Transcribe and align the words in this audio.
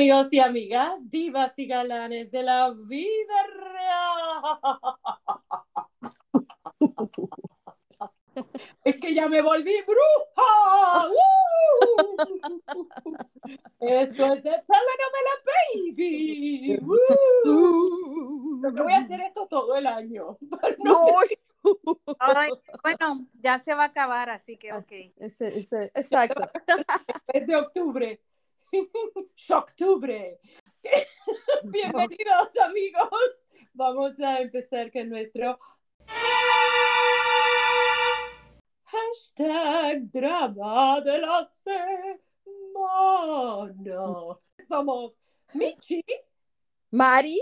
Amigos 0.00 0.32
y 0.32 0.38
amigas, 0.40 1.10
divas 1.10 1.52
y 1.58 1.66
galanes 1.66 2.30
de 2.30 2.42
la 2.42 2.70
vida 2.70 3.46
real. 3.58 4.58
Es 8.82 8.98
que 8.98 9.14
ya 9.14 9.28
me 9.28 9.42
volví 9.42 9.74
bruja. 9.82 11.06
¡Uh! 11.06 11.12
Esto 13.80 14.32
es 14.32 14.42
de 14.42 14.62
telenovela 14.66 15.34
Baby. 15.44 16.78
¡Uh! 17.44 18.62
Voy 18.72 18.92
a 18.94 18.98
hacer 19.00 19.20
esto 19.20 19.46
todo 19.48 19.76
el 19.76 19.86
año. 19.86 20.38
No, 20.82 21.08
Ay, 22.18 22.48
bueno, 22.82 23.26
ya 23.34 23.58
se 23.58 23.74
va 23.74 23.82
a 23.82 23.88
acabar, 23.88 24.30
así 24.30 24.56
que 24.56 24.72
ok. 24.72 24.92
ese, 25.18 25.60
ese, 25.60 25.92
exacto. 25.94 26.48
Es 27.34 27.46
de 27.46 27.54
octubre. 27.54 28.18
Octubre. 29.50 30.40
Bienvenidos, 31.64 32.56
amigos. 32.64 33.42
Vamos 33.74 34.18
a 34.20 34.40
empezar 34.40 34.92
con 34.92 35.08
nuestro 35.08 35.58
hashtag 38.84 40.08
drama 40.12 41.00
de 41.00 41.18
la 41.18 41.50
semana. 41.64 41.88
Somos 44.68 45.18
Michi. 45.54 46.04
Mari, 46.92 47.40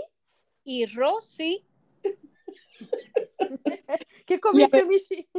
Y 0.63 0.87
Rosy, 0.87 1.63
¿qué 4.25 4.39
comiste. 4.39 4.83
Michi? 4.85 5.29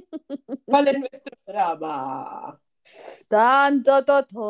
¿Cuál 0.66 0.88
es 0.88 0.98
nuestro 0.98 1.38
drama? 1.46 2.60
Tanto 3.28 4.04
totón. 4.04 4.40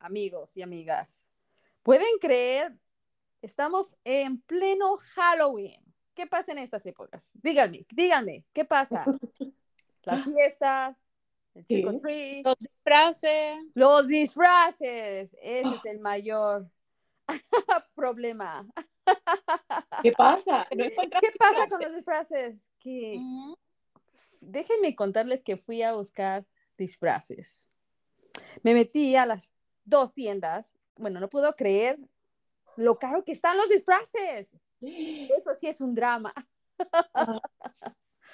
Amigos 0.00 0.56
y 0.56 0.62
amigas, 0.62 1.26
¿pueden 1.82 2.18
creer? 2.20 2.72
Estamos 3.42 3.96
en 4.04 4.40
pleno 4.42 4.96
Halloween. 5.14 5.82
¿Qué 6.14 6.26
pasa 6.26 6.52
en 6.52 6.58
estas 6.58 6.86
épocas? 6.86 7.30
Díganme, 7.34 7.86
díganme, 7.90 8.44
¿qué 8.52 8.64
pasa? 8.64 9.04
Las 10.04 10.22
fiestas, 10.24 10.98
el 11.54 11.66
trick 11.66 11.86
or 11.86 11.94
Sí. 11.94 12.00
treat, 12.00 12.44
los 12.44 12.56
disfraces. 12.58 13.58
los 13.74 14.06
disfraces. 14.08 15.36
Ese 15.40 15.74
es 15.74 15.84
el 15.86 16.00
mayor 16.00 16.70
problema. 17.94 18.66
¿Qué 20.02 20.12
pasa? 20.12 20.66
¿No 20.76 20.84
encuentras 20.84 21.22
¿Qué 21.22 21.38
pasa 21.38 21.68
con 21.68 21.80
los 21.80 21.94
disfraces? 21.94 22.56
Que 22.78 23.16
Ujú. 23.18 23.56
Déjenme 24.46 24.94
contarles 24.94 25.42
que 25.42 25.56
fui 25.56 25.82
a 25.82 25.94
buscar 25.94 26.44
disfraces. 26.76 27.70
Me 28.62 28.74
metí 28.74 29.16
a 29.16 29.26
las 29.26 29.52
dos 29.84 30.12
tiendas. 30.14 30.72
Bueno, 30.96 31.20
no 31.20 31.28
puedo 31.28 31.54
creer 31.54 31.98
lo 32.76 32.98
caro 32.98 33.24
que 33.24 33.32
están 33.32 33.56
los 33.56 33.68
disfraces. 33.68 34.48
Eso 34.80 35.54
sí 35.58 35.66
es 35.66 35.80
un 35.80 35.94
drama. 35.94 36.32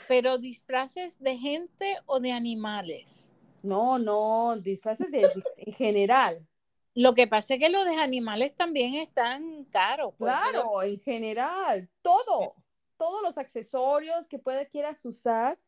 Pero 0.08 0.38
disfraces 0.38 1.18
de 1.20 1.36
gente 1.36 1.96
o 2.06 2.20
de 2.20 2.32
animales. 2.32 3.32
No, 3.62 3.98
no, 3.98 4.56
disfraces 4.58 5.10
de, 5.10 5.30
en 5.58 5.72
general. 5.72 6.46
Lo 6.94 7.14
que 7.14 7.26
pasa 7.26 7.54
es 7.54 7.60
que 7.60 7.68
los 7.68 7.84
de 7.84 7.96
animales 7.96 8.54
también 8.56 8.94
están 8.94 9.64
caros. 9.64 10.14
por 10.14 10.28
eso 10.28 10.38
Claro, 10.50 10.82
en 10.82 11.00
general, 11.00 11.88
todo, 12.02 12.54
todos 12.96 13.22
los 13.22 13.38
accesorios 13.38 14.26
que 14.26 14.38
pueda 14.38 14.64
quieras 14.64 15.04
usar. 15.04 15.58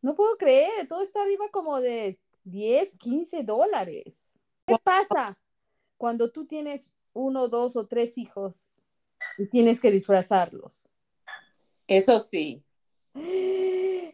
No 0.00 0.14
puedo 0.14 0.36
creer, 0.36 0.86
todo 0.88 1.02
está 1.02 1.22
arriba 1.22 1.46
como 1.50 1.80
de 1.80 2.18
10, 2.44 2.94
15 2.96 3.42
dólares. 3.42 4.38
¿Qué 4.66 4.76
pasa 4.82 5.38
cuando 5.96 6.30
tú 6.30 6.46
tienes 6.46 6.92
uno, 7.12 7.48
dos 7.48 7.76
o 7.76 7.86
tres 7.86 8.16
hijos 8.18 8.70
y 9.38 9.46
tienes 9.48 9.80
que 9.80 9.90
disfrazarlos? 9.90 10.88
Eso 11.86 12.20
sí. 12.20 12.62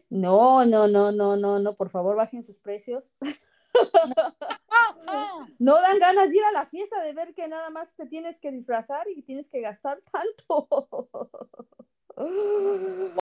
No, 0.09 0.65
no, 0.65 0.87
no, 0.87 1.11
no, 1.11 1.35
no, 1.35 1.59
no, 1.59 1.75
por 1.75 1.89
favor 1.89 2.15
bajen 2.15 2.43
sus 2.43 2.59
precios. 2.59 3.15
No 5.59 5.75
dan 5.81 5.99
ganas 5.99 6.29
de 6.29 6.37
ir 6.37 6.43
a 6.43 6.51
la 6.51 6.65
fiesta 6.65 7.01
de 7.03 7.13
ver 7.13 7.33
que 7.33 7.47
nada 7.47 7.69
más 7.69 7.93
te 7.95 8.05
tienes 8.07 8.39
que 8.39 8.51
disfrazar 8.51 9.07
y 9.09 9.21
tienes 9.21 9.49
que 9.49 9.61
gastar 9.61 10.01
tanto. 10.11 10.67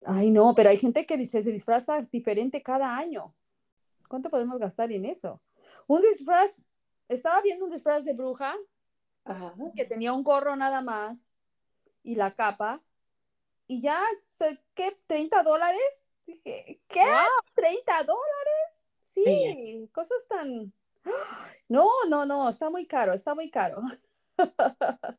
Ay, 0.04 0.30
no, 0.30 0.54
pero 0.54 0.70
hay 0.70 0.78
gente 0.78 1.06
que 1.06 1.16
dice, 1.16 1.42
se 1.42 1.50
disfraza 1.50 2.02
diferente 2.02 2.62
cada 2.62 2.96
año. 2.96 3.34
¿Cuánto 4.08 4.30
podemos 4.30 4.58
gastar 4.58 4.90
en 4.90 5.04
eso? 5.04 5.40
Un 5.86 6.00
disfraz, 6.00 6.62
estaba 7.08 7.40
viendo 7.42 7.64
un 7.66 7.70
disfraz 7.70 8.04
de 8.04 8.12
bruja 8.12 8.56
Ajá. 9.24 9.54
que 9.76 9.84
tenía 9.84 10.12
un 10.12 10.24
gorro 10.24 10.56
nada 10.56 10.82
más 10.82 11.32
y 12.02 12.16
la 12.16 12.34
capa 12.34 12.82
y 13.68 13.80
ya, 13.80 14.02
¿qué? 14.74 14.98
¿30 15.06 15.44
dólares? 15.44 16.12
Dije, 16.26 16.80
¿qué? 16.88 17.04
Wow. 17.04 17.44
¿30 17.54 18.04
dólares? 18.04 18.82
Sí, 19.02 19.22
Sí. 19.24 19.90
cosas 19.92 20.26
tan... 20.28 20.72
No, 21.68 21.88
no, 22.08 22.26
no, 22.26 22.48
está 22.48 22.68
muy 22.68 22.84
caro, 22.84 23.12
está 23.14 23.36
muy 23.36 23.48
caro. 23.48 23.80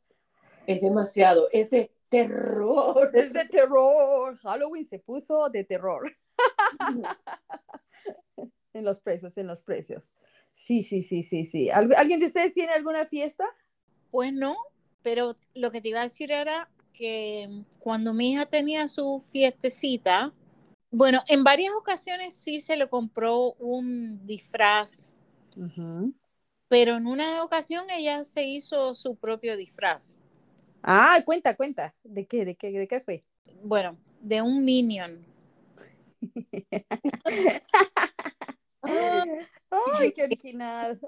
Es 0.68 0.82
demasiado. 0.82 1.48
Es 1.52 1.70
de 1.70 1.92
terror. 2.12 3.10
Es 3.14 3.34
de 3.34 3.46
terror. 3.46 4.38
Halloween 4.38 4.86
se 4.86 5.00
puso 5.00 5.50
de 5.50 5.64
terror 5.64 6.12
en 8.74 8.84
los 8.84 9.02
precios, 9.02 9.38
en 9.38 9.48
los 9.48 9.64
precios. 9.64 10.14
Sí, 10.52 10.84
sí, 10.84 11.02
sí, 11.02 11.24
sí, 11.24 11.46
sí. 11.46 11.70
¿Al- 11.70 11.96
¿Alguien 11.96 12.20
de 12.20 12.28
ustedes 12.28 12.54
tiene 12.54 12.74
alguna 12.74 13.06
fiesta? 13.06 13.46
Pues 14.12 14.34
no, 14.34 14.58
pero 15.02 15.34
lo 15.56 15.72
que 15.72 15.82
te 15.82 15.90
iba 15.90 16.02
a 16.02 16.04
decir 16.04 16.32
era 16.32 16.70
que 16.94 17.48
cuando 17.80 18.14
mi 18.14 18.34
hija 18.34 18.46
tenía 18.46 18.90
su 18.90 19.24
fiestecita, 19.32 20.34
bueno, 20.92 21.22
en 21.30 21.46
varias 21.46 21.74
ocasiones 21.74 22.34
sí 22.34 22.60
se 22.60 22.76
le 22.76 22.90
compró 22.90 23.54
un 23.54 24.26
disfraz, 24.28 25.16
pero 26.68 26.98
en 26.98 27.08
una 27.08 27.44
ocasión 27.44 27.90
ella 27.90 28.26
se 28.26 28.44
hizo 28.44 28.94
su 28.94 29.16
propio 29.16 29.56
disfraz. 29.56 30.18
Ah, 30.84 31.22
cuenta, 31.26 31.56
cuenta. 31.56 31.94
¿De 32.04 32.26
qué, 32.26 32.46
de 32.46 32.56
qué, 32.56 32.72
de 32.72 32.88
qué 32.88 33.02
fue? 33.02 33.24
Bueno, 33.64 33.98
de 34.22 34.42
un 34.42 34.64
minion. 34.66 35.26
Ay, 38.84 40.12
qué 40.16 40.24
original. 40.24 41.00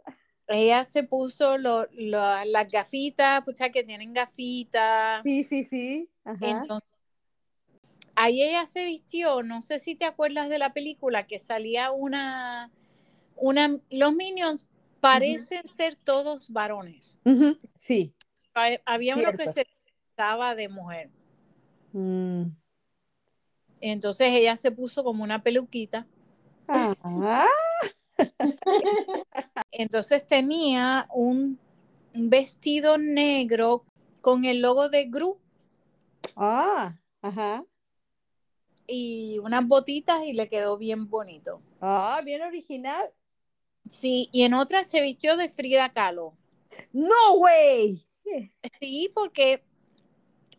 Ella 0.48 0.84
se 0.84 1.04
puso 1.04 1.58
lo- 1.58 1.88
lo- 1.94 2.46
las 2.46 2.68
gafitas, 2.72 3.42
pues 3.44 3.58
ya 3.60 3.70
que 3.72 3.84
tienen 3.84 4.14
gafitas. 4.14 5.24
Sí, 5.24 5.44
sí, 5.44 5.64
sí. 5.64 6.10
Ajá. 6.24 6.38
Entonces, 6.62 6.90
ahí 8.16 8.42
ella 8.44 8.66
se 8.66 8.86
vistió, 8.86 9.42
no 9.44 9.62
sé 9.62 9.80
si 9.80 9.96
te 9.96 10.06
acuerdas 10.06 10.50
de 10.50 10.60
la 10.60 10.74
película, 10.74 11.26
que 11.26 11.40
salía 11.40 11.92
una, 11.92 12.72
una, 13.36 13.80
los 13.90 14.14
minions 14.14 14.68
parecen 15.00 15.66
ser 15.68 15.96
todos 15.96 16.50
varones. 16.50 17.20
Sí. 17.80 18.14
Ha- 18.53 18.80
Había 18.86 19.16
uno 19.16 19.31
que 19.34 19.52
se 19.52 19.68
estaba 20.09 20.56
de 20.56 20.69
mujer. 20.69 21.09
Mm. 21.91 22.44
Entonces 23.81 24.30
ella 24.31 24.56
se 24.56 24.72
puso 24.72 25.03
como 25.03 25.24
una 25.24 25.44
peluquita. 25.44 26.08
Ah, 26.68 27.46
Entonces 29.72 30.25
tenía 30.25 31.07
un, 31.13 31.60
un 32.13 32.30
vestido 32.30 32.98
negro 32.98 33.86
con 34.22 34.45
el 34.45 34.62
logo 34.62 34.88
de 34.88 35.06
Gru 35.06 35.38
ah, 36.38 36.95
ajá. 37.22 37.66
y 38.88 39.39
unas 39.39 39.68
botitas 39.68 40.24
y 40.25 40.33
le 40.33 40.48
quedó 40.48 40.78
bien 40.78 41.10
bonito. 41.10 41.62
Ah, 41.81 42.22
bien 42.24 42.42
original. 42.42 43.12
Sí, 43.88 44.30
y 44.31 44.44
en 44.44 44.54
otra 44.54 44.86
se 44.86 45.01
vistió 45.01 45.36
de 45.36 45.50
Frida 45.50 45.89
Kahlo. 45.92 46.38
No, 46.94 47.36
güey. 47.38 48.07
Sí, 48.80 49.12
porque 49.14 49.64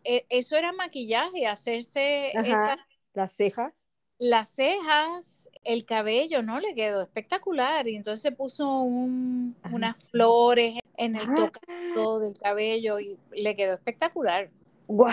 eh, 0.03 0.25
eso 0.29 0.55
era 0.55 0.71
maquillaje, 0.71 1.47
hacerse 1.47 2.31
Ajá. 2.35 2.77
Las 3.13 3.35
cejas. 3.35 3.73
las 4.19 4.49
cejas, 4.49 5.49
el 5.63 5.85
cabello, 5.85 6.41
¿no? 6.43 6.59
Le 6.59 6.75
quedó 6.75 7.01
espectacular. 7.01 7.87
Y 7.87 7.95
entonces 7.95 8.21
se 8.21 8.31
puso 8.31 8.81
un- 8.81 9.55
unas 9.71 10.09
flores 10.09 10.75
en 10.97 11.15
el 11.15 11.27
Ah. 11.29 11.33
tocado 11.35 12.19
del 12.19 12.37
cabello 12.37 12.99
y 12.99 13.17
le 13.31 13.55
quedó 13.55 13.73
espectacular. 13.73 14.49
Guau. 14.87 15.11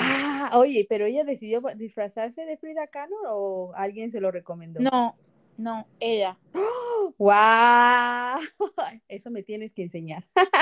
Oye, 0.58 0.86
pero 0.88 1.06
ella 1.06 1.24
decidió 1.24 1.62
disfrazarse 1.76 2.44
de 2.44 2.58
Frida 2.58 2.86
Kahlo 2.88 3.16
o 3.30 3.72
alguien 3.74 4.10
se 4.10 4.20
lo 4.20 4.30
recomendó. 4.30 4.80
No, 4.80 5.16
no, 5.56 5.86
ella. 5.98 6.38
¡Guau! 7.18 8.40
Eso 9.08 9.30
me 9.30 9.42
tienes 9.42 9.72
que 9.72 9.82
enseñar. 9.82 10.28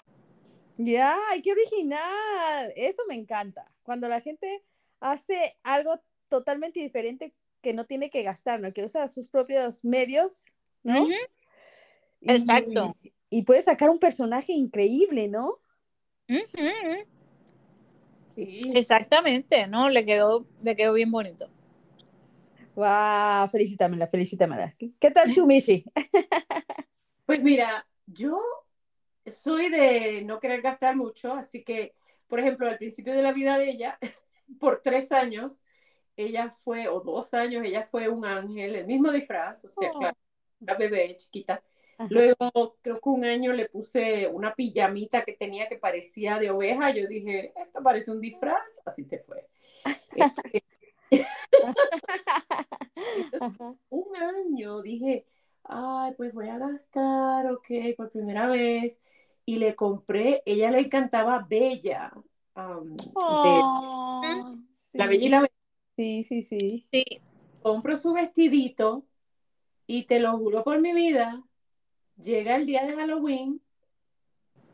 Ya, 0.82 1.14
ay, 1.28 1.42
qué 1.42 1.52
original. 1.52 2.72
Eso 2.74 3.02
me 3.06 3.14
encanta. 3.14 3.70
Cuando 3.82 4.08
la 4.08 4.22
gente 4.22 4.62
hace 5.00 5.58
algo 5.62 6.00
totalmente 6.30 6.80
diferente 6.80 7.34
que 7.60 7.74
no 7.74 7.84
tiene 7.84 8.08
que 8.08 8.22
gastar, 8.22 8.60
¿no? 8.60 8.72
Que 8.72 8.84
usa 8.84 9.06
sus 9.10 9.28
propios 9.28 9.84
medios, 9.84 10.46
¿no? 10.82 11.06
Y- 12.22 12.30
Exacto. 12.32 12.96
y 13.28 13.42
puede 13.42 13.60
sacar 13.60 13.90
un 13.90 13.98
personaje 13.98 14.52
increíble, 14.52 15.28
¿no? 15.28 15.58
Sí. 18.34 18.60
Exactamente, 18.74 19.66
¿no? 19.66 19.90
Le 19.90 20.06
quedó, 20.06 20.46
le 20.62 20.76
quedó 20.76 20.94
bien 20.94 21.10
bonito. 21.10 21.50
Wow, 22.74 23.50
felicítamela, 23.50 24.06
felicítamela. 24.06 24.74
¿Qué, 24.78 24.92
qué 24.98 25.10
tal 25.10 25.34
tú, 25.34 25.46
Michi? 25.46 25.84
Pues 27.26 27.42
mira, 27.42 27.86
yo 28.06 28.40
soy 29.26 29.70
de 29.70 30.22
no 30.22 30.40
querer 30.40 30.62
gastar 30.62 30.96
mucho, 30.96 31.34
así 31.34 31.62
que, 31.64 31.94
por 32.28 32.40
ejemplo, 32.40 32.68
al 32.68 32.78
principio 32.78 33.12
de 33.14 33.22
la 33.22 33.32
vida 33.32 33.58
de 33.58 33.70
ella, 33.70 33.98
por 34.60 34.80
tres 34.82 35.12
años, 35.12 35.52
ella 36.16 36.50
fue, 36.50 36.88
o 36.88 37.00
dos 37.00 37.32
años, 37.34 37.64
ella 37.64 37.82
fue 37.84 38.08
un 38.08 38.24
ángel, 38.26 38.74
el 38.76 38.86
mismo 38.86 39.10
disfraz, 39.12 39.64
o 39.64 39.68
sea, 39.68 39.90
Oh. 39.94 39.98
claro, 39.98 40.16
una 40.60 40.74
bebé 40.74 41.16
chiquita. 41.16 41.62
Ajá. 41.98 42.08
Luego, 42.10 42.76
creo 42.82 43.00
que 43.00 43.08
un 43.10 43.24
año 43.24 43.52
le 43.52 43.68
puse 43.68 44.26
una 44.28 44.54
pijamita 44.54 45.22
que 45.24 45.32
tenía 45.34 45.68
que 45.68 45.76
parecía 45.76 46.38
de 46.38 46.50
oveja. 46.50 46.90
Yo 46.90 47.06
dije, 47.06 47.52
esto 47.56 47.82
parece 47.82 48.10
un 48.10 48.20
disfraz. 48.20 48.80
Así 48.86 49.04
se 49.04 49.18
fue. 49.20 49.46
Este, 51.10 51.10
un 53.90 54.16
año 54.16 54.80
dije, 54.82 55.26
ay, 55.70 56.14
pues 56.16 56.32
voy 56.34 56.48
a 56.48 56.58
gastar, 56.58 57.50
ok, 57.50 57.68
por 57.96 58.10
primera 58.10 58.46
vez. 58.48 59.00
Y 59.44 59.56
le 59.56 59.74
compré, 59.74 60.42
ella 60.44 60.70
le 60.70 60.80
encantaba 60.80 61.46
Bella. 61.48 62.12
um, 62.56 62.96
de 62.96 63.62
Oh, 64.22 64.58
La 64.94 65.06
Bella 65.06 65.26
y 65.26 65.28
la 65.28 65.40
Bestia. 65.40 65.56
sí, 65.96 66.24
sí, 66.24 66.42
sí. 66.42 66.86
Sí, 66.92 67.04
Compro 67.62 67.96
su 67.96 68.12
vestidito 68.12 69.04
y 69.86 70.04
te 70.04 70.18
lo 70.18 70.36
juro 70.38 70.64
por 70.64 70.80
mi 70.80 70.92
vida, 70.92 71.42
llega 72.20 72.56
el 72.56 72.66
día 72.66 72.86
de 72.86 72.94
Halloween 72.94 73.60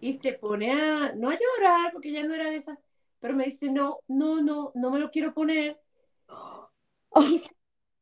y 0.00 0.12
se 0.14 0.34
pone 0.34 0.72
a, 0.72 1.12
no 1.14 1.30
a 1.30 1.38
llorar, 1.38 1.92
porque 1.92 2.10
ella 2.10 2.24
no 2.24 2.34
era 2.34 2.50
de 2.50 2.56
esas, 2.56 2.78
pero 3.18 3.34
me 3.34 3.44
dice, 3.44 3.70
no, 3.70 4.00
no, 4.08 4.42
no, 4.42 4.72
no 4.74 4.90
me 4.90 4.98
lo 4.98 5.10
quiero 5.10 5.32
poner. 5.34 5.80
Y, 7.18 7.40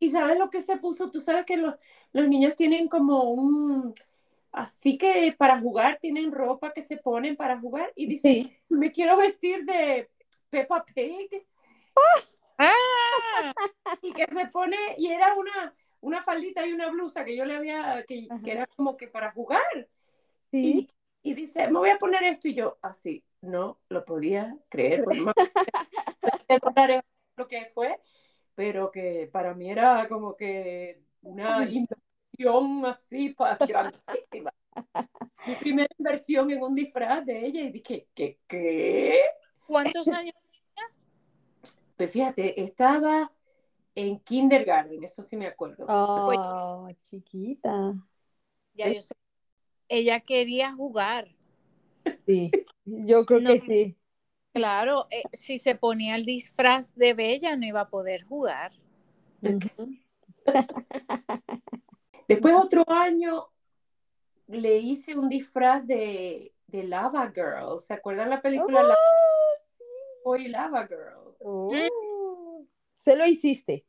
y 0.05 0.11
¿sabes 0.11 0.39
lo 0.39 0.51
que 0.51 0.61
se 0.61 0.77
puso? 0.77 1.11
Tú 1.11 1.21
sabes 1.21 1.45
que 1.45 1.57
los, 1.57 1.75
los 2.13 2.29
niños 2.29 2.55
tienen 2.57 2.89
como 2.89 3.31
un, 3.31 3.95
así 4.53 4.99
que 4.99 5.35
para 5.37 5.61
jugar 5.61 5.99
tienen 6.01 6.33
ropa 6.33 6.73
que 6.73 6.83
se 6.83 6.97
ponen 6.97 7.37
para 7.37 7.59
jugar 7.59 7.93
y 7.97 8.07
dice, 8.07 8.29
Sí. 8.29 8.57
me 8.69 8.93
quiero 8.93 9.17
vestir 9.17 9.65
de 9.65 10.11
Peppa 10.51 10.85
Pig 10.85 11.47
Ah, 12.57 13.53
y 14.01 14.13
que 14.13 14.27
se 14.27 14.47
pone, 14.47 14.77
y 14.97 15.09
era 15.09 15.35
una, 15.35 15.75
una 16.01 16.23
faldita 16.23 16.65
y 16.65 16.73
una 16.73 16.89
blusa 16.89 17.25
que 17.25 17.37
yo 17.37 17.45
le 17.45 17.57
había, 17.57 18.05
que, 18.07 18.29
que 18.45 18.53
era 18.53 18.67
como 18.77 18.97
que 18.97 19.09
para 19.09 19.33
jugar. 19.33 19.89
Sí. 20.51 20.89
Y, 21.23 21.31
y 21.31 21.35
dice, 21.35 21.67
me 21.67 21.79
voy 21.79 21.91
a 21.91 21.99
poner 21.99 22.23
esto 22.23 22.47
y 22.47 22.55
yo 22.55 22.79
así, 22.81 23.25
no 23.41 23.81
lo 23.89 24.05
podía 24.05 24.57
creer, 24.69 25.03
por 25.03 25.17
más 25.17 25.35
lo 27.37 27.49
que 27.49 27.67
fue, 27.67 27.99
pero 28.55 28.91
que 28.91 29.29
para 29.33 29.55
mí 29.55 29.71
era 29.71 30.07
como 30.09 30.37
que 30.37 31.03
una 31.23 31.65
inversión 31.71 32.87
así 32.87 33.31
para 33.31 33.57
grandísima. 33.67 34.53
Mi 35.47 35.55
primera 35.57 35.89
inversión 35.99 36.51
en 36.51 36.63
un 36.63 36.75
disfraz 36.75 37.25
de 37.27 37.47
ella 37.47 37.61
y 37.63 37.71
dije, 37.73 38.09
¿qué? 38.15 38.39
¿Qué? 38.47 39.21
¿Cuántos 39.67 40.09
años? 40.09 40.35
Pues 41.97 42.11
fíjate, 42.11 42.61
estaba 42.61 43.31
en 43.95 44.19
kindergarten, 44.19 45.05
eso 45.05 45.23
sí 45.23 45.37
me 45.37 45.47
acuerdo. 45.47 45.87
Oh, 45.89 46.89
chiquita. 47.03 47.95
Ya 48.75 48.93
yo 48.93 49.01
sé. 49.01 49.15
Ella 49.89 50.21
quería 50.21 50.75
jugar. 50.75 51.29
Sí. 52.27 52.51
Yo 52.85 53.25
creo 53.27 53.41
No. 53.41 53.51
que 53.53 53.61
sí. 53.61 53.97
Claro, 54.55 55.09
eh, 55.11 55.25
si 55.33 55.59
se 55.59 55.75
ponía 55.75 56.15
el 56.15 56.25
disfraz 56.25 56.95
de 56.95 57.13
Bella 57.13 57.57
no 57.57 57.67
iba 57.67 57.81
a 57.81 57.89
poder 57.89 58.23
jugar. 58.23 58.71
Después 62.29 62.55
otro 62.55 62.89
año 62.89 63.49
le 64.47 64.79
hice 64.79 65.19
un 65.19 65.29
disfraz 65.29 65.89
de, 65.89 66.53
de 66.69 66.85
Lava 66.85 67.33
Girl. 67.35 67.81
¿Se 67.81 67.95
acuerdan 67.95 68.31
la 68.31 68.41
película 68.41 68.85
Lava 68.85 68.95
Boy 70.25 70.45
y 70.45 70.49
Lava 70.49 70.87
Girl? 70.87 71.35
Oh. 71.41 72.65
Se 72.93 73.17
lo 73.17 73.27
hiciste. 73.27 73.85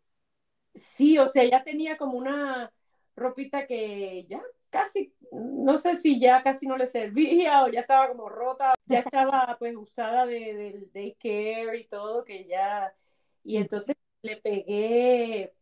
Sí, 0.73 1.19
o 1.19 1.27
sea, 1.27 1.45
ya 1.45 1.63
tenía 1.63 1.95
como 1.95 2.17
una 2.17 2.73
ropita 3.15 3.67
que 3.67 4.25
ya 4.27 4.41
casi, 4.75 5.13
no 5.31 5.77
sé 5.77 5.95
si 5.95 6.19
ya 6.19 6.43
casi 6.43 6.67
no 6.67 6.75
le 6.75 6.85
servía 6.85 7.63
o 7.63 7.69
ya 7.69 7.79
estaba 7.79 8.09
como 8.09 8.27
rota, 8.27 8.73
ya 8.85 8.99
estaba 8.99 9.55
pues 9.57 9.73
usada 9.77 10.25
de, 10.25 10.53
del 10.53 10.91
daycare 10.91 11.79
y 11.79 11.85
todo, 11.85 12.25
que 12.25 12.45
ya, 12.45 12.93
y 13.41 13.55
entonces 13.55 13.95
le 14.21 14.35
pegué, 14.35 15.53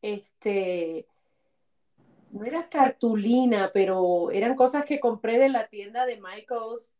este, 0.00 1.06
no 2.30 2.46
era 2.46 2.70
cartulina, 2.70 3.70
pero 3.74 4.30
eran 4.30 4.56
cosas 4.56 4.86
que 4.86 5.00
compré 5.00 5.38
de 5.38 5.50
la 5.50 5.68
tienda 5.68 6.06
de 6.06 6.18
Michaels 6.18 6.90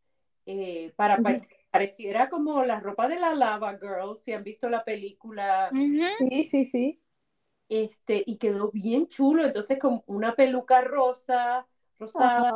eh, 0.45 0.93
para 0.95 1.17
que 1.17 1.41
pareciera 1.71 2.29
como 2.29 2.65
la 2.65 2.81
ropa 2.81 3.09
de 3.09 3.19
la 3.19 3.35
Lava 3.35 3.79
Girl, 3.79 4.15
si 4.23 4.35
han 4.35 4.45
visto 4.45 4.69
la 4.69 4.85
película. 4.85 5.71
Sí, 6.19 6.45
sí, 6.45 6.67
sí. 6.67 7.02
Este, 7.81 8.23
y 8.27 8.37
quedó 8.39 8.71
bien 8.73 9.09
chulo, 9.09 9.45
entonces 9.47 9.79
con 9.79 10.03
una 10.07 10.35
peluca 10.37 10.83
rosa, 10.83 11.67
rosada, 11.99 12.53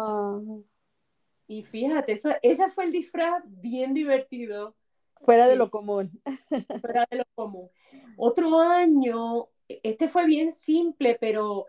y 1.47 1.63
fíjate, 1.63 2.13
eso, 2.13 2.31
ese 2.43 2.71
fue 2.71 2.85
el 2.85 2.93
disfraz 2.93 3.43
bien 3.47 3.95
divertido, 3.95 4.77
fuera 5.25 5.47
de 5.49 5.55
Sí. 5.55 5.59
lo 5.59 5.71
común. 5.71 6.21
fuera 6.81 7.07
de 7.11 7.19
lo 7.19 7.25
común. 7.35 7.71
Otro 8.17 8.61
año, 8.61 9.49
este 9.69 10.09
fue 10.09 10.27
bien 10.27 10.53
simple, 10.53 11.17
pero 11.21 11.67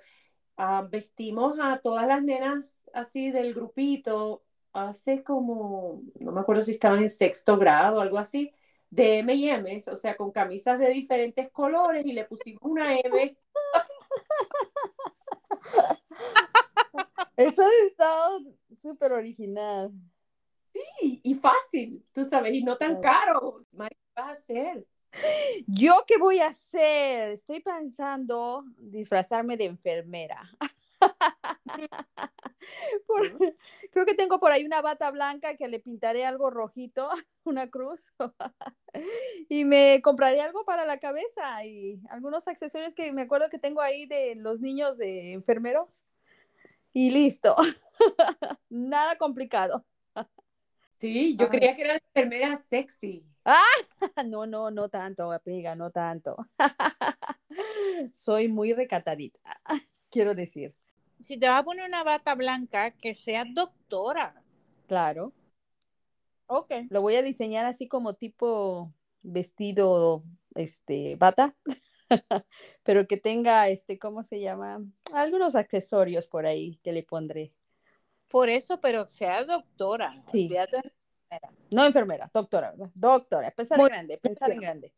ah, 0.57 0.87
vestimos 0.89 1.59
a 1.61 1.79
todas 1.81 2.07
las 2.07 2.23
nenas 2.23 2.77
así 2.93 3.31
del 3.31 3.53
grupito, 3.53 4.43
hace 4.73 5.23
como, 5.23 6.03
no 6.19 6.31
me 6.31 6.41
acuerdo 6.41 6.63
si 6.63 6.71
estaban 6.71 7.01
en 7.01 7.09
sexto 7.09 7.57
grado 7.57 7.97
o 7.97 8.01
algo 8.01 8.17
así, 8.19 8.51
de 8.89 9.19
M&M's, 9.19 9.87
o 9.89 9.95
sea, 9.97 10.15
con 10.17 10.31
camisas 10.31 10.79
de 10.79 10.89
diferentes 10.89 11.51
colores 11.51 12.05
y 12.05 12.13
le 12.13 12.25
pusimos 12.25 12.61
una 12.63 12.97
M 12.99 13.37
Eso 17.37 17.61
ha 17.61 17.87
estado 17.87 18.39
súper 18.81 19.13
original. 19.13 19.91
y, 21.01 21.21
y 21.23 21.35
fácil, 21.35 22.03
tú 22.13 22.25
sabes, 22.25 22.53
y 22.53 22.63
no 22.63 22.77
tan 22.77 23.01
caro. 23.01 23.57
Mari, 23.71 23.95
¿qué 23.95 24.11
vas 24.15 24.27
a 24.27 24.31
hacer? 24.31 24.85
¿Yo 25.67 26.03
qué 26.07 26.17
voy 26.17 26.39
a 26.39 26.47
hacer? 26.47 27.31
Estoy 27.31 27.61
pensando 27.61 28.63
disfrazarme 28.77 29.57
de 29.57 29.65
enfermera. 29.65 30.49
Por- 33.07 33.21
creo 33.91 34.05
que 34.05 34.15
tengo 34.15 34.39
por 34.39 34.51
ahí 34.51 34.65
una 34.65 34.81
bata 34.81 35.09
blanca 35.11 35.55
que 35.55 35.67
le 35.67 35.79
pintaré 35.79 36.25
algo 36.25 36.49
rojito, 36.49 37.09
una 37.43 37.69
cruz, 37.69 38.13
y 39.49 39.65
me 39.65 40.01
compraré 40.01 40.41
algo 40.41 40.65
para 40.65 40.85
la 40.85 40.99
cabeza 40.99 41.63
y 41.65 42.01
algunos 42.09 42.47
accesorios 42.47 42.93
que 42.93 43.13
me 43.13 43.23
acuerdo 43.23 43.49
que 43.49 43.59
tengo 43.59 43.81
ahí 43.81 44.05
de 44.05 44.35
los 44.35 44.61
niños 44.61 44.97
de 44.97 45.33
enfermeros. 45.33 46.03
Y 46.93 47.11
listo. 47.11 47.55
Nada 48.69 49.17
complicado. 49.17 49.85
Sí, 50.99 51.35
yo 51.37 51.45
Ay. 51.45 51.51
creía 51.51 51.75
que 51.75 51.83
era 51.83 51.93
la 51.93 52.01
enfermera 52.13 52.57
sexy. 52.57 53.23
No, 54.25 54.45
no, 54.47 54.71
no 54.71 54.89
tanto, 54.89 55.31
amiga, 55.31 55.75
no 55.75 55.91
tanto. 55.91 56.35
Soy 58.11 58.47
muy 58.47 58.73
recatadita, 58.73 59.39
quiero 60.09 60.33
decir. 60.33 60.73
Si 61.19 61.37
te 61.37 61.47
vas 61.47 61.61
a 61.61 61.63
poner 61.63 61.87
una 61.87 62.03
bata 62.03 62.35
blanca, 62.35 62.91
que 62.91 63.13
sea 63.13 63.45
doctora. 63.45 64.41
Claro, 64.87 65.33
Ok. 66.47 66.71
lo 66.89 67.01
voy 67.01 67.15
a 67.15 67.21
diseñar 67.21 67.65
así 67.65 67.87
como 67.87 68.13
tipo 68.13 68.93
vestido, 69.21 70.23
este, 70.55 71.15
bata, 71.17 71.55
pero 72.83 73.07
que 73.07 73.17
tenga, 73.17 73.67
este, 73.67 73.99
¿cómo 73.99 74.23
se 74.23 74.39
llama? 74.39 74.79
Algunos 75.13 75.55
accesorios 75.55 76.27
por 76.27 76.45
ahí 76.45 76.79
que 76.83 76.93
le 76.93 77.03
pondré. 77.03 77.53
Por 78.29 78.49
eso, 78.49 78.79
pero 78.79 79.05
sea 79.07 79.43
doctora. 79.43 80.23
Sí. 80.27 80.45
Olvídate. 80.45 80.81
No 81.73 81.85
enfermera, 81.85 82.29
doctora, 82.33 82.71
¿verdad? 82.71 82.91
Doctora, 82.93 83.51
pensar 83.51 83.79
en 83.81 83.85
grande, 83.87 84.17
pensar 84.17 84.51
en 84.51 84.59
grande. 84.59 84.93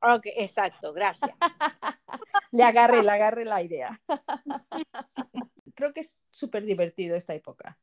Ok, 0.00 0.26
exacto, 0.36 0.92
gracias. 0.92 1.36
Le 2.52 2.64
agarré, 2.64 3.02
le 3.02 3.10
agarré 3.12 3.44
la 3.44 3.62
idea. 3.62 4.00
Creo 5.74 5.92
que 5.92 6.00
es 6.00 6.16
súper 6.30 6.64
divertido 6.64 7.16
esta 7.16 7.34
época, 7.34 7.78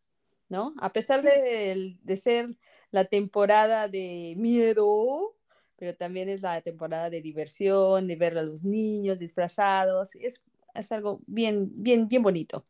¿no? 0.50 0.74
A 0.80 0.92
pesar 0.92 1.22
de, 1.24 1.98
de 2.02 2.18
ser 2.18 2.58
la 2.92 3.06
temporada 3.06 3.88
de 3.90 4.36
miedo, 4.38 5.36
pero 5.78 5.96
también 5.96 6.30
es 6.30 6.42
la 6.42 6.62
temporada 6.62 7.10
de 7.10 7.22
diversión, 7.22 8.08
de 8.08 8.16
ver 8.16 8.38
a 8.38 8.44
los 8.44 8.64
niños 8.64 9.20
disfrazados. 9.20 10.16
Es, 10.16 10.44
es 10.76 10.92
algo 10.92 11.22
bien, 11.28 11.70
bien, 11.84 12.08
bien 12.08 12.24
bonito. 12.24 12.66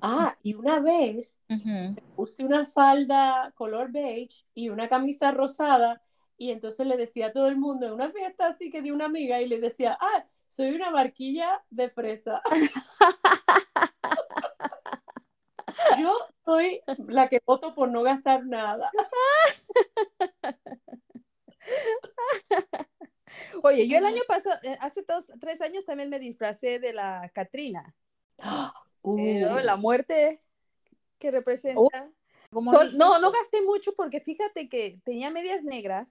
Ah, 0.00 0.36
y 0.42 0.54
una 0.54 0.80
vez 0.80 1.40
Ujú. 1.50 1.96
puse 2.14 2.44
una 2.44 2.66
falda 2.66 3.52
color 3.56 3.92
beige 3.92 4.46
y 4.54 4.68
una 4.70 4.88
camisa 4.88 5.30
rosada 5.32 6.02
y 6.42 6.50
entonces 6.50 6.84
le 6.88 6.96
decía 6.96 7.26
a 7.26 7.32
todo 7.32 7.46
el 7.46 7.56
mundo 7.56 7.86
en 7.86 7.92
una 7.92 8.10
fiesta 8.10 8.48
así 8.48 8.68
que 8.68 8.82
de 8.82 8.90
una 8.90 9.04
amiga 9.04 9.40
y 9.40 9.46
le 9.46 9.60
decía, 9.60 9.96
ah, 10.00 10.26
soy 10.48 10.74
una 10.74 10.90
barquilla 10.90 11.62
de 11.70 11.88
fresa. 11.88 12.42
Yo 16.00 16.12
soy 16.44 16.80
la 17.06 17.28
que 17.28 17.40
voto 17.46 17.76
por 17.76 17.90
no 17.90 18.02
gastar 18.02 18.44
nada. 18.44 18.90
Oye, 23.62 23.86
yo 23.86 23.98
el 23.98 24.04
año 24.04 24.22
pasado, 24.26 24.56
eh, 24.64 24.76
hace 24.80 25.04
dos, 25.06 25.28
tres 25.40 25.60
años 25.60 25.84
también 25.84 26.10
me 26.10 26.18
disfracé 26.18 26.80
de 26.80 26.92
la 26.92 27.30
Catrina. 27.32 27.94
Uh, 28.38 28.68
Eh, 29.18 29.46
oh, 29.46 29.60
la 29.60 29.76
muerte 29.76 30.42
que 31.18 31.30
representa. 31.30 32.10
Oh, 32.52 32.52
no, 32.52 33.18
no 33.18 33.32
gasté 33.32 33.62
mucho 33.62 33.94
porque 33.94 34.20
fíjate 34.20 34.68
que 34.68 35.00
tenía 35.04 35.30
medias 35.30 35.64
negras 35.64 36.08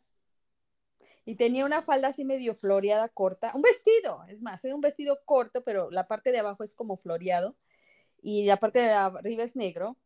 y 1.25 1.35
tenía 1.35 1.65
una 1.65 1.81
falda 1.81 2.09
así 2.09 2.25
medio 2.25 2.55
floreada 2.55 3.09
corta, 3.09 3.51
un 3.55 3.61
vestido, 3.61 4.23
es 4.27 4.41
más, 4.41 4.63
era 4.65 4.75
un 4.75 4.81
vestido 4.81 5.19
corto, 5.25 5.63
pero 5.63 5.89
la 5.91 6.07
parte 6.07 6.31
de 6.31 6.39
abajo 6.39 6.63
es 6.63 6.73
como 6.73 6.97
floreado 6.97 7.55
y 8.21 8.45
la 8.45 8.57
parte 8.57 8.79
de 8.79 8.89
arriba 8.91 9.43
es 9.43 9.55
negro. 9.55 9.97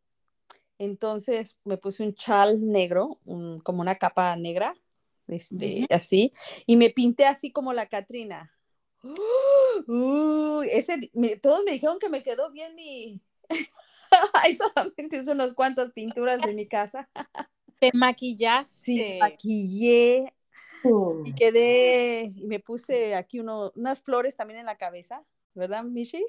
Entonces 0.78 1.58
me 1.64 1.78
puse 1.78 2.04
un 2.04 2.16
chal 2.16 2.60
negro, 2.70 3.20
un- 3.26 3.60
como 3.62 3.82
una 3.82 3.96
capa 3.96 4.36
negra, 4.36 4.76
este, 5.28 5.88
así, 5.90 6.34
y 6.66 6.76
me 6.76 6.90
pinté 6.90 7.26
así 7.26 7.52
como 7.52 7.72
la 7.74 7.88
Catrina. 7.88 8.52
Ese, 10.72 10.98
me- 11.14 11.38
todos 11.38 11.64
me 11.64 11.72
dijeron 11.72 12.00
que 12.00 12.10
me 12.10 12.24
quedó 12.24 12.52
bien 12.52 12.76
mi... 12.76 13.22
Ay, 14.34 14.58
solamente 14.58 15.32
unas 15.32 15.54
cuantas 15.54 15.92
pinturas 15.92 16.42
de 16.44 16.54
mi 16.56 16.66
casa. 16.68 17.10
Te 17.80 17.92
maquillaste. 17.94 18.84
Sí, 18.84 19.18
maquillé 19.20 20.34
y 21.26 21.34
quedé, 21.34 22.32
y 22.36 22.46
me 22.46 22.60
puse 22.60 23.16
aquí 23.16 23.40
uno, 23.40 23.72
unas 23.76 24.00
flores 24.00 24.36
también 24.36 24.60
en 24.60 24.66
la 24.66 24.78
cabeza, 24.78 25.24
¿verdad, 25.54 25.84
Michi? 25.84 26.26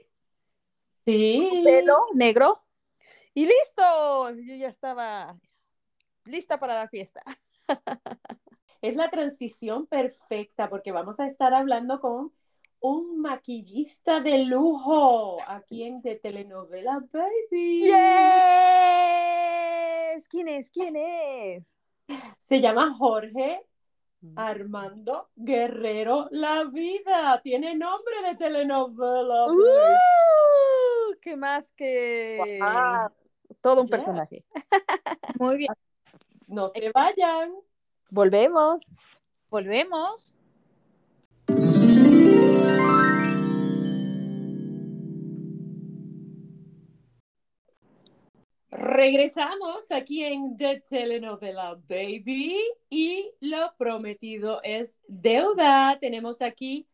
Sí. 1.04 1.62
Pelo 1.64 1.94
negro. 2.14 2.62
Y 3.34 3.46
listo, 3.46 4.30
yo 4.30 4.54
ya 4.54 4.68
estaba 4.68 5.38
lista 6.24 6.58
para 6.58 6.74
la 6.74 6.88
fiesta. 6.88 7.22
Es 8.82 8.94
la 8.94 9.10
transición 9.10 9.86
perfecta 9.86 10.68
porque 10.68 10.92
vamos 10.92 11.18
a 11.18 11.26
estar 11.26 11.54
hablando 11.54 11.98
con 12.00 12.32
un 12.80 13.20
maquillista 13.20 14.20
de 14.20 14.44
lujo 14.44 15.38
aquí 15.48 15.82
en 15.82 16.00
de 16.02 16.14
telenovela 16.16 17.02
Baby. 17.10 17.80
¡Yes! 17.80 17.96
¿Quién 20.28 20.46
es? 20.48 20.70
¿Quién 20.70 20.94
es? 20.94 21.64
Se 22.38 22.60
llama 22.60 22.94
Jorge 22.96 23.65
Armando 24.34 25.28
Guerrero 25.36 26.28
La 26.30 26.64
Vida. 26.64 27.40
Tiene 27.42 27.74
nombre 27.74 28.14
de 28.26 28.34
telenovela. 28.36 29.44
¡Uh! 29.46 31.14
¿Qué 31.20 31.36
más 31.36 31.72
que 31.72 32.58
Wow. 32.60 33.10
todo 33.60 33.80
un 33.82 33.86
Yeah. 33.88 33.96
personaje? 33.96 34.44
Muy 35.38 35.56
bien. 35.58 35.72
No 36.46 36.64
se 36.64 36.90
vayan. 36.92 37.54
Volvemos. 38.10 38.84
Volvemos. 39.50 40.34
Regresamos 48.70 49.90
aquí 49.92 50.24
en 50.24 50.56
The 50.56 50.82
Telenovela 50.88 51.78
Baby 51.88 52.58
y 52.90 53.30
lo 53.40 53.72
prometido 53.78 54.60
es 54.62 54.98
deuda. 55.06 55.96
Tenemos 56.00 56.42
aquí 56.42 56.86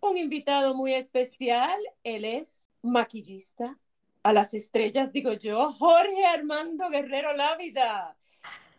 un 0.00 0.16
invitado 0.16 0.74
muy 0.74 0.92
especial. 0.94 1.78
Él 2.02 2.24
es 2.24 2.68
maquillista 2.82 3.78
a 4.22 4.32
las 4.32 4.54
estrellas, 4.54 5.12
digo 5.12 5.32
yo, 5.32 5.70
Jorge 5.72 6.24
Armando 6.26 6.88
Guerrero 6.88 7.34
Lávida. 7.34 8.16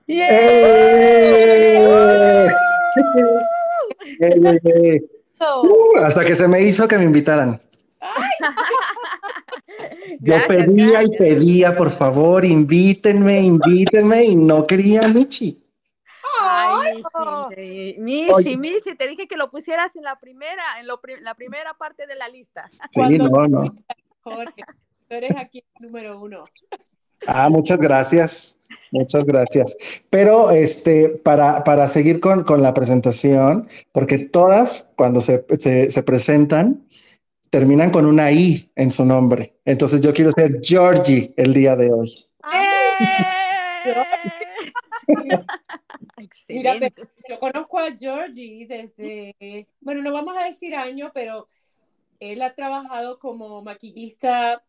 ¡Eh! 0.07 0.17
¡Eh, 4.19 4.29
eh, 4.29 4.59
eh! 4.63 5.01
Uh, 5.39 5.97
hasta 5.97 6.23
que 6.23 6.35
se 6.35 6.47
me 6.47 6.61
hizo 6.61 6.87
que 6.87 6.97
me 6.97 7.03
invitaran. 7.03 7.61
Yo 10.19 10.35
Gracias, 10.35 10.47
pedía 10.47 11.03
y 11.03 11.17
pedía, 11.17 11.75
por 11.75 11.91
favor, 11.91 12.45
invítenme, 12.45 13.39
invítenme, 13.41 14.23
y 14.25 14.35
no 14.35 14.65
quería 14.65 15.07
Michi. 15.07 15.61
Ay. 16.41 17.01
Michi, 17.55 17.95
Michi, 17.99 18.31
Oye. 18.31 18.57
Michi, 18.57 18.95
te 18.95 19.07
dije 19.07 19.27
que 19.27 19.37
lo 19.37 19.49
pusieras 19.51 19.95
en 19.95 20.03
la 20.03 20.19
primera, 20.19 20.63
en 20.79 20.87
lo 20.87 20.99
pri- 21.01 21.21
la 21.21 21.33
primera 21.35 21.73
parte 21.75 22.07
de 22.07 22.15
la 22.15 22.27
lista. 22.29 22.67
Sí, 22.71 22.79
Cuando- 22.93 23.29
no, 23.29 23.47
no. 23.47 23.75
Jorge, 24.21 24.63
tú 25.07 25.15
eres 25.15 25.35
aquí 25.37 25.63
el 25.79 25.85
número 25.87 26.19
uno. 26.19 26.45
Ah, 27.27 27.49
muchas 27.49 27.77
gracias. 27.77 28.59
Muchas 28.91 29.23
gracias. 29.25 29.75
Pero 30.09 30.51
este, 30.51 31.09
para, 31.09 31.63
para 31.63 31.87
seguir 31.87 32.19
con, 32.19 32.43
con 32.43 32.61
la 32.61 32.73
presentación, 32.73 33.67
porque 33.93 34.17
todas 34.19 34.91
cuando 34.95 35.21
se, 35.21 35.45
se, 35.59 35.91
se 35.91 36.03
presentan, 36.03 36.83
terminan 37.55 37.89
con 37.89 38.05
una 38.05 38.33
I 38.33 38.69
en 38.75 38.91
su 38.91 39.05
nombre. 39.05 39.55
Entonces 39.63 40.01
yo 40.01 40.11
quiero 40.11 40.29
ser 40.31 40.59
Georgie 40.61 41.33
el 41.37 41.53
día 41.53 41.77
de 41.77 41.89
hoy. 41.89 42.13
Mira, 46.49 46.75
yo 47.29 47.39
conozco 47.39 47.79
a 47.79 47.95
Georgie 47.97 48.67
desde, 48.67 49.69
bueno, 49.79 50.01
no 50.01 50.11
vamos 50.11 50.35
a 50.35 50.43
decir 50.43 50.75
año, 50.75 51.11
pero 51.13 51.47
él 52.19 52.41
ha 52.41 52.53
trabajado 52.53 53.19
como 53.19 53.61
maquillista 53.61 54.61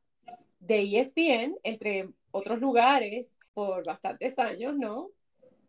de 0.61 1.01
ESPN, 1.01 1.57
entre 1.65 2.11
otros 2.31 2.61
lugares, 2.61 3.33
por 3.53 3.85
bastantes 3.85 4.39
años, 4.39 4.77
¿no? 4.77 5.11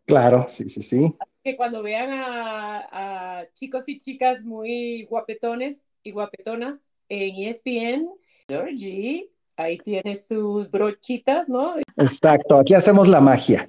Claro, 0.04 0.46
sí, 0.48 0.68
sí, 0.68 0.82
sí. 0.82 1.16
Que 1.42 1.56
cuando 1.56 1.82
vean 1.82 2.10
a, 2.12 3.40
a 3.40 3.52
chicos 3.54 3.88
y 3.88 3.98
chicas 3.98 4.44
muy 4.44 5.02
guapetones 5.10 5.88
y 6.04 6.12
guapetonas 6.12 6.87
en 7.08 7.34
ESPN, 7.48 8.08
Georgie, 8.48 9.30
ahí 9.56 9.78
tiene 9.78 10.16
sus 10.16 10.70
brochitas, 10.70 11.48
¿no? 11.48 11.74
Exacto. 11.96 12.58
Aquí 12.58 12.74
hacemos 12.74 13.08
la 13.08 13.20
magia. 13.20 13.68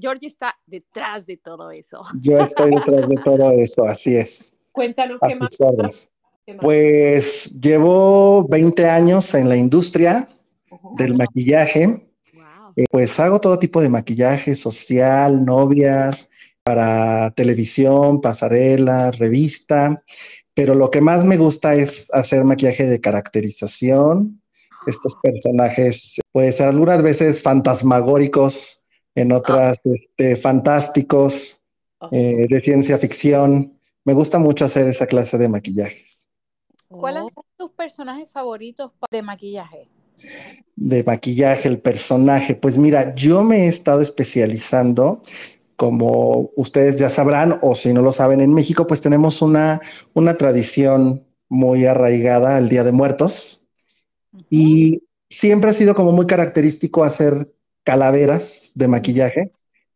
Georgie 0.00 0.28
está 0.28 0.54
detrás 0.66 1.26
de 1.26 1.36
todo 1.36 1.70
eso. 1.70 2.04
Yo 2.20 2.38
estoy 2.38 2.70
detrás 2.70 3.08
de 3.08 3.16
todo 3.24 3.50
eso, 3.52 3.84
así 3.84 4.16
es. 4.16 4.56
Cuéntanos 4.72 5.18
A 5.22 5.28
qué 5.28 5.34
más. 5.34 5.58
qué. 6.46 6.54
Pues 6.60 7.60
llevo 7.60 8.46
20 8.48 8.88
años 8.88 9.34
en 9.34 9.48
la 9.48 9.56
industria 9.56 10.28
del 10.96 11.16
maquillaje. 11.16 11.86
Wow. 11.86 12.72
Eh, 12.76 12.84
Pues 12.90 13.18
hago 13.20 13.40
todo 13.40 13.58
tipo 13.58 13.80
de 13.80 13.88
maquillaje 13.88 14.54
social, 14.54 15.44
novias, 15.44 16.28
para 16.62 17.30
televisión, 17.32 18.20
pasarela, 18.20 19.10
revista, 19.10 20.02
pero 20.60 20.74
lo 20.74 20.90
que 20.90 21.00
más 21.00 21.24
me 21.24 21.38
gusta 21.38 21.74
es 21.74 22.10
hacer 22.12 22.44
maquillaje 22.44 22.84
de 22.86 23.00
caracterización. 23.00 24.42
Estos 24.86 25.16
personajes, 25.22 26.20
pues 26.32 26.60
algunas 26.60 27.02
veces 27.02 27.40
fantasmagóricos, 27.40 28.82
en 29.14 29.32
otras 29.32 29.78
este, 29.84 30.36
fantásticos, 30.36 31.62
eh, 32.12 32.46
de 32.46 32.60
ciencia 32.60 32.98
ficción. 32.98 33.72
Me 34.04 34.12
gusta 34.12 34.38
mucho 34.38 34.66
hacer 34.66 34.86
esa 34.86 35.06
clase 35.06 35.38
de 35.38 35.48
maquillajes. 35.48 36.28
¿Cuáles 36.88 37.22
Oh. 37.22 37.30
son 37.30 37.44
tus 37.56 37.70
personajes 37.70 38.28
favoritos 38.30 38.92
de 39.10 39.22
maquillaje? 39.22 39.88
de 40.76 41.02
maquillaje, 41.04 41.68
el 41.68 41.78
personaje. 41.78 42.54
Pues 42.54 42.76
mira, 42.76 43.14
yo 43.14 43.42
me 43.42 43.64
he 43.64 43.68
estado 43.68 44.02
especializando, 44.02 45.22
como 45.80 46.50
ustedes 46.56 46.98
ya 46.98 47.08
sabrán, 47.08 47.58
o 47.62 47.74
si 47.74 47.94
no 47.94 48.02
lo 48.02 48.12
saben, 48.12 48.42
en 48.42 48.52
México 48.52 48.86
pues 48.86 49.00
tenemos 49.00 49.40
una, 49.40 49.80
una 50.12 50.36
tradición 50.36 51.24
muy 51.48 51.86
arraigada 51.86 52.58
al 52.58 52.68
Día 52.68 52.84
de 52.84 52.92
Muertos 52.92 53.66
y 54.50 55.04
siempre 55.30 55.70
ha 55.70 55.72
sido 55.72 55.94
como 55.94 56.12
muy 56.12 56.26
característico 56.26 57.02
hacer 57.02 57.50
calaveras 57.82 58.72
de 58.74 58.88
maquillaje. 58.88 59.52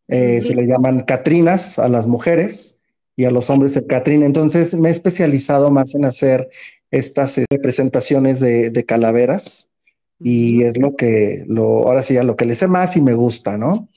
Eh, 0.09 0.41
se 0.41 0.55
le 0.55 0.67
llaman 0.67 1.01
catrinas 1.01 1.79
a 1.79 1.91
las 1.91 2.07
mujeres 2.07 2.79
y 3.15 3.27
a 3.27 3.31
los 3.31 3.51
hombres 3.51 3.77
el 3.77 3.87
catrín. 3.87 4.23
Entonces 4.23 4.75
me 4.75 4.89
he 4.89 4.91
especializado 4.91 5.71
más 5.71 5.95
en 5.95 6.07
hacer 6.07 6.49
estas 6.91 7.37
eh, 7.37 7.45
representaciones 7.51 8.41
de, 8.41 8.71
de 8.71 8.85
calaveras 8.87 9.75
y 10.19 10.63
es 10.63 10.79
lo 10.79 10.97
que, 10.97 11.45
lo, 11.47 11.87
ahora 11.87 12.03
sí, 12.03 12.17
a 12.17 12.23
lo 12.23 12.37
que 12.37 12.47
le 12.47 12.55
sé 12.55 12.69
más 12.69 12.97
y 12.97 13.03
me 13.03 13.13
gusta, 13.13 13.59
¿no? 13.59 13.91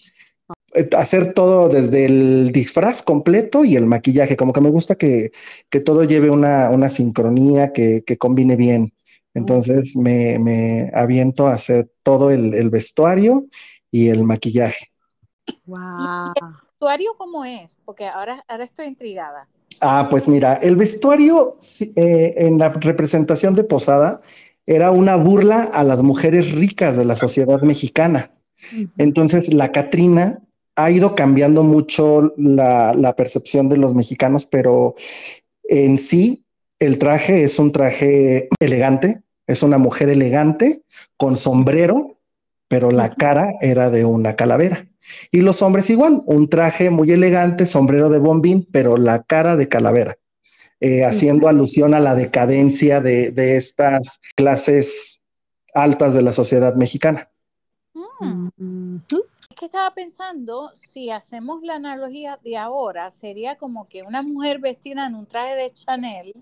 Hacer 0.98 1.34
todo 1.34 1.70
desde 1.70 2.06
el 2.06 2.52
disfraz 2.52 3.02
completo 3.02 3.66
y 3.66 3.76
el 3.76 3.86
maquillaje, 3.86 4.38
como 4.38 4.54
que 4.54 4.62
me 4.62 4.70
gusta 4.70 4.96
que, 4.96 5.32
que 5.70 5.80
todo 5.80 6.04
lleve 6.04 6.30
una, 6.30 6.70
una 6.70 6.90
sincronía, 6.90 7.74
que, 7.74 8.04
que 8.06 8.18
combine 8.18 8.56
bien. 8.56 8.94
Entonces 9.34 9.96
me, 9.96 10.40
me 10.40 10.92
aviento 10.94 11.48
a 11.48 11.54
hacer 11.54 11.90
todo 12.04 12.32
el, 12.32 12.54
el 12.54 12.70
vestuario 12.70 13.46
y 13.92 14.10
el 14.10 14.24
maquillaje. 14.24 14.88
Wow. 15.66 16.34
¿Vestuario 16.80 17.16
cómo 17.18 17.46
es? 17.46 17.78
Porque 17.86 18.06
ahora, 18.08 18.42
ahora 18.48 18.64
estoy 18.64 18.86
intrigada. 18.86 19.48
Ah, 19.82 20.08
pues 20.10 20.28
mira, 20.28 20.56
el 20.56 20.76
vestuario 20.76 21.58
eh, 21.96 22.34
en 22.38 22.58
la 22.58 22.70
representación 22.70 23.56
de 23.56 23.64
Posada 23.64 24.22
era 24.66 24.92
una 24.92 25.16
burla 25.16 25.64
a 25.74 25.84
las 25.84 26.04
mujeres 26.04 26.52
ricas 26.54 26.98
de 26.98 27.06
la 27.06 27.16
sociedad 27.16 27.62
mexicana. 27.62 28.32
Entonces, 28.98 29.54
la 29.54 29.72
Catrina 29.72 30.40
ha 30.78 30.92
ido 30.92 31.16
cambiando 31.16 31.64
mucho 31.64 32.34
la, 32.38 32.94
la 32.94 33.16
percepción 33.16 33.68
de 33.68 33.78
los 33.78 33.94
mexicanos, 33.96 34.46
pero 34.46 34.96
en 35.64 35.98
sí 35.98 36.46
el 36.80 37.00
traje 37.00 37.44
es 37.44 37.58
un 37.58 37.72
traje 37.72 38.48
elegante, 38.60 39.24
es 39.48 39.64
una 39.64 39.80
mujer 39.80 40.10
elegante 40.10 40.84
con 41.18 41.36
sombrero, 41.36 42.20
pero 42.68 42.92
la 42.92 43.16
cara 43.16 43.56
era 43.60 43.90
de 43.90 44.06
una 44.06 44.36
calavera. 44.36 44.88
Y 45.32 45.42
los 45.42 45.64
hombres 45.64 45.90
igual, 45.90 46.22
un 46.26 46.48
traje 46.48 46.92
muy 46.92 47.12
elegante, 47.12 47.66
sombrero 47.66 48.10
de 48.10 48.20
bombín, 48.20 48.68
pero 48.72 48.98
la 48.98 49.24
cara 49.24 49.56
de 49.56 49.68
calavera, 49.68 50.18
eh, 50.80 51.04
haciendo 51.06 51.48
alusión 51.48 51.96
a 51.96 52.00
la 52.00 52.14
decadencia 52.14 53.02
de, 53.02 53.32
de 53.32 53.58
estas 53.58 54.20
clases 54.36 55.22
altas 55.74 56.14
de 56.14 56.22
la 56.22 56.34
sociedad 56.34 56.76
mexicana. 56.76 57.30
Mm. 58.20 58.50
Que 59.58 59.66
estaba 59.66 59.92
pensando, 59.94 60.70
si 60.74 61.10
hacemos 61.10 61.64
la 61.64 61.76
analogía 61.76 62.40
de 62.44 62.58
ahora, 62.58 63.10
sería 63.10 63.56
como 63.58 63.88
que 63.88 64.04
una 64.04 64.22
mujer 64.22 64.60
vestida 64.60 65.08
en 65.08 65.16
un 65.16 65.26
traje 65.26 65.56
de 65.56 65.70
Chanel. 65.72 66.36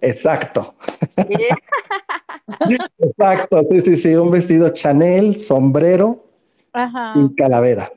Exacto, 0.00 0.74
exacto, 2.98 3.62
sí, 3.70 3.80
sí, 3.80 3.96
sí, 3.96 4.14
un 4.14 4.30
vestido 4.30 4.68
Chanel, 4.70 5.36
sombrero 5.36 6.24
Ajá. 6.72 7.14
y 7.16 7.34
calavera, 7.34 7.90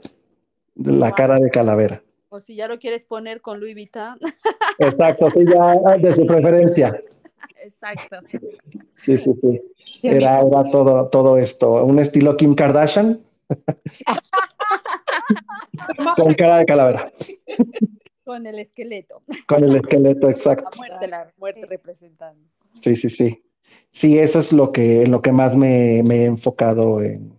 la 0.75 1.07
Wow. 1.07 1.15
cara 1.15 1.35
de 1.39 1.49
calavera. 1.49 2.01
O 2.29 2.39
si 2.39 2.55
ya 2.55 2.67
lo 2.67 2.79
quieres 2.79 3.05
poner 3.05 3.41
con 3.41 3.59
Louis 3.59 3.73
Vuitton. 3.75 4.17
Exacto, 4.79 5.29
sí, 5.29 5.41
ya 5.45 5.97
de 5.97 6.13
su 6.13 6.25
preferencia. 6.25 6.91
Exacto. 7.63 8.17
Sí, 8.95 9.17
sí, 9.17 9.33
sí. 9.35 9.61
Era, 10.03 10.41
era 10.41 10.69
todo, 10.69 11.07
todo 11.09 11.37
esto, 11.37 11.83
un 11.85 11.99
estilo 11.99 12.35
Kim 12.37 12.55
Kardashian 12.55 13.19
con 16.23 16.33
cara 16.35 16.57
de 16.57 16.65
calavera, 16.65 17.11
Con 18.23 18.45
el 18.45 18.59
esqueleto. 18.59 19.23
con 19.47 19.63
el 19.63 19.75
esqueleto 19.75 20.27
La 20.27 20.31
exacto. 20.31 20.69
muerte, 20.77 21.07
la 21.07 21.33
muerte 21.38 21.65
representando. 21.65 22.47
Sí, 22.79 22.95
sí, 22.95 23.09
sí. 23.09 23.43
Sí, 23.89 24.19
eso 24.19 24.39
es 24.39 24.53
lo 24.53 24.71
que, 24.71 25.03
en 25.03 25.11
lo 25.11 25.21
que 25.21 25.31
más 25.31 25.55
me, 25.57 26.01
me 26.03 26.17
he 26.17 26.25
enfocado 26.25 27.01
en, 27.01 27.33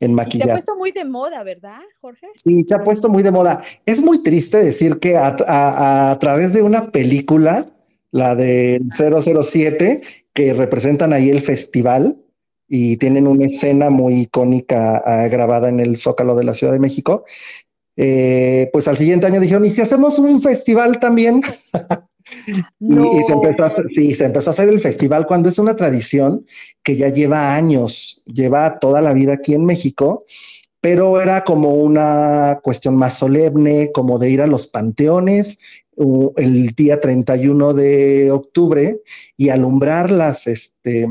en 0.00 0.16
Y 0.28 0.30
se 0.38 0.42
ha 0.50 0.54
puesto 0.54 0.76
muy 0.76 0.90
de 0.92 1.04
moda, 1.04 1.42
¿verdad, 1.44 1.80
Jorge? 2.00 2.26
Sí, 2.34 2.64
se 2.64 2.74
ha 2.74 2.82
puesto 2.82 3.08
muy 3.08 3.22
de 3.22 3.30
moda. 3.30 3.62
Es 3.86 4.00
muy 4.00 4.22
triste 4.22 4.58
decir 4.58 4.98
que 4.98 5.16
a, 5.16 5.36
a- 5.46 6.10
a 6.10 6.18
través 6.18 6.52
de 6.52 6.62
una 6.62 6.90
película, 6.90 7.64
la 8.10 8.34
de 8.34 8.80
007, 8.90 10.00
que 10.32 10.54
representan 10.54 11.12
ahí 11.12 11.30
el 11.30 11.40
festival 11.40 12.18
y 12.68 12.96
tienen 12.96 13.26
una 13.26 13.46
escena 13.46 13.90
muy 13.90 14.22
icónica 14.22 15.02
ah, 15.04 15.28
grabada 15.28 15.68
en 15.68 15.78
el 15.78 15.96
Zócalo 15.96 16.34
de 16.34 16.44
la 16.44 16.54
Ciudad 16.54 16.72
de 16.72 16.78
México, 16.80 17.24
eh, 17.96 18.68
pues 18.72 18.88
al 18.88 18.96
siguiente 18.96 19.26
año 19.26 19.40
dijeron, 19.40 19.64
¿y 19.64 19.70
si 19.70 19.80
hacemos 19.80 20.18
un 20.18 20.40
festival 20.40 20.98
también? 21.00 21.42
Y, 22.80 22.94
y 22.94 23.24
se 23.26 23.32
empezó 23.32 23.64
a 23.64 23.66
hacer- 23.66 23.86
sí, 23.90 24.14
se 24.14 24.24
empezó 24.24 24.50
a 24.50 24.52
hacer 24.52 24.68
el 24.68 24.80
festival 24.80 25.26
cuando 25.26 25.48
es 25.48 25.58
una 25.58 25.74
tradición 25.76 26.44
que 26.82 26.96
ya 26.96 27.08
lleva 27.08 27.54
años, 27.54 28.22
lleva 28.26 28.78
toda 28.78 29.00
la 29.02 29.12
vida 29.12 29.34
aquí 29.34 29.54
en 29.54 29.64
México, 29.66 30.24
pero 30.80 31.20
era 31.20 31.44
como 31.44 31.74
una 31.74 32.60
cuestión 32.62 32.96
más 32.96 33.18
solemne, 33.18 33.90
como 33.92 34.18
de 34.18 34.30
ir 34.30 34.40
a 34.40 34.46
los 34.46 34.66
panteones 34.68 35.58
el 36.36 36.68
día 36.70 37.00
31 37.00 37.74
de 37.74 38.30
octubre 38.30 39.02
y 39.36 39.50
alumbrar 39.50 40.10
las, 40.10 40.46
este, 40.46 41.08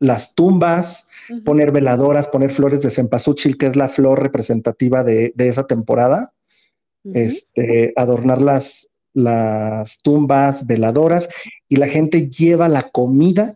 las 0.00 0.34
tumbas, 0.34 1.08
Poner 1.44 1.72
veladoras, 1.72 2.28
poner 2.28 2.50
flores 2.50 2.82
de 2.82 2.90
cempasúchil, 2.90 3.56
que 3.56 3.66
es 3.66 3.76
la 3.76 3.88
flor 3.88 4.22
representativa 4.22 5.02
de, 5.04 5.32
de 5.34 5.48
esa 5.48 5.66
temporada. 5.66 6.32
Este, 7.04 7.92
adornar 7.96 8.40
las, 8.40 8.92
las 9.14 9.98
tumbas, 10.02 10.66
veladoras, 10.66 11.28
y 11.68 11.76
la 11.76 11.88
gente 11.88 12.28
lleva 12.28 12.68
la 12.68 12.90
comida 12.90 13.54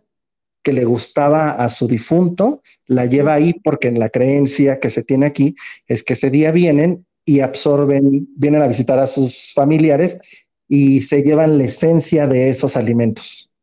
que 0.63 0.73
le 0.73 0.83
gustaba 0.83 1.51
a 1.51 1.69
su 1.69 1.87
difunto, 1.87 2.61
la 2.87 3.05
lleva 3.05 3.35
ahí 3.35 3.53
porque 3.53 3.87
en 3.87 3.99
la 3.99 4.09
creencia 4.09 4.79
que 4.79 4.89
se 4.89 5.01
tiene 5.01 5.25
aquí 5.25 5.55
es 5.87 6.03
que 6.03 6.13
ese 6.13 6.29
día 6.29 6.51
vienen 6.51 7.05
y 7.23 7.39
absorben, 7.39 8.27
vienen 8.35 8.61
a 8.61 8.67
visitar 8.67 8.99
a 8.99 9.07
sus 9.07 9.53
familiares 9.53 10.17
y 10.67 11.01
se 11.01 11.21
llevan 11.21 11.57
la 11.57 11.63
esencia 11.63 12.27
de 12.27 12.49
esos 12.49 12.75
alimentos. 12.75 13.53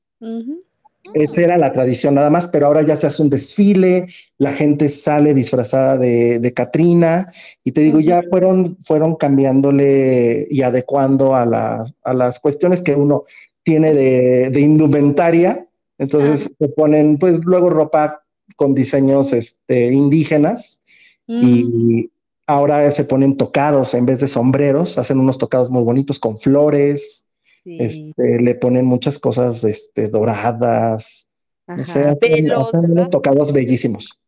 Esa 1.15 1.43
era 1.43 1.57
la 1.57 1.73
tradición 1.73 2.17
nada 2.17 2.29
más, 2.29 2.49
pero 2.49 2.67
ahora 2.67 2.83
ya 2.83 2.97
se 2.97 3.07
hace 3.07 3.23
un 3.23 3.31
desfile, 3.31 4.07
la 4.39 4.53
gente 4.53 4.89
sale 4.89 5.33
disfrazada 5.33 5.97
de, 5.97 6.39
de 6.41 6.53
Catrina 6.53 7.25
y 7.63 7.73
te 7.73 7.83
digo, 7.83 8.01
ya 8.01 8.21
fueron, 8.29 8.77
fueron 8.83 9.15
cambiándole 9.15 10.47
y 10.51 10.63
adecuando 10.63 11.35
a, 11.35 11.47
la- 11.47 11.85
a 12.03 12.13
las 12.15 12.41
cuestiones 12.41 12.81
que 12.83 12.95
uno 12.95 13.23
tiene 13.63 13.95
de, 13.95 14.51
de 14.51 14.61
indumentaria. 14.61 15.67
Entonces 15.99 16.51
se 16.59 16.69
ponen 16.69 17.17
pues 17.19 17.39
luego 17.45 17.71
ropa 17.71 18.25
con 18.57 18.75
diseños 18.75 19.33
este, 19.33 19.93
indígenas 19.93 20.81
Mm. 21.27 21.41
y 21.43 22.11
ahora 22.47 22.91
se 22.91 23.05
ponen 23.05 23.39
tocados 23.39 23.95
en 23.95 24.05
vez 24.05 24.21
de 24.21 24.29
sombreros, 24.29 24.99
hacen 24.99 25.19
unos 25.19 25.39
tocados 25.39 25.71
muy 25.71 25.83
bonitos 25.83 26.19
con 26.19 26.37
flores, 26.37 27.25
Sí. 27.65 27.79
este, 27.81 28.43
le 28.43 28.55
ponen 28.57 28.85
muchas 28.85 29.19
cosas 29.19 29.65
este, 29.65 30.09
doradas. 30.09 31.31
No 31.67 31.83
sé, 31.83 32.05
Ajá. 32.05 33.09
tocados 33.11 33.53
bellísimos. 33.53 34.23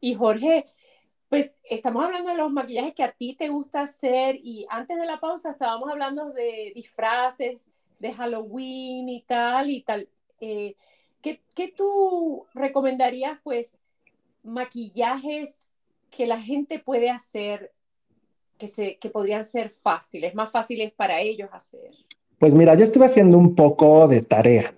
Y 0.00 0.14
Jorge, 0.14 0.64
pues 1.28 1.58
estamos 1.68 2.04
hablando 2.04 2.30
de 2.30 2.36
los 2.36 2.52
maquillajes 2.52 2.94
que 2.94 3.02
a 3.02 3.10
ti 3.10 3.34
te 3.34 3.48
gusta 3.48 3.82
hacer 3.82 4.36
y 4.36 4.64
antes 4.70 4.98
de 4.98 5.06
la 5.06 5.18
pausa 5.18 5.50
estábamos 5.50 5.90
hablando 5.90 6.30
de 6.30 6.70
disfraces, 6.76 7.72
de 7.98 8.12
Halloween 8.12 9.08
y 9.08 9.22
tal 9.22 9.70
y 9.70 9.82
tal. 9.82 10.08
Eh, 10.40 10.76
¿qué, 11.20 11.42
qué 11.56 11.68
tú 11.68 12.46
recomendarías, 12.54 13.40
pues, 13.42 13.78
maquillajes 14.44 15.58
que 16.10 16.26
la 16.26 16.40
gente 16.40 16.78
puede 16.78 17.10
hacer 17.10 17.72
que, 18.56 18.68
se, 18.68 18.98
que 18.98 19.10
podrían 19.10 19.44
ser 19.44 19.70
fáciles, 19.70 20.34
más 20.34 20.50
fáciles 20.50 20.92
para 20.92 21.20
ellos 21.20 21.48
hacer? 21.52 21.90
Pues 22.38 22.54
mira, 22.54 22.74
yo 22.74 22.84
estuve 22.84 23.06
haciendo 23.06 23.38
un 23.38 23.54
poco 23.54 24.06
de 24.08 24.22
tarea. 24.22 24.72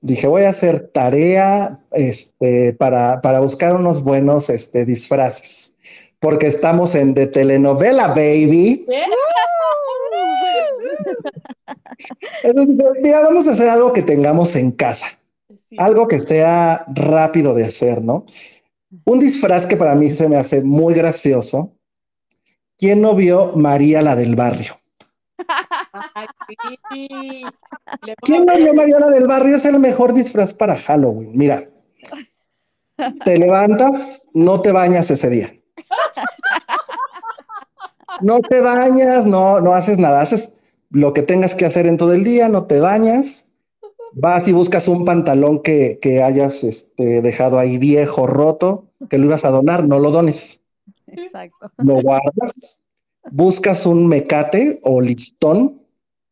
Dije, 0.00 0.26
voy 0.26 0.44
a 0.44 0.50
hacer 0.50 0.88
tarea 0.88 1.80
este, 1.92 2.72
para, 2.72 3.20
para 3.20 3.40
buscar 3.40 3.74
unos 3.74 4.02
buenos 4.02 4.48
este, 4.48 4.84
disfraces, 4.84 5.74
porque 6.20 6.46
estamos 6.46 6.94
en 6.94 7.14
de 7.14 7.26
telenovela, 7.26 8.08
baby. 8.08 8.86
Entonces, 12.42 12.76
mira, 13.02 13.20
vamos 13.22 13.48
a 13.48 13.52
hacer 13.52 13.68
algo 13.68 13.92
que 13.92 14.02
tengamos 14.02 14.54
en 14.56 14.70
casa, 14.70 15.06
Sí. 15.68 15.76
algo 15.78 16.08
que 16.08 16.18
sea 16.20 16.84
rápido 16.94 17.54
de 17.54 17.64
hacer, 17.64 18.02
¿no? 18.02 18.24
Un 19.04 19.18
disfraz 19.18 19.66
que 19.66 19.76
para 19.76 19.94
mí 19.94 20.08
se 20.08 20.28
me 20.28 20.36
hace 20.36 20.62
muy 20.62 20.94
gracioso. 20.94 21.72
¿Quién 22.78 23.02
no 23.02 23.14
vio 23.14 23.52
María 23.54 24.00
la 24.00 24.16
del 24.16 24.34
barrio? 24.36 24.78
Ay, 26.14 26.26
sí. 26.90 27.42
Le 28.02 28.14
¿Quién 28.22 28.44
no 28.44 28.56
vio 28.56 28.74
María 28.74 29.00
la 29.00 29.10
del 29.10 29.26
barrio? 29.26 29.56
Es 29.56 29.64
el 29.64 29.78
mejor 29.78 30.12
disfraz 30.12 30.54
para 30.54 30.76
Halloween. 30.76 31.32
Mira, 31.34 31.68
te 33.24 33.38
levantas, 33.38 34.28
no 34.34 34.60
te 34.60 34.72
bañas 34.72 35.10
ese 35.10 35.30
día. 35.30 35.54
No 38.20 38.40
te 38.40 38.60
bañas, 38.60 39.26
no, 39.26 39.60
no 39.60 39.74
haces 39.74 39.98
nada, 39.98 40.20
haces 40.20 40.52
lo 40.90 41.12
que 41.12 41.22
tengas 41.22 41.54
que 41.54 41.66
hacer 41.66 41.86
en 41.86 41.96
todo 41.96 42.12
el 42.12 42.24
día, 42.24 42.48
no 42.48 42.66
te 42.66 42.80
bañas, 42.80 43.46
vas 44.12 44.48
y 44.48 44.52
buscas 44.52 44.88
un 44.88 45.04
pantalón 45.04 45.62
que, 45.62 45.98
que 46.00 46.22
hayas 46.22 46.64
este, 46.64 47.22
dejado 47.22 47.58
ahí 47.58 47.78
viejo, 47.78 48.26
roto, 48.26 48.86
que 49.08 49.18
lo 49.18 49.26
ibas 49.26 49.44
a 49.44 49.50
donar, 49.50 49.86
no 49.86 49.98
lo 49.98 50.10
dones, 50.10 50.64
Exacto. 51.06 51.70
lo 51.76 52.00
guardas, 52.00 52.80
buscas 53.30 53.86
un 53.86 54.08
mecate 54.08 54.80
o 54.82 55.00
listón 55.00 55.82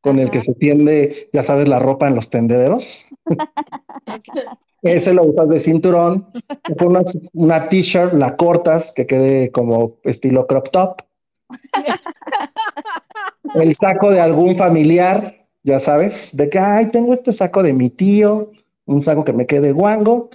con 0.06 0.20
el 0.20 0.30
que 0.30 0.40
se 0.40 0.54
tiende, 0.54 1.28
ya 1.32 1.42
sabes, 1.42 1.66
la 1.66 1.80
ropa 1.80 2.06
en 2.06 2.14
los 2.14 2.30
tendederos. 2.30 3.06
Ese 4.82 5.12
lo 5.12 5.24
usas 5.24 5.48
de 5.48 5.58
cinturón, 5.58 6.28
te 6.62 6.76
pones 6.76 7.18
una 7.32 7.68
t-shirt, 7.68 8.12
la 8.12 8.36
cortas, 8.36 8.92
que 8.92 9.04
quede 9.04 9.50
como 9.50 9.96
estilo 10.04 10.46
crop 10.46 10.70
top. 10.70 11.02
El 13.56 13.74
saco 13.74 14.12
de 14.12 14.20
algún 14.20 14.56
familiar, 14.56 15.44
ya 15.64 15.80
sabes, 15.80 16.36
de 16.36 16.50
que, 16.50 16.60
ay, 16.60 16.86
tengo 16.92 17.12
este 17.12 17.32
saco 17.32 17.64
de 17.64 17.72
mi 17.72 17.90
tío, 17.90 18.52
un 18.84 19.02
saco 19.02 19.24
que 19.24 19.32
me 19.32 19.46
quede 19.46 19.72
guango 19.72 20.30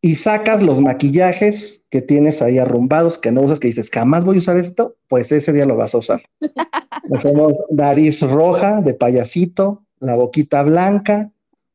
y 0.00 0.14
sacas 0.14 0.62
los 0.62 0.80
maquillajes 0.80 1.84
que 1.90 2.02
tienes 2.02 2.42
ahí 2.42 2.58
arrumbados, 2.58 3.18
que 3.18 3.32
no 3.32 3.42
usas, 3.42 3.58
que 3.58 3.68
dices, 3.68 3.90
jamás 3.90 4.24
voy 4.24 4.36
a 4.36 4.38
usar 4.38 4.56
esto, 4.56 4.96
pues 5.08 5.32
ese 5.32 5.52
día 5.52 5.66
lo 5.66 5.76
vas 5.76 5.94
a 5.94 5.98
usar. 5.98 6.22
Hacemos 7.14 7.52
nariz 7.70 8.22
roja 8.22 8.80
de 8.80 8.94
payasito, 8.94 9.84
la 9.98 10.14
boquita 10.14 10.62
blanca, 10.62 11.32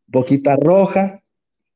boquita 0.07 0.55
roja. 0.55 1.23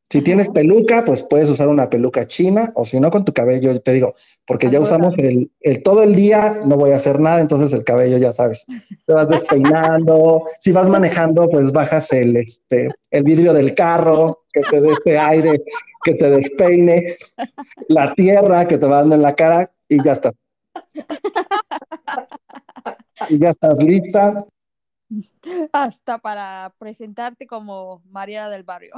Si 0.10 0.22
tienes 0.22 0.50
peluca, 0.50 1.04
pues 1.04 1.24
puedes 1.24 1.50
usar 1.50 1.68
una 1.68 1.90
peluca 1.90 2.28
china 2.28 2.72
o 2.76 2.86
si 2.86 3.00
no 3.00 3.10
con 3.10 3.26
tu 3.26 3.34
cabello, 3.34 3.78
te 3.82 3.92
digo, 3.92 4.14
porque 4.46 4.70
ya 4.70 4.80
usamos 4.80 5.16
el, 5.18 5.52
el, 5.62 5.82
todo 5.82 6.04
el 6.04 6.16
día, 6.16 6.62
no 6.64 6.78
voy 6.78 6.92
a 6.92 6.98
hacer 6.98 7.20
nada, 7.20 7.42
entonces 7.42 7.74
el 7.74 7.84
cabello 7.84 8.18
ya 8.18 8.32
sabes, 8.32 8.66
te 8.68 9.14
vas 9.14 9.28
despeinando, 9.28 10.44
si 10.60 10.72
vas 10.72 10.88
manejando, 10.88 11.50
pues 11.50 11.72
bajas 11.72 12.14
el, 12.14 12.38
este, 12.38 12.90
el 13.10 13.24
vidrio 13.24 13.52
del 13.52 13.74
carro, 13.74 14.44
que 14.54 14.62
te 14.62 14.80
dé 14.80 14.92
este 14.92 15.18
aire, 15.18 15.64
que 16.06 16.14
te 16.14 16.30
despeine, 16.30 17.08
la 17.90 18.14
tierra 18.14 18.68
que 18.68 18.78
te 18.78 18.86
va 18.86 18.98
dando 18.98 19.16
en 19.16 19.24
la 19.24 19.34
cara 19.34 19.72
y 19.90 20.04
ya 20.04 20.12
estás. 20.14 20.36
Y 23.30 23.40
ya 23.40 23.50
estás 23.50 23.82
lista. 23.84 24.38
Hasta 25.74 26.20
para 26.20 26.74
presentarte 26.78 27.48
como 27.48 28.04
María 28.06 28.50
del 28.50 28.64
Barrio. 28.64 28.94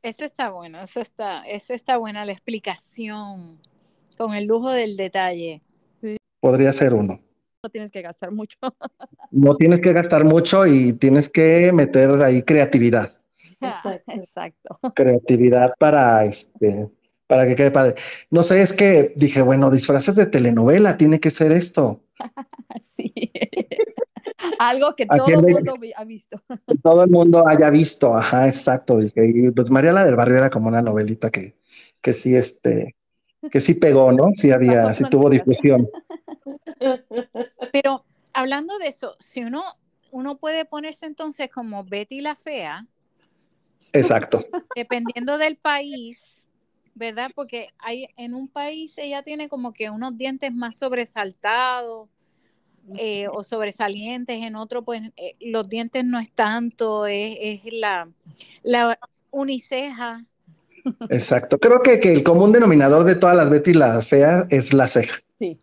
Eso 0.00 0.24
está 0.24 0.50
bueno, 0.50 0.80
eso 0.80 1.00
está, 1.00 1.42
eso 1.42 1.74
está 1.74 1.96
buena 1.96 2.24
la 2.24 2.30
explicación, 2.30 3.60
con 4.16 4.32
el 4.34 4.44
lujo 4.44 4.70
del 4.70 4.96
detalle. 4.96 5.60
Podría 6.40 6.72
ser 6.72 6.94
uno. 6.94 7.20
No 7.62 7.70
tienes 7.70 7.90
que 7.90 8.02
gastar 8.02 8.30
mucho. 8.30 8.58
No 9.30 9.56
tienes 9.56 9.80
que 9.80 9.92
gastar 9.92 10.24
mucho 10.24 10.66
y 10.66 10.92
tienes 10.92 11.28
que 11.28 11.72
meter 11.72 12.10
ahí 12.22 12.42
creatividad. 12.42 13.12
Exacto. 13.60 14.12
Exacto. 14.12 14.78
Creatividad 14.94 15.72
para 15.78 16.24
este, 16.24 16.88
para 17.26 17.46
que 17.46 17.56
quede 17.56 17.70
padre. 17.70 17.94
No 18.30 18.42
sé, 18.42 18.62
es 18.62 18.72
que 18.72 19.12
dije, 19.16 19.42
bueno, 19.42 19.70
disfraces 19.70 20.14
de 20.14 20.26
telenovela, 20.26 20.96
tiene 20.96 21.20
que 21.20 21.30
ser 21.30 21.52
esto. 21.52 22.02
Sí. 22.82 23.12
Algo 24.58 24.94
que 24.94 25.06
todo 25.06 25.26
el 25.26 25.54
mundo 25.54 25.74
ha 25.96 26.04
visto. 26.04 26.42
Que 26.66 26.76
todo 26.82 27.04
el 27.04 27.10
mundo 27.10 27.48
haya 27.48 27.70
visto, 27.70 28.14
ajá, 28.14 28.46
exacto. 28.46 28.98
Dije, 28.98 29.26
y 29.26 29.50
pues 29.50 29.70
María 29.70 29.92
la 29.92 30.04
del 30.04 30.16
Barrio 30.16 30.36
era 30.36 30.50
como 30.50 30.68
una 30.68 30.82
novelita 30.82 31.30
que, 31.30 31.56
que 32.00 32.12
sí, 32.12 32.36
este, 32.36 32.96
que 33.50 33.60
sí 33.60 33.74
pegó, 33.74 34.12
¿no? 34.12 34.32
Sí 34.36 34.50
había, 34.50 34.94
sí 34.94 35.04
tuvo 35.10 35.30
difusión. 35.30 35.88
Pero 37.72 38.04
hablando 38.32 38.78
de 38.78 38.88
eso, 38.88 39.16
si 39.20 39.44
uno, 39.44 39.62
uno 40.10 40.38
puede 40.38 40.64
ponerse 40.64 41.06
entonces 41.06 41.50
como 41.50 41.84
Betty 41.84 42.20
la 42.20 42.34
Fea. 42.34 42.86
Exacto. 43.92 44.44
Dependiendo 44.74 45.38
del 45.38 45.56
país, 45.56 46.48
¿verdad? 46.94 47.30
Porque 47.34 47.68
hay, 47.78 48.08
en 48.16 48.34
un 48.34 48.48
país 48.48 48.98
ella 48.98 49.22
tiene 49.22 49.48
como 49.48 49.72
que 49.72 49.90
unos 49.90 50.16
dientes 50.16 50.52
más 50.52 50.76
sobresaltados. 50.76 52.08
Eh, 52.96 53.26
o 53.30 53.44
sobresalientes, 53.44 54.42
en 54.42 54.56
otro 54.56 54.82
pues 54.82 55.02
eh, 55.18 55.36
los 55.40 55.68
dientes 55.68 56.06
no 56.06 56.18
es 56.18 56.30
tanto, 56.30 57.04
es, 57.06 57.36
es 57.38 57.72
la, 57.74 58.08
la 58.62 58.98
uniceja. 59.30 60.24
Exacto, 61.10 61.58
creo 61.58 61.82
que, 61.82 62.00
que, 62.00 62.12
el 62.12 62.22
común 62.22 62.52
denominador 62.52 63.04
de 63.04 63.14
todas 63.14 63.36
las 63.36 63.50
Betty 63.50 63.74
la 63.74 64.02
fea 64.02 64.46
es 64.50 64.72
la 64.72 64.88
ceja. 64.88 65.20
Sí. 65.38 65.60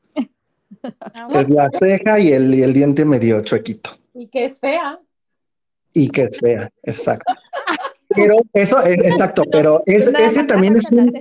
Es 1.34 1.50
la 1.50 1.70
ceja 1.80 2.20
y 2.20 2.32
el, 2.32 2.54
y 2.54 2.62
el 2.62 2.74
diente 2.74 3.06
medio 3.06 3.42
chuequito. 3.42 3.92
Y 4.14 4.28
que 4.28 4.46
es 4.46 4.60
fea. 4.60 5.00
Y 5.94 6.10
que 6.10 6.24
es 6.24 6.40
fea, 6.40 6.70
exacto. 6.84 7.34
Pero 8.10 8.38
eso 8.54 8.82
es 8.82 8.98
exacto, 8.98 9.44
pero 9.52 9.84
es, 9.86 10.08
ese 10.08 10.44
también 10.46 10.78
es 10.78 10.86
un. 10.92 11.14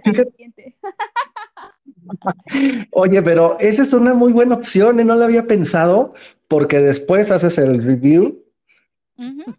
Oye, 2.92 3.22
pero 3.22 3.59
esa 3.61 3.83
es 3.83 3.92
una 3.92 4.14
muy 4.14 4.33
buena 4.33 4.54
opción, 4.54 5.00
y 5.00 5.04
no 5.04 5.14
la 5.14 5.24
había 5.24 5.46
pensado, 5.46 6.14
porque 6.48 6.80
después 6.80 7.30
haces 7.30 7.59
el 7.59 7.83
review 7.83 8.44
uh 9.16 9.22
-huh. 9.22 9.57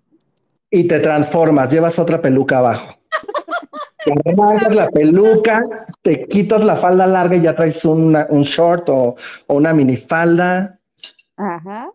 y 0.69 0.87
te 0.87 0.99
transformas, 0.99 1.71
llevas 1.71 1.99
otra 1.99 2.21
peluca 2.21 2.59
abajo. 2.59 2.94
Te 4.05 4.31
arrancas 4.31 4.75
la 4.75 4.89
peluca, 4.89 5.63
te 6.01 6.25
quitas 6.27 6.63
la 6.63 6.75
falda 6.75 7.07
larga 7.07 7.35
y 7.35 7.41
ya 7.41 7.55
traes 7.55 7.83
una, 7.85 8.27
un 8.29 8.43
short 8.43 8.87
o, 8.89 9.15
o 9.47 9.55
una 9.55 9.73
minifalda. 9.73 10.79
Ajá. 11.35 11.91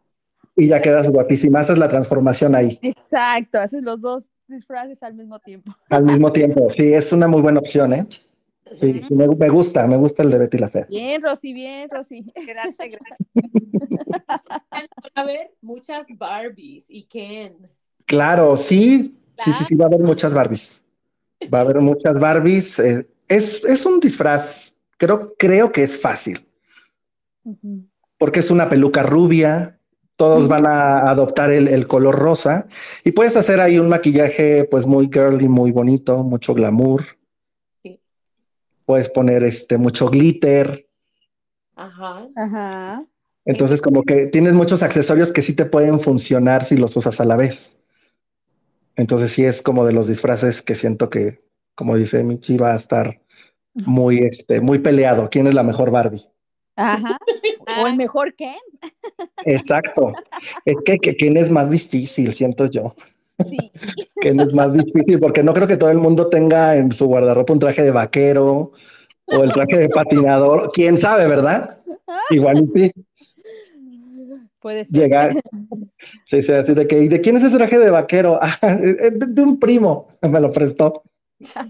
Y 0.57 0.68
ya 0.68 0.83
quedas 0.83 1.09
guapísima, 1.09 1.61
haces 1.61 1.79
la 1.79 1.88
transformación 1.88 2.55
ahí. 2.55 2.79
Exacto, 2.83 3.59
haces 3.59 3.83
los 3.83 4.01
dos 4.01 4.31
disfraces 4.49 5.03
al 5.03 5.14
mismo 5.14 5.38
tiempo. 5.38 5.73
Al 5.88 6.05
mismo 6.05 6.33
tiempo, 6.33 6.68
sí, 6.68 6.92
es 6.92 7.12
una 7.12 7.29
muy 7.29 7.40
buena 7.40 7.61
opción, 7.61 7.92
¿eh? 7.94 8.07
Sí, 8.73 9.01
sí 9.01 9.14
me, 9.14 9.27
me, 9.27 9.49
gusta, 9.49 9.87
me 9.87 9.96
gusta 9.96 10.23
el 10.23 10.31
de 10.31 10.38
Betty 10.38 10.59
la 10.59 10.68
Fea. 10.68 10.87
Bien, 10.88 11.20
Rosy, 11.20 11.53
bien, 11.53 11.88
Rosy. 11.90 12.33
Gracias, 12.46 12.88
gracias. 12.88 13.18
a 15.14 15.25
ver, 15.25 15.53
muchas 15.61 16.07
Barbies 16.16 16.87
y 16.88 17.05
Ken. 17.05 17.57
Claro, 18.05 18.57
sí, 18.57 19.16
sí, 19.42 19.53
sí, 19.53 19.64
sí, 19.64 19.75
va 19.75 19.87
a 19.87 19.88
haber 19.88 20.01
muchas 20.01 20.33
Barbies. 20.35 20.85
Va 21.53 21.59
a 21.59 21.61
haber 21.62 21.81
muchas 21.81 22.18
Barbies. 22.18 22.79
Eh, 22.79 23.09
es, 23.29 23.64
es, 23.64 23.87
un 23.87 24.00
disfraz, 24.00 24.74
creo, 24.96 25.35
creo 25.38 25.72
que 25.72 25.85
es 25.85 26.00
fácil. 26.00 26.46
Uh 27.44 27.57
-huh. 27.62 27.87
Porque 28.18 28.40
es 28.40 28.50
una 28.50 28.68
peluca 28.68 29.03
rubia, 29.03 29.79
todos 30.16 30.48
van 30.48 30.66
a 30.66 31.11
adoptar 31.11 31.50
el, 31.50 31.66
el, 31.66 31.87
color 31.87 32.14
rosa 32.14 32.66
y 33.05 33.12
puedes 33.12 33.38
hacer 33.38 33.59
ahí 33.59 33.79
un 33.79 33.88
maquillaje 33.88 34.64
pues 34.64 34.85
muy 34.85 35.09
girly, 35.11 35.48
muy 35.48 35.72
bonito, 35.72 36.22
mucho 36.22 36.53
glamour. 36.53 37.07
Sí. 37.83 37.98
Puedes 38.85 39.09
poner 39.09 39.42
este 39.44 39.79
mucho 39.79 40.11
glitter. 40.11 40.87
Ajá. 41.74 42.29
Ajá. 42.37 43.07
Entonces 43.46 43.81
como 43.81 44.03
que 44.03 44.26
tienes 44.26 44.53
muchos 44.53 44.83
accesorios 44.83 45.33
que 45.33 45.40
sí 45.40 45.55
te 45.55 45.64
pueden 45.64 46.00
funcionar 46.00 46.64
si 46.64 46.76
los 46.76 46.94
usas 46.98 47.18
a 47.20 47.24
la 47.24 47.37
vez. 47.37 47.79
Entonces 48.96 49.33
sí 49.33 49.44
es 49.44 49.62
como 49.62 49.85
de 49.85 49.92
los 49.92 50.09
disfraces 50.09 50.62
que 50.62 50.74
siento 50.74 51.11
que, 51.11 51.42
como 51.74 51.96
dice 51.96 52.22
Michi, 52.24 52.57
va 52.57 52.72
a 52.72 52.76
estar 52.76 53.20
muy, 53.74 54.18
este, 54.18 54.61
muy 54.61 54.79
peleado. 54.79 55.29
¿Quién 55.31 55.46
es 55.46 55.55
la 55.55 55.62
mejor 55.62 55.90
Barbie? 55.90 56.26
Ajá. 56.76 57.18
O 57.81 57.87
el 57.87 57.96
mejor 57.96 58.35
Ken. 58.35 58.57
Exacto. 59.44 60.12
Es 60.64 60.74
que, 60.85 60.98
que 60.98 61.14
Ken 61.14 61.37
es 61.37 61.50
más 61.50 61.70
difícil, 61.70 62.33
siento 62.33 62.66
yo. 62.66 62.96
Sí. 63.48 63.70
Ken 64.20 64.40
es 64.40 64.53
más 64.53 64.72
difícil 64.72 65.20
porque 65.20 65.44
no 65.44 65.55
creo 65.55 65.68
que 65.68 65.76
todo 65.76 65.90
el 65.90 65.98
mundo 65.98 66.29
tenga 66.29 66.74
en 66.76 66.90
su 66.90 67.07
guardarropa 67.07 67.53
un 67.53 67.61
traje 67.61 67.83
de 67.83 67.92
vaquero 67.92 68.72
o 69.26 69.42
el 69.44 69.53
traje 69.53 69.79
de 69.79 69.88
patinador. 69.88 70.70
¿Quién 70.72 70.98
sabe, 70.98 71.29
verdad? 71.29 71.79
Igual 72.31 72.68
sí. 72.74 72.90
Puede 74.61 74.85
ser. 74.85 75.03
Llegar. 75.03 75.42
Sí, 76.25 76.42
sí, 76.42 76.53
así 76.53 76.75
de 76.75 76.87
que, 76.87 77.01
¿y 77.01 77.09
de 77.09 77.20
quién 77.20 77.37
es 77.37 77.44
ese 77.44 77.57
traje 77.57 77.79
de 77.79 77.90
vaquero? 77.90 78.38
Ah, 78.62 78.77
de, 78.77 79.11
de 79.11 79.42
un 79.42 79.59
primo, 79.59 80.07
me 80.23 80.40
lo 80.40 80.53
prestó. 80.53 80.92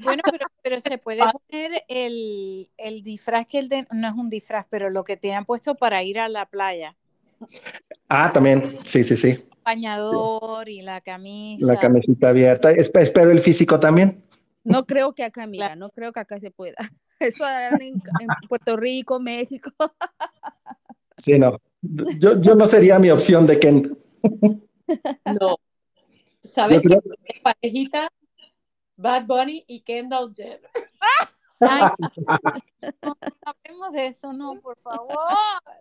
Bueno, 0.03 0.23
pero, 0.25 0.47
pero, 0.63 0.81
se 0.81 0.99
puede 0.99 1.21
poner 1.21 1.85
el, 1.89 2.69
el 2.77 3.03
disfraz 3.03 3.47
que 3.47 3.61
el 3.61 3.69
de, 3.69 3.87
no 3.93 4.09
es 4.09 4.15
un 4.15 4.29
disfraz, 4.29 4.67
pero 4.69 4.91
lo 4.91 5.05
que 5.05 5.17
te 5.17 5.33
han 5.33 5.45
puesto 5.45 5.77
para 5.77 6.03
ir 6.03 6.19
a 6.19 6.29
la 6.29 6.47
playa. 6.47 6.97
Ah, 8.09 8.33
también, 8.33 8.79
sí, 8.85 9.05
sí, 9.05 9.17
sí. 9.17 9.29
El 9.29 9.45
bañador 9.65 10.67
sí. 10.67 10.79
y 10.79 10.83
la 10.83 11.01
camisa. 11.01 11.73
La 11.73 11.79
camisita 11.79 12.31
abierta. 12.31 12.73
Espero 12.73 13.31
el 13.31 13.39
físico 13.39 13.79
también. 13.79 14.25
No 14.65 14.85
creo 14.85 15.15
que 15.15 15.23
acá, 15.23 15.47
mira, 15.47 15.77
no 15.77 15.91
creo 15.91 16.13
que 16.13 16.21
acá 16.21 16.41
se 16.41 16.51
pueda. 16.51 16.77
Eso 17.21 17.45
en, 17.49 17.83
en 17.83 18.29
Puerto 18.49 18.77
Rico, 18.77 19.21
México. 19.21 19.71
Sí, 21.17 21.39
no. 21.39 21.61
Yo, 21.83 22.41
yo 22.41 22.55
no 22.55 22.67
sería 22.67 22.99
mi 22.99 23.11
opción 23.11 23.47
de 23.47 23.59
Ken. 23.59 23.99
No. 25.41 25.57
¿Sabes 26.43 26.81
creo... 26.83 27.01
qué 27.03 27.41
parejita? 27.43 28.09
Bad 28.97 29.27
Bunny 29.27 29.65
y 29.67 29.81
Kendall 29.81 30.33
Jenner. 30.35 30.61
Ay, 31.61 31.91
no 33.03 33.17
hablemos 33.45 33.93
de 33.93 34.07
eso, 34.07 34.33
no, 34.33 34.59
por 34.61 34.79
favor. 34.79 35.15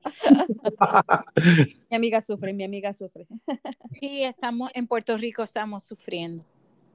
Mi 1.90 1.96
amiga 1.96 2.22
sufre, 2.22 2.54
mi 2.54 2.64
amiga 2.66 2.94
sufre. 2.94 3.28
Sí, 4.00 4.24
estamos 4.24 4.70
en 4.74 4.88
Puerto 4.88 5.18
Rico, 5.18 5.42
estamos 5.44 5.84
sufriendo. 5.84 6.44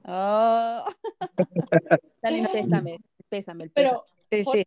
Oh. 0.03 0.85
Dale, 2.21 2.47
pésame, 2.53 2.99
pésame. 3.27 3.63
El 3.65 3.71
Pero, 3.71 4.03
sí, 4.29 4.43
sí. 4.43 4.63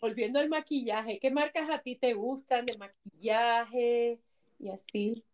Volviendo 0.00 0.40
al 0.40 0.48
maquillaje, 0.48 1.18
¿qué 1.20 1.30
marcas 1.30 1.70
a 1.70 1.78
ti 1.78 1.96
te 1.96 2.14
gustan 2.14 2.66
de 2.66 2.76
maquillaje 2.78 4.18
y 4.58 4.70
así? 4.70 5.24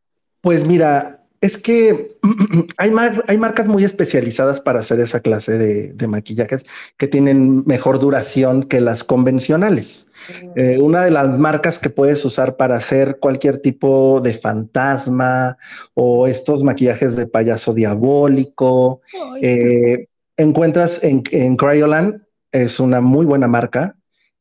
Pues 0.40 0.64
mira, 0.64 1.24
es 1.40 1.56
que 1.56 2.18
hay, 2.76 2.92
hay 3.28 3.38
marcas 3.38 3.68
muy 3.68 3.84
especializadas 3.84 4.60
para 4.60 4.80
hacer 4.80 5.00
esa 5.00 5.20
clase 5.20 5.58
de, 5.58 6.06
maquillajes 6.06 6.64
que 6.96 7.06
tienen 7.08 7.64
mejor 7.66 7.98
duración 7.98 8.64
que 8.64 8.80
las 8.80 9.04
convencionales. 9.04 10.08
Eh, 10.56 10.78
una 10.78 11.04
de 11.04 11.10
las 11.10 11.38
marcas 11.38 11.78
que 11.78 11.90
puedes 11.90 12.24
usar 12.24 12.56
para 12.56 12.76
hacer 12.76 13.18
cualquier 13.20 13.58
tipo 13.58 14.20
de 14.20 14.34
fantasma 14.34 15.56
o 15.94 16.26
estos 16.26 16.62
maquillajes 16.62 17.16
de 17.16 17.26
payaso 17.26 17.74
diabólico, 17.74 19.00
eh, 19.40 20.06
encuentras 20.36 21.02
en, 21.04 21.22
en 21.30 21.56
Cryoland, 21.56 22.22
es 22.52 22.80
una 22.80 23.00
muy 23.00 23.26
buena 23.26 23.48
marca 23.48 23.96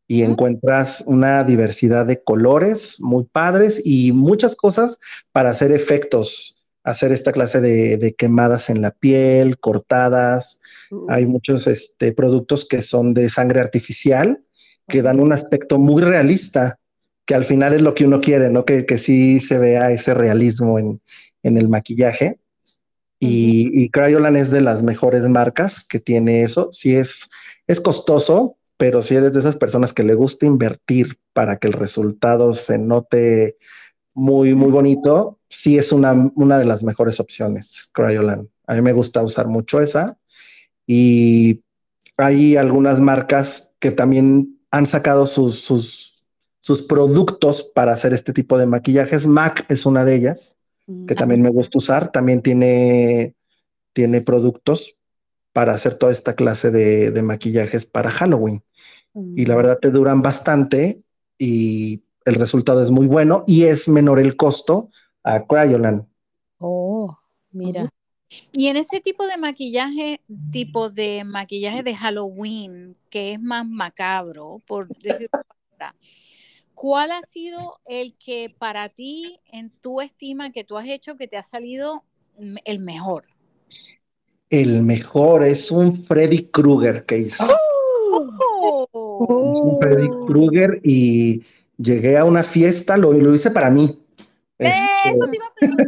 y 0.07 0.21
encuentras 0.21 1.03
una 1.07 1.43
diversidad 1.43 2.05
de 2.05 2.21
colores 2.21 2.97
muy 2.99 3.23
padres 3.23 3.81
y 3.83 4.11
muchas 4.11 4.55
cosas 4.55 4.99
para 5.31 5.49
hacer 5.49 5.71
efectos 5.71 6.55
hacer 6.85 7.11
esta 7.11 7.31
clase 7.31 7.59
de, 7.59 8.15
quemadas 8.17 8.69
en 8.69 8.81
la 8.81 8.91
piel, 8.91 9.57
cortadas. 9.57 10.61
Uh. 10.91 11.07
Hay 11.09 11.25
muchos 11.25 11.67
este, 11.67 12.13
productos 12.13 12.65
que 12.67 12.81
son 12.81 13.13
de 13.13 13.27
sangre 13.27 13.59
artificial 13.59 14.39
que 14.87 15.01
dan 15.01 15.19
un 15.19 15.33
aspecto 15.33 15.79
muy 15.79 16.03
realista, 16.03 16.77
que 17.25 17.33
al 17.33 17.43
final 17.43 17.73
es 17.73 17.81
lo 17.81 17.95
que 17.95 18.05
uno 18.05 18.21
quiere, 18.21 18.51
¿no? 18.51 18.65
Que, 18.65 18.85
que 18.85 18.99
sí 18.99 19.39
se 19.39 19.57
vea 19.57 19.91
ese 19.91 20.13
realismo 20.13 20.77
en, 20.77 21.01
el 21.41 21.69
maquillaje. 21.69 22.39
Y, 23.19 23.89
Cryolan 23.89 24.35
es 24.35 24.51
de 24.51 24.61
las 24.61 24.83
mejores 24.83 25.27
marcas 25.27 25.83
que 25.83 25.99
tiene 25.99 26.43
eso. 26.43 26.71
Sí 26.71 26.95
es, 26.95 27.31
es 27.65 27.81
costoso, 27.81 28.57
pero 28.77 29.01
si 29.01 29.15
eres 29.15 29.33
de 29.33 29.39
esas 29.39 29.55
personas 29.55 29.93
que 29.93 30.03
le 30.03 30.15
gusta 30.15 30.45
invertir 30.45 31.17
para 31.33 31.57
que 31.57 31.67
el 31.67 31.73
resultado 31.73 32.53
se 32.53 32.77
note 32.77 33.57
muy, 34.13 34.53
muy 34.53 34.71
bonito, 34.71 35.39
sí 35.49 35.77
es 35.77 35.91
una, 35.91 36.31
una 36.35 36.57
de 36.57 36.65
las 36.65 36.83
mejores 36.83 37.19
opciones, 37.19 37.89
Cryolan. 37.93 38.49
A 38.67 38.75
mí 38.75 38.81
me 38.81 38.93
gusta 38.93 39.21
usar 39.21 39.47
mucho 39.47 39.81
esa. 39.81 40.17
Y 40.87 41.61
hay 42.17 42.55
algunas 42.55 42.99
marcas 42.99 43.75
que 43.79 43.91
también 43.91 44.59
han 44.71 44.85
sacado 44.85 45.25
sus, 45.25 45.59
sus, 45.59 46.27
sus 46.61 46.81
productos 46.81 47.63
para 47.63 47.93
hacer 47.93 48.13
este 48.13 48.33
tipo 48.33 48.57
de 48.57 48.65
maquillajes. 48.65 49.27
MAC 49.27 49.65
es 49.69 49.85
una 49.85 50.05
de 50.05 50.15
ellas, 50.15 50.57
que 50.85 51.13
mm. 51.13 51.17
también 51.17 51.41
me 51.41 51.49
gusta 51.49 51.77
usar. 51.77 52.11
También 52.11 52.41
tiene, 52.41 53.35
tiene 53.93 54.21
productos 54.21 54.99
para 55.55 55.71
hacer 55.71 55.95
toda 55.97 56.11
esta 56.11 56.35
clase 56.35 56.69
de, 56.69 57.11
de 57.11 57.21
maquillajes 57.21 57.85
para 57.85 58.11
Halloween. 58.11 58.61
Y 59.13 59.45
la 59.45 59.53
mm. 59.53 59.57
verdad 59.57 59.79
te 59.81 59.89
duran 59.89 60.21
bastante 60.21 61.01
y 61.37 62.03
el 62.25 62.35
resultado 62.35 62.83
es 62.83 62.91
muy 62.91 63.07
bueno 63.07 63.45
y 63.47 63.63
es 63.63 63.87
menor 63.87 64.19
el 64.19 64.35
costo 64.35 64.89
a 65.23 65.45
Cryolan. 65.45 66.09
Oh, 66.57 67.17
mira. 67.51 67.87
Y 68.51 68.67
en 68.67 68.75
ese 68.75 68.99
tipo 68.99 69.25
de 69.27 69.37
maquillaje, 69.37 70.19
tipo 70.51 70.89
de 70.89 71.23
maquillaje 71.23 71.83
de 71.83 71.95
Halloween, 71.95 72.97
que 73.09 73.31
es 73.31 73.39
más 73.39 73.65
macabro, 73.65 74.61
por 74.67 74.89
decirlo 74.89 75.39
¿cuál 76.73 77.11
ha 77.11 77.21
sido 77.21 77.79
el 77.85 78.13
que 78.17 78.53
para 78.59 78.89
ti, 78.89 79.39
en 79.53 79.69
tu 79.69 80.01
estima, 80.01 80.51
que 80.51 80.65
tú 80.65 80.77
has 80.77 80.87
hecho, 80.87 81.15
que 81.15 81.29
te 81.29 81.37
ha 81.37 81.43
salido 81.43 82.03
el 82.65 82.79
mejor? 82.79 83.23
El 84.61 84.83
mejor 84.83 85.43
es 85.43 85.69
un 85.69 86.01
Freddy 86.01 86.47
Krueger 86.47 87.03
que 87.03 87.17
hizo. 87.17 87.45
¡Oh! 88.13 88.87
Un 89.27 89.79
Freddy 89.81 90.07
Krueger 90.27 90.79
y 90.81 91.43
llegué 91.77 92.17
a 92.17 92.23
una 92.23 92.41
fiesta, 92.41 92.95
lo, 92.95 93.11
lo 93.11 93.35
hice 93.35 93.51
para 93.51 93.69
mí. 93.69 93.99
Eso 94.57 94.71
este, 95.03 95.27
te 95.27 95.35
iba 95.35 95.45
a 95.45 95.53
preguntar. 95.53 95.87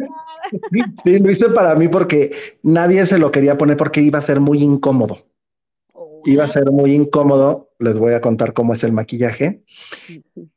sí, 1.02 1.20
lo 1.20 1.32
hice 1.32 1.50
para 1.50 1.76
mí 1.76 1.88
porque 1.88 2.36
nadie 2.62 3.06
se 3.06 3.18
lo 3.18 3.32
quería 3.32 3.58
poner 3.58 3.78
porque 3.78 4.02
iba 4.02 4.20
a 4.20 4.22
ser 4.22 4.42
muy 4.42 4.62
incómodo. 4.62 5.18
Oh, 5.94 6.20
iba 6.26 6.44
a 6.44 6.50
ser 6.50 6.70
muy 6.70 6.94
incómodo. 6.94 7.72
Les 7.80 7.98
voy 7.98 8.16
a 8.16 8.22
contar 8.22 8.52
cómo 8.52 8.74
es 8.74 8.84
el 8.84 8.92
maquillaje. 8.92 9.64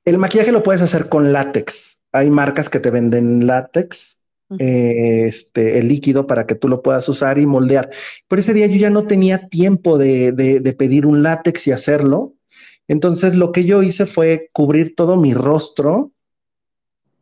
El 0.05 0.19
maquillaje 0.19 0.51
lo 0.51 0.65
puedes 0.65 0.83
hacer 0.83 1.09
con 1.09 1.33
látex. 1.33 2.03
Hay 2.11 2.29
marcas 2.29 2.69
que 2.69 2.81
te 2.81 2.91
venden 2.91 3.47
látex, 3.47 4.20
este, 4.59 5.79
el 5.79 5.89
líquido 5.89 6.27
para 6.27 6.47
que 6.47 6.55
tú 6.55 6.69
lo 6.69 6.83
puedas 6.83 7.09
usar 7.09 7.39
y 7.39 7.47
moldear. 7.47 7.91
Pero 8.29 8.41
ese 8.41 8.55
día 8.55 8.67
yo 8.67 8.77
ya 8.77 8.91
no 8.91 9.07
tenía 9.07 9.49
tiempo 9.49 9.99
de, 9.99 10.33
de 10.33 10.73
pedir 10.73 11.07
un 11.07 11.23
látex 11.23 11.67
y 11.69 11.73
hacerlo. 11.73 12.35
Entonces 12.89 13.37
lo 13.37 13.53
que 13.53 13.65
yo 13.65 13.83
hice 13.83 14.07
fue 14.07 14.51
cubrir 14.53 14.97
todo 14.97 15.17
mi 15.17 15.33
rostro 15.33 16.11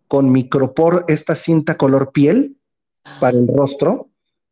con 0.08 0.32
micropor, 0.32 1.04
esta 1.08 1.34
cinta 1.34 1.76
color 1.76 2.12
piel 2.12 2.56
para 3.20 3.36
el 3.36 3.46
rostro. 3.46 4.08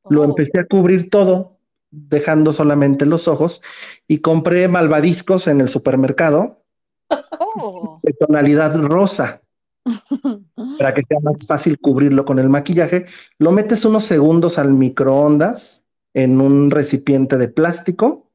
Lo 0.09 0.21
oh. 0.21 0.25
empecé 0.25 0.61
a 0.61 0.67
cubrir 0.67 1.09
todo, 1.09 1.57
dejando 1.91 2.53
solamente 2.53 3.07
los 3.07 3.27
ojos 3.27 3.63
y 4.07 4.19
compré 4.19 4.69
malvadiscos 4.69 5.49
en 5.49 5.63
el 5.63 5.71
supermercado 5.71 6.63
oh. 7.09 8.01
de 8.03 8.13
tonalidad 8.13 8.77
rosa 8.77 9.41
para 10.79 10.95
que 10.95 11.03
sea 11.07 11.19
más 11.21 11.47
fácil 11.47 11.79
cubrirlo 11.79 12.25
con 12.25 12.39
el 12.39 12.49
maquillaje. 12.49 13.07
Lo 13.39 13.53
metes 13.53 13.85
unos 13.85 14.05
segundos 14.05 14.59
al 14.59 14.73
microondas 14.73 15.85
en 16.15 16.41
un 16.41 16.71
recipiente 16.71 17.37
de 17.37 17.49
plástico 17.49 18.31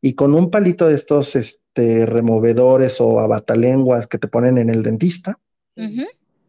y 0.00 0.14
con 0.14 0.34
un 0.34 0.50
palito 0.50 0.88
de 0.88 0.94
estos 0.94 1.36
este, 1.36 2.06
removedores 2.06 3.00
o 3.00 3.20
abatalenguas 3.20 4.06
que 4.06 4.18
te 4.18 4.28
ponen 4.28 4.58
en 4.58 4.70
el 4.70 4.82
dentista. 4.82 5.38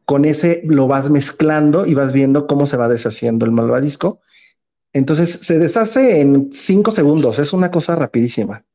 Con 0.06 0.26
ese 0.26 0.62
lo 0.66 0.88
vas 0.88 1.10
mezclando 1.10 1.86
y 1.86 1.94
vas 1.94 2.12
viendo 2.12 2.48
cómo 2.48 2.66
se 2.66 2.78
va 2.78 2.90
deshaciendo 2.90 3.46
el 3.46 3.52
malvadisco. 3.52 4.20
Entonces 4.94 5.30
se 5.30 5.58
deshace 5.58 6.20
en 6.20 6.52
cinco 6.52 6.92
segundos, 6.92 7.40
es 7.40 7.54
una 7.54 7.72
cosa 7.72 7.96
rapidísima. 7.96 8.66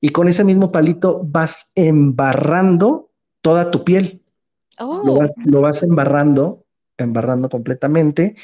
Y 0.00 0.10
con 0.10 0.28
ese 0.28 0.44
mismo 0.44 0.72
palito 0.72 1.20
vas 1.24 1.70
embarrando 1.74 3.10
toda 3.42 3.70
tu 3.70 3.84
piel. 3.84 4.22
Lo, 4.78 5.60
vas, 5.60 5.82
embarrando, 5.82 6.64
embarrando 6.98 7.48
completamente 7.48 8.36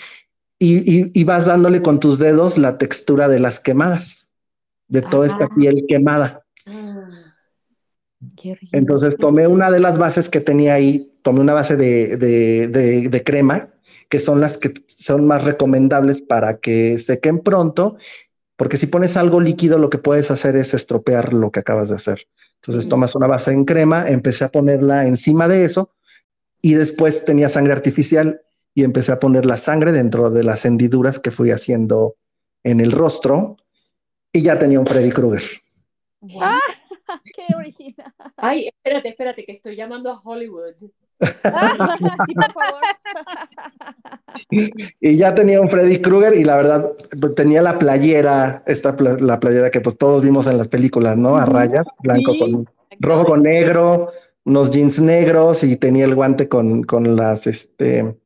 y, 0.59 1.19
y, 1.19 1.25
vas 1.25 1.47
dándole 1.47 1.83
con 1.83 2.01
tus 2.01 2.19
dedos 2.19 2.57
la 2.57 2.79
textura 2.79 3.29
de 3.29 3.41
las 3.41 3.61
quemadas, 3.61 4.33
de 4.89 5.03
toda 5.03 5.27
esta 5.27 5.49
piel 5.49 5.85
quemada. 5.89 6.45
Entonces 8.73 9.17
tomé 9.17 9.47
una 9.47 9.71
de 9.71 9.81
las 9.81 9.99
bases 9.99 10.29
que 10.29 10.41
tenía 10.41 10.75
ahí, 10.75 11.13
tomé 11.23 11.41
una 11.41 11.55
base 11.55 11.77
de, 11.77 13.23
crema, 13.25 13.69
que 14.09 14.19
son 14.19 14.41
las 14.41 14.59
que 14.59 14.73
son 14.87 15.27
más 15.27 15.45
recomendables 15.45 16.23
para 16.23 16.59
que 16.59 16.99
sequen 16.99 17.41
pronto, 17.41 17.97
porque 18.57 18.77
si 18.77 18.87
pones 18.87 19.17
algo 19.17 19.41
líquido 19.41 19.79
lo 19.79 19.91
que 19.91 19.99
puedes 19.99 20.31
hacer 20.31 20.57
es 20.57 20.75
estropear 20.75 21.33
lo 21.33 21.51
que 21.51 21.61
acabas 21.61 21.89
de 21.89 21.97
hacer. 21.97 22.29
Entonces 22.57 22.89
tomas 22.89 23.15
una 23.17 23.27
base 23.27 23.53
en 23.53 23.65
crema, 23.65 24.09
empecé 24.09 24.45
a 24.45 24.49
ponerla 24.49 25.07
encima 25.07 25.49
de 25.49 25.65
eso 25.65 25.91
y 26.63 26.75
después 26.75 27.25
tenía 27.25 27.49
sangre 27.49 27.73
artificial 27.73 28.41
y 28.75 28.85
empecé 28.85 29.13
a 29.13 29.19
poner 29.21 29.45
la 29.45 29.59
sangre 29.59 29.93
dentro 29.93 30.31
de 30.31 30.45
las 30.45 30.65
hendiduras 30.65 31.19
que 31.19 31.33
fui 31.33 31.51
haciendo 31.51 32.17
en 32.63 32.81
el 32.81 32.93
rostro 32.93 33.57
y 34.33 34.43
ya 34.43 34.59
tenía 34.59 34.81
un 34.81 34.87
Freddy 34.87 35.11
Krueger. 35.11 35.43
¡Ah! 36.41 36.59
¡Qué 37.35 37.55
original! 37.55 38.15
Ay, 38.37 38.69
espérate, 38.69 39.09
espérate, 39.09 39.45
que 39.45 39.53
estoy 39.53 39.77
llamando 39.77 40.11
a 40.11 40.21
Hollywood. 40.21 40.75
sí, 40.81 42.35
por 42.35 42.53
favor. 42.53 42.81
Y 45.01 45.17
ya 45.17 45.35
tenía 45.35 45.61
un 45.61 45.69
Freddy 45.69 46.01
Krueger 46.01 46.35
y 46.35 46.45
la 46.45 46.57
verdad 46.57 46.93
tenía 47.37 47.61
la 47.61 47.79
playera, 47.79 48.63
esta 48.67 48.97
la 48.99 49.39
playera 49.39 49.71
que 49.71 49.81
pues 49.81 49.99
todos 49.99 50.23
vimos 50.23 50.47
en 50.47 50.59
las 50.59 50.69
películas, 50.69 51.17
¿no? 51.17 51.37
A 51.37 51.45
rayas, 51.45 51.87
blanco 52.01 52.33
con 52.39 52.67
rojo 52.99 53.25
con 53.25 53.43
negro, 53.43 54.11
unos 54.45 54.71
jeans 54.71 54.99
negros 55.01 55.63
y 55.65 55.77
tenía 55.77 56.05
el 56.05 56.15
guante 56.15 56.49
con, 56.49 56.83
con 56.83 57.17
las 57.17 57.47
este 57.47 58.17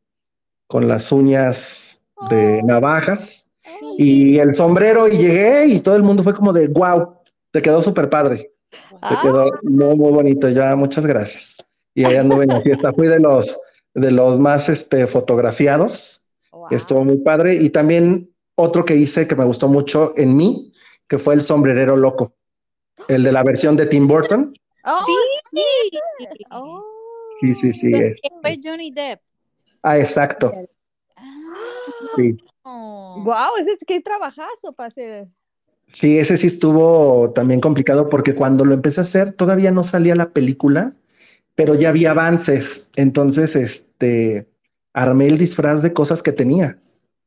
con 0.66 0.88
las 0.88 1.12
uñas 1.12 2.00
de 2.31 2.61
oh. 2.62 2.66
navajas 2.66 3.46
y 3.98 4.38
el 4.38 4.55
sombrero 4.55 5.09
y 5.09 5.18
llegué 5.18 5.66
y 5.66 5.81
todo 5.81 5.96
el 5.96 6.02
mundo 6.02 6.22
fue 6.22 6.35
como 6.35 6.52
de 6.52 6.68
wow, 6.68 7.16
te 7.50 7.62
quedó 7.62 7.81
súper 7.81 8.09
padre. 8.11 8.52
Te 8.70 9.16
quedó 9.22 9.46
ah. 9.46 9.61
muy, 9.62 9.96
muy 9.96 10.12
bonito. 10.12 10.48
Ya, 10.48 10.74
muchas 10.76 11.07
gracias. 11.07 11.57
Y 11.94 12.05
allá 12.05 12.20
anduve 12.20 12.44
en 12.44 12.50
la 12.50 12.61
fiesta. 12.61 12.92
Fui 12.92 13.09
de 13.09 13.18
los, 13.18 13.59
de 13.94 14.11
los 14.11 14.38
más 14.38 14.68
este, 14.68 15.07
fotografiados. 15.07 16.24
estuvo 16.70 17.05
muy 17.05 17.18
padre. 17.18 17.55
Y 17.55 17.70
también 17.70 18.31
otro 18.57 18.85
que 18.85 18.96
hice 18.96 19.26
que 19.26 19.37
me 19.37 19.44
gustó 19.44 19.68
mucho 19.68 20.12
en 20.16 20.37
mí, 20.37 20.72
que 21.09 21.18
fue 21.18 21.35
el 21.35 21.42
sombrerero 21.42 21.96
loco. 21.96 22.35
El 23.09 23.22
de 23.22 23.33
la 23.33 23.42
versión 23.42 23.76
de 23.76 23.87
Tim 23.87 24.07
Burton. 24.07 24.52
Oh, 24.85 25.00
sí. 25.07 25.12
Oh. 26.50 26.85
Sí, 27.40 27.54
sí, 27.61 27.72
sí. 27.74 27.90
Es. 27.92 28.20
Fue 28.42 28.59
Johnny 28.62 28.90
Depp. 28.90 29.20
Ah, 29.82 29.98
exacto. 29.98 30.52
Sí. 32.16 32.37
Wow, 32.64 33.56
ese 33.61 33.72
es 33.72 33.85
que 33.87 34.00
trabajazo 34.00 34.72
para 34.72 34.88
hacer. 34.88 35.28
Sí, 35.87 36.18
ese 36.18 36.37
sí 36.37 36.48
estuvo 36.48 37.30
también 37.32 37.61
complicado 37.61 38.09
porque 38.09 38.35
cuando 38.35 38.64
lo 38.64 38.74
empecé 38.74 39.00
a 39.00 39.02
hacer 39.02 39.32
todavía 39.32 39.70
no 39.70 39.85
salía 39.85 40.16
la 40.16 40.30
película, 40.30 40.94
pero 41.54 41.74
ya 41.74 41.90
había 41.90 42.11
avances. 42.11 42.90
Entonces, 42.96 43.54
este, 43.54 44.48
armé 44.92 45.26
el 45.26 45.38
disfraz 45.38 45.82
de 45.82 45.92
cosas 45.92 46.22
que 46.22 46.32
tenía. 46.32 46.78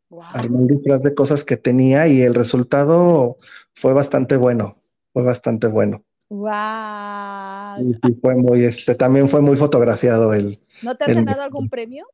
Wow. 0.10 0.24
Armé 0.34 0.60
el 0.62 0.68
disfraz 0.68 1.04
de 1.04 1.16
cosas 1.16 1.46
que 1.46 1.56
tenía 1.56 2.08
y 2.08 2.22
el 2.22 2.36
resultado 2.36 3.38
fue 3.74 3.94
bastante 3.94 4.36
bueno. 4.36 4.78
Fue 5.14 5.24
bastante 5.24 5.68
bueno. 5.68 6.04
Wow. 6.30 7.92
Y 8.08 8.14
fue 8.22 8.36
muy, 8.36 8.64
este, 8.66 8.96
también 8.96 9.28
fue 9.30 9.42
muy 9.42 9.56
fotografiado 9.58 10.34
el. 10.34 10.60
¿No 10.82 10.96
te 10.96 11.04
has 11.06 11.10
el- 11.10 11.16
ganado 11.18 11.42
algún 11.42 11.70
premio? 11.70 12.06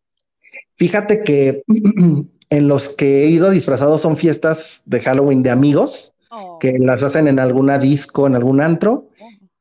Fíjate 0.78 1.23
que 1.23 1.63
en 2.49 2.67
los 2.67 2.89
que 2.89 3.23
he 3.23 3.30
ido 3.30 3.49
disfrazados 3.49 4.01
son 4.01 4.17
fiestas 4.17 4.84
de 4.86 4.99
Halloween 5.01 5.43
de 5.43 5.49
amigos 5.51 6.12
Oh. 6.38 6.58
que 6.60 6.78
las 6.80 7.01
hacen 7.01 7.28
en 7.30 7.39
alguna 7.39 7.78
disco, 7.78 8.28
en 8.28 8.36
algún 8.36 8.60
antro. 8.60 9.10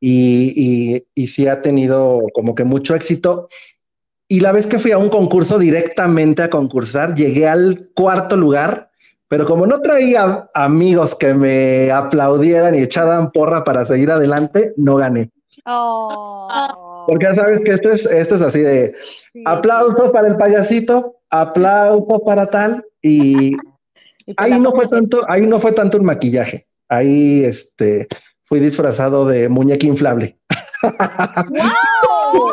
y, 0.01 0.53
y, 0.57 1.07
y 1.15 1.27
sí 1.29 1.47
ha 1.47 1.63
tenido 1.63 2.21
como 2.35 2.55
que 2.55 2.65
mucho 2.65 2.95
éxito. 2.97 3.49
Y 4.27 4.41
la 4.41 4.51
vez 4.51 4.67
que 4.67 4.79
fui 4.81 4.91
a 4.91 4.99
un 4.99 5.09
concurso 5.09 5.59
directamente 5.59 6.43
a 6.43 6.51
concursar, 6.51 7.15
llegué 7.15 7.47
al 7.47 7.91
cuarto 7.95 8.37
lugar, 8.37 8.91
pero 9.29 9.47
como 9.47 9.67
no 9.67 9.81
traía 9.81 10.49
amigos 10.55 11.15
que 11.15 11.35
me 11.35 11.91
aplaudieran 11.91 12.75
y 12.75 12.79
echaran 12.83 13.31
porra 13.33 13.65
para 13.65 13.85
seguir 13.85 14.11
adelante, 14.11 14.73
no 14.77 14.97
gané. 14.97 15.31
Oh. 15.67 17.05
Porque 17.07 17.27
ya 17.27 17.35
sabes 17.35 17.61
que 17.65 17.73
esto 17.73 17.91
es, 17.91 18.07
esto 18.07 18.35
es 18.37 18.43
así 18.43 18.61
de 18.61 18.95
Sí. 19.33 19.43
aplauso 19.47 20.13
para 20.13 20.29
el 20.29 20.37
payasito, 20.37 21.17
aplauso 21.31 22.23
para 22.25 22.47
tal, 22.47 22.85
y 23.03 23.53
ahí 24.37 24.51
la 24.51 24.59
no 24.59 24.73
fue 24.73 24.89
tanto, 24.89 25.23
ahí 25.29 25.43
no 25.43 25.59
fue 25.59 25.73
tanto 25.73 25.99
un 25.99 26.05
maquillaje. 26.05 26.67
Ahí 26.89 27.45
este 27.45 28.07
fui 28.45 28.61
disfrazado 28.61 29.27
de 29.27 29.49
muñeca 29.49 29.87
inflable. 29.87 30.37
¡Wow! 30.83 32.53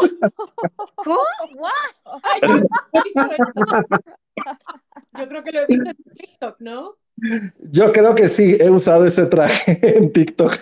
¿Cómo? 0.95 1.19
What? 1.55 1.71
Ay, 2.23 2.41
yo, 5.17 5.27
creo 5.27 5.43
que 5.43 5.51
lo 5.51 5.59
he 5.61 5.65
visto 5.67 5.89
en 5.89 6.13
TikTok, 6.13 6.55
¿no? 6.59 6.95
Yo 7.71 7.91
creo 7.91 8.15
que 8.15 8.27
sí, 8.27 8.57
he 8.59 8.69
usado 8.69 9.05
ese 9.05 9.25
traje 9.25 9.77
en 9.97 10.11
TikTok. 10.11 10.59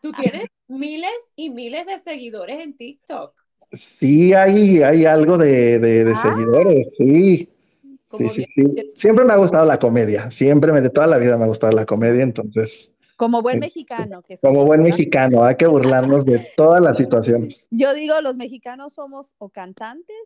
Tú 0.00 0.12
tienes 0.12 0.46
miles 0.68 1.10
y 1.36 1.50
miles 1.50 1.86
de 1.86 1.98
seguidores 1.98 2.60
en 2.60 2.76
TikTok. 2.76 3.34
Sí, 3.72 4.32
hay, 4.34 4.82
hay 4.82 5.04
algo 5.06 5.38
de, 5.38 5.78
de- 5.78 6.04
de 6.04 6.12
Ah. 6.12 6.16
seguidores, 6.16 6.86
sí. 6.98 7.48
Sí, 8.18 8.28
sí, 8.34 8.44
sí. 8.54 8.92
Siempre 8.94 9.24
me 9.24 9.32
ha 9.32 9.36
gustado 9.36 9.64
la 9.64 9.78
comedia, 9.78 10.30
siempre, 10.30 10.70
me, 10.70 10.82
de 10.82 10.90
toda 10.90 11.06
la 11.06 11.16
vida 11.16 11.38
me 11.38 11.44
ha 11.44 11.46
gustado 11.46 11.72
la 11.72 11.86
comedia, 11.86 12.22
entonces, 12.22 12.94
Como 13.16 13.40
buen 13.40 13.54
Sí. 13.54 13.60
mexicano. 13.60 14.22
Que 14.22 14.36
como 14.36 14.64
buen 14.66 14.82
mexicano, 14.82 15.44
hay 15.44 15.56
que 15.56 15.66
burlarnos 15.66 16.24
de 16.26 16.46
todas 16.56 16.82
las 16.82 16.96
situaciones. 16.98 17.68
Yo 17.70 17.94
digo, 17.94 18.20
los 18.20 18.36
mexicanos 18.36 18.92
somos 18.94 19.34
o 19.38 19.48
cantantes, 19.48 20.16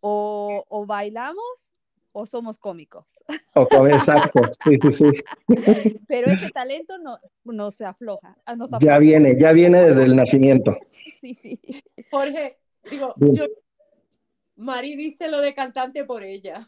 o, 0.00 0.64
o 0.68 0.86
bailamos, 0.86 1.72
o 2.12 2.26
somos 2.26 2.58
cómicos. 2.58 3.06
Exacto, 3.90 4.42
sí, 4.64 4.78
sí, 4.82 4.92
sí. 4.92 5.10
Pero 6.08 6.30
ese 6.30 6.50
talento 6.54 6.98
no, 6.98 7.18
no 7.44 7.70
se 7.70 7.84
afloja. 7.84 8.36
ah, 8.46 8.56
Ya 8.80 8.98
viene, 8.98 9.36
ya 9.38 9.52
viene 9.52 9.80
desde 9.80 10.02
el 10.04 10.16
nacimiento. 10.16 10.76
Sí, 11.20 11.34
sí. 11.34 11.60
Jorge, 12.10 12.58
digo, 12.90 13.14
yo, 13.18 13.44
Mari 14.56 14.96
dice 14.96 15.28
lo 15.28 15.40
de 15.40 15.54
cantante 15.54 16.04
por 16.04 16.22
ella. 16.22 16.66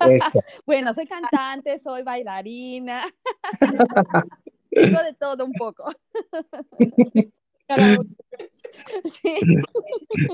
Esto. 0.00 0.40
Bueno, 0.64 0.94
soy 0.94 1.06
cantante, 1.06 1.78
soy 1.78 2.02
bailarina. 2.02 3.04
Tengo 4.70 5.02
de 5.02 5.14
todo 5.14 5.44
un 5.44 5.52
poco. 5.52 5.90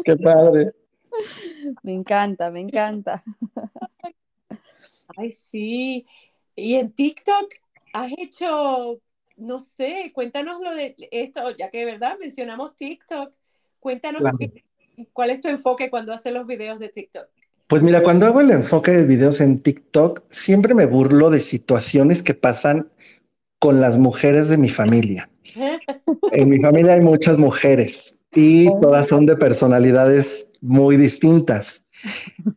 Qué 0.05 0.17
padre. 0.17 0.73
me 1.83 1.93
encanta, 1.95 2.51
me 2.51 2.61
encanta. 2.61 3.23
Ay, 5.17 5.33
sí. 5.33 6.07
Y 6.57 6.75
en 6.75 6.93
TikTok 6.93 7.53
has 7.93 8.13
hecho, 8.19 9.01
no 9.37 9.59
sé, 9.61 10.13
cuéntanos 10.15 10.61
lo 10.61 10.75
de 10.75 10.95
esto, 11.11 11.51
ya 11.57 11.71
que, 11.71 11.85
¿verdad? 11.85 12.17
Mencionamos 12.21 12.75
TikTok. 12.77 13.33
Cuéntanos 13.79 14.23
Claro. 14.23 14.39
qué- 14.39 14.65
cuál 15.13 15.31
es 15.31 15.41
tu 15.41 15.49
enfoque 15.49 15.91
cuando 15.91 16.13
haces 16.13 16.33
los 16.33 16.47
videos 16.47 16.79
de 16.79 16.89
TikTok. 16.91 17.29
Pues 17.67 17.83
mira, 17.83 18.03
cuando 18.03 18.27
hago 18.27 18.41
el 18.41 18.51
enfoque 18.51 18.91
de 18.91 19.05
videos 19.07 19.41
en 19.41 19.61
TikTok, 19.61 20.25
siempre 20.31 20.75
me 20.75 20.87
burlo 20.87 21.31
de 21.31 21.41
situaciones 21.41 22.23
que 22.23 22.35
pasan 22.35 22.91
con 23.59 23.81
las 23.81 23.99
mujeres 23.99 24.49
de 24.49 24.59
mi 24.59 24.69
familia. 24.71 25.31
En 26.33 26.49
mi 26.49 26.59
familia 26.61 26.95
hay 26.95 27.01
muchas 27.01 27.39
mujeres 27.39 28.20
y 28.35 28.69
Oh. 28.69 28.81
todas 28.81 29.07
son 29.07 29.27
de 29.27 29.37
personalidades 29.37 30.49
muy 30.61 30.97
distintas. 30.97 31.85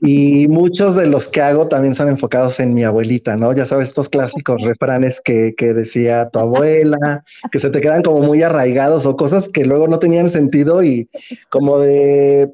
Y 0.01 0.47
muchos 0.47 0.95
de 0.95 1.05
los 1.05 1.27
que 1.27 1.41
hago 1.41 1.67
también 1.67 1.95
son 1.95 2.07
enfocados 2.07 2.61
en 2.61 2.73
mi 2.73 2.83
abuelita, 2.85 3.35
¿no? 3.35 3.51
Ya 3.53 3.65
sabes, 3.65 3.89
estos 3.89 4.07
clásicos 4.07 4.55
refranes 4.61 5.19
que, 5.19 5.53
que 5.57 5.73
decía 5.73 6.29
tu 6.31 6.39
abuela, 6.39 7.23
que 7.51 7.59
se 7.59 7.69
te 7.69 7.81
quedan 7.81 8.03
como 8.03 8.21
muy 8.21 8.41
arraigados 8.41 9.05
o 9.05 9.17
cosas 9.17 9.49
que 9.49 9.65
luego 9.65 9.87
no 9.89 9.99
tenían 9.99 10.29
sentido 10.29 10.81
y 10.81 11.09
como 11.49 11.79
de, 11.79 12.51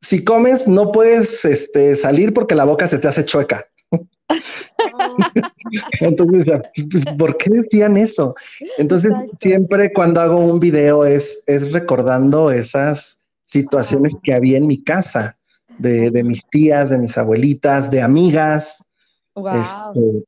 si 0.00 0.22
comes 0.24 0.68
no 0.68 0.92
puedes 0.92 1.44
este, 1.44 1.96
salir 1.96 2.32
porque 2.32 2.54
la 2.54 2.64
boca 2.64 2.86
se 2.86 2.98
te 2.98 3.08
hace 3.08 3.24
chueca. 3.24 3.66
Entonces, 6.00 6.46
¿por 7.18 7.36
qué 7.36 7.50
decían 7.50 7.96
eso? 7.96 8.34
Entonces, 8.78 9.10
Exacto. 9.10 9.36
siempre 9.40 9.92
cuando 9.92 10.20
hago 10.20 10.38
un 10.38 10.60
video 10.60 11.04
es, 11.04 11.42
es 11.46 11.72
recordando 11.72 12.50
esas 12.50 13.18
situaciones 13.44 14.14
que 14.22 14.34
había 14.34 14.58
en 14.58 14.66
mi 14.66 14.82
casa, 14.82 15.38
de, 15.78 16.10
de 16.10 16.22
mis 16.22 16.44
tías, 16.48 16.90
de 16.90 16.98
mis 16.98 17.16
abuelitas, 17.18 17.90
de 17.90 18.02
amigas. 18.02 18.84
Wow. 19.34 19.56
este, 19.56 20.24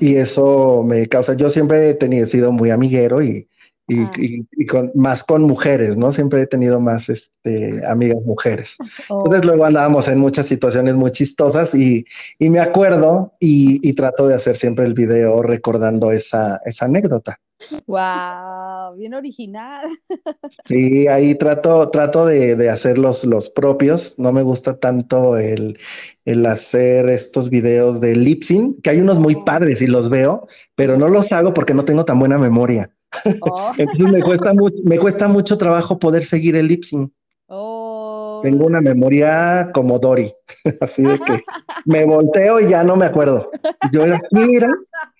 y 0.00 0.16
eso 0.16 0.82
me 0.84 1.06
causa, 1.08 1.34
yo 1.34 1.50
siempre 1.50 1.90
he 1.90 1.94
tenido, 1.94 2.24
sido 2.26 2.52
muy 2.52 2.70
amiguero 2.70 3.22
y, 3.22 3.48
y, 3.88 4.00
Ah. 4.02 4.10
y- 4.18 4.46
y 4.52 4.66
con, 4.66 4.92
más 4.94 5.24
con 5.24 5.42
mujeres, 5.42 5.96
¿no? 5.96 6.12
Siempre 6.12 6.42
he 6.42 6.46
tenido 6.46 6.80
más 6.80 7.08
este, 7.08 7.84
amigas 7.86 8.18
mujeres. 8.24 8.76
Oh, 9.10 9.22
Entonces 9.24 9.44
luego 9.46 9.64
andábamos 9.64 10.06
en 10.08 10.18
muchas 10.20 10.46
situaciones 10.46 10.94
muy 10.94 11.10
chistosas 11.10 11.74
y, 11.74 12.04
y 12.38 12.50
me 12.50 12.60
acuerdo 12.60 13.32
y, 13.40 13.92
trato 13.94 14.28
de 14.28 14.34
hacer 14.34 14.56
siempre 14.56 14.84
el 14.84 14.94
video 14.94 15.42
recordando 15.42 16.12
esa, 16.12 16.60
esa 16.66 16.84
anécdota. 16.84 17.40
wow, 17.86 18.94
bien 18.96 19.14
original. 19.14 19.86
Sí, 20.64 21.06
ahí 21.08 21.34
trato, 21.34 21.88
trato 21.90 22.26
de, 22.26 22.56
de 22.56 22.70
hacer 22.70 22.98
los, 22.98 23.24
los 23.24 23.48
propios. 23.50 24.14
No 24.18 24.32
me 24.32 24.42
gusta 24.42 24.78
tanto 24.78 25.36
el, 25.38 25.78
el 26.24 26.46
hacer 26.46 27.08
estos 27.08 27.48
videos 27.50 28.00
de 28.00 28.16
lip 28.16 28.42
sync, 28.42 28.80
que 28.82 28.90
hay 28.90 29.00
unos 29.00 29.18
muy 29.18 29.34
Oh. 29.34 29.44
padres 29.44 29.80
y 29.82 29.86
los 29.86 30.10
veo, 30.10 30.46
pero 30.74 30.96
no 30.98 31.08
los 31.08 31.32
hago 31.32 31.54
porque 31.54 31.74
no 31.74 31.84
tengo 31.84 32.04
tan 32.04 32.18
buena 32.18 32.38
memoria. 32.38 32.90
Oh, 33.40 33.72
Entonces 33.78 34.08
me 34.12 34.22
cuesta, 34.22 34.52
mu- 34.52 34.70
me 34.84 34.98
cuesta 34.98 35.28
mucho 35.28 35.56
trabajo 35.58 35.98
poder 35.98 36.24
seguir 36.24 36.56
el 36.56 36.68
lip 36.68 36.84
sync. 36.84 37.12
oh. 37.48 38.40
Tengo 38.42 38.66
una 38.66 38.80
memoria 38.80 39.70
como 39.72 39.98
Dory, 39.98 40.32
así 40.80 41.02
de 41.04 41.18
que 41.24 41.44
me 41.84 42.04
volteo 42.04 42.60
y 42.60 42.68
ya 42.68 42.84
no 42.84 42.96
me 42.96 43.06
acuerdo. 43.06 43.50
Yo 43.82 44.04
era, 44.04 44.20
mira, 44.30 44.68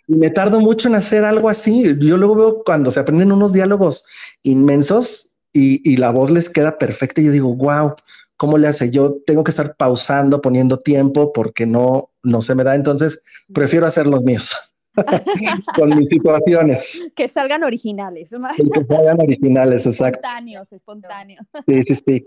y 0.07 0.15
me 0.15 0.31
tardo 0.31 0.61
mucho 0.61 0.89
en 0.89 0.95
hacer 0.95 1.25
algo 1.25 1.49
así. 1.49 1.83
Yo 2.01 2.17
luego 2.17 2.35
veo 2.35 2.63
cuando 2.65 2.91
se 2.91 3.01
aprenden 3.01 3.33
unos 3.33 3.53
diálogos 3.53 4.05
inmensos 4.43 5.31
y, 5.53 5.81
y 5.91 5.97
la 5.97 6.11
voz 6.11 6.31
les 6.31 6.49
queda 6.49 6.79
perfecta 6.79 7.21
y 7.21 7.25
yo 7.27 7.33
digo, 7.33 7.55
wow, 7.55 7.95
¿cómo 8.37 8.57
le 8.59 8.69
hace? 8.69 8.91
Yo 8.91 9.17
tengo 9.27 9.43
que 9.43 9.51
estar 9.51 9.75
pausando, 9.77 10.41
poniendo 10.41 10.79
tiempo 10.79 11.33
porque 11.33 11.67
no, 11.67 12.11
no 12.23 12.41
se 12.43 12.55
me 12.55 12.65
da. 12.65 12.75
Entonces 12.77 13.21
prefiero 13.53 13.87
hacer 13.87 14.07
los 14.07 14.23
míos 14.23 14.68
con 15.75 15.97
mis 15.97 16.09
situaciones, 16.09 17.07
Que 17.15 17.29
salgan 17.29 17.65
originales, 17.65 18.31
que 18.31 18.85
sean 18.97 19.21
originales, 19.21 19.87
exacto. 19.87 20.19
espontáneos, 20.19 20.73
espontáneos. 20.73 21.47
Sí, 21.67 21.83
sí, 21.83 21.95
sí. 21.95 22.27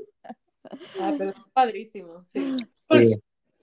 Ah, 1.00 1.14
pero 1.18 1.32
es 1.32 1.36
padrísimo, 1.54 2.24
sí. 2.34 2.56
sí. 2.90 3.22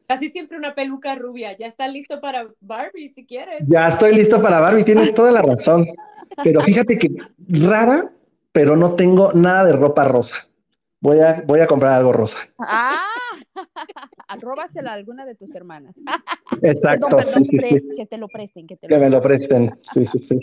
Casi 0.08 0.30
siempre 0.30 0.56
una 0.56 0.74
peluca 0.74 1.14
rubia. 1.14 1.54
Ya 1.56 1.66
está 1.66 1.86
listo 1.86 2.18
para 2.18 2.48
Barbie 2.60 3.08
si 3.08 3.26
quieres. 3.26 3.62
Ya 3.68 3.84
estoy 3.86 4.14
listo 4.14 4.40
para 4.40 4.58
Barbie, 4.58 4.82
tienes 4.82 5.12
toda 5.12 5.30
la 5.30 5.42
razón. 5.42 5.86
Pero 6.42 6.62
fíjate 6.62 6.98
que 6.98 7.10
rara, 7.46 8.10
pero 8.50 8.74
no 8.74 8.94
tengo 8.94 9.32
nada 9.34 9.66
de 9.66 9.72
ropa 9.72 10.04
rosa. 10.04 10.48
Voy 11.00 11.20
a, 11.20 11.44
voy 11.46 11.60
a 11.60 11.66
comprar 11.66 11.92
algo 11.92 12.12
rosa. 12.12 12.38
Ah, 12.58 13.06
róbasela 14.40 14.90
a 14.90 14.94
alguna 14.94 15.24
de 15.24 15.34
tus 15.34 15.54
hermanas. 15.54 15.94
Exacto, 16.62 17.08
perdón, 17.08 17.46
perdón, 17.46 17.46
sí, 17.50 17.94
que 17.96 18.06
te 18.06 18.18
lo 18.18 18.28
presten, 18.28 18.66
que 18.66 18.76
te 18.76 18.88
Que 18.88 18.94
lo 18.94 19.00
me 19.00 19.10
lo 19.10 19.22
presten. 19.22 19.78
Sí, 19.82 20.06
sí, 20.06 20.18
sí. 20.20 20.40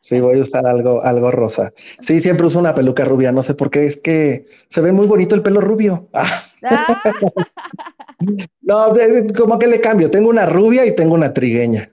Sí, 0.00 0.20
voy 0.20 0.38
a 0.38 0.42
usar 0.42 0.66
algo, 0.66 1.02
algo 1.02 1.30
rosa. 1.30 1.72
Sí, 2.00 2.20
siempre 2.20 2.46
uso 2.46 2.60
una 2.60 2.74
peluca 2.74 3.04
rubia. 3.04 3.32
No 3.32 3.42
sé 3.42 3.54
por 3.54 3.70
qué, 3.70 3.86
es 3.86 3.96
que 3.96 4.46
se 4.68 4.80
ve 4.80 4.92
muy 4.92 5.06
bonito 5.08 5.34
el 5.34 5.42
pelo 5.42 5.60
rubio. 5.60 6.08
Ah, 6.12 6.40
Ah, 6.62 7.02
no, 8.62 8.92
como 9.36 9.58
que 9.58 9.66
le 9.66 9.80
cambio. 9.80 10.10
Tengo 10.10 10.30
una 10.30 10.46
rubia 10.46 10.84
y 10.86 10.94
tengo 10.94 11.14
una 11.14 11.32
trigueña. 11.32 11.90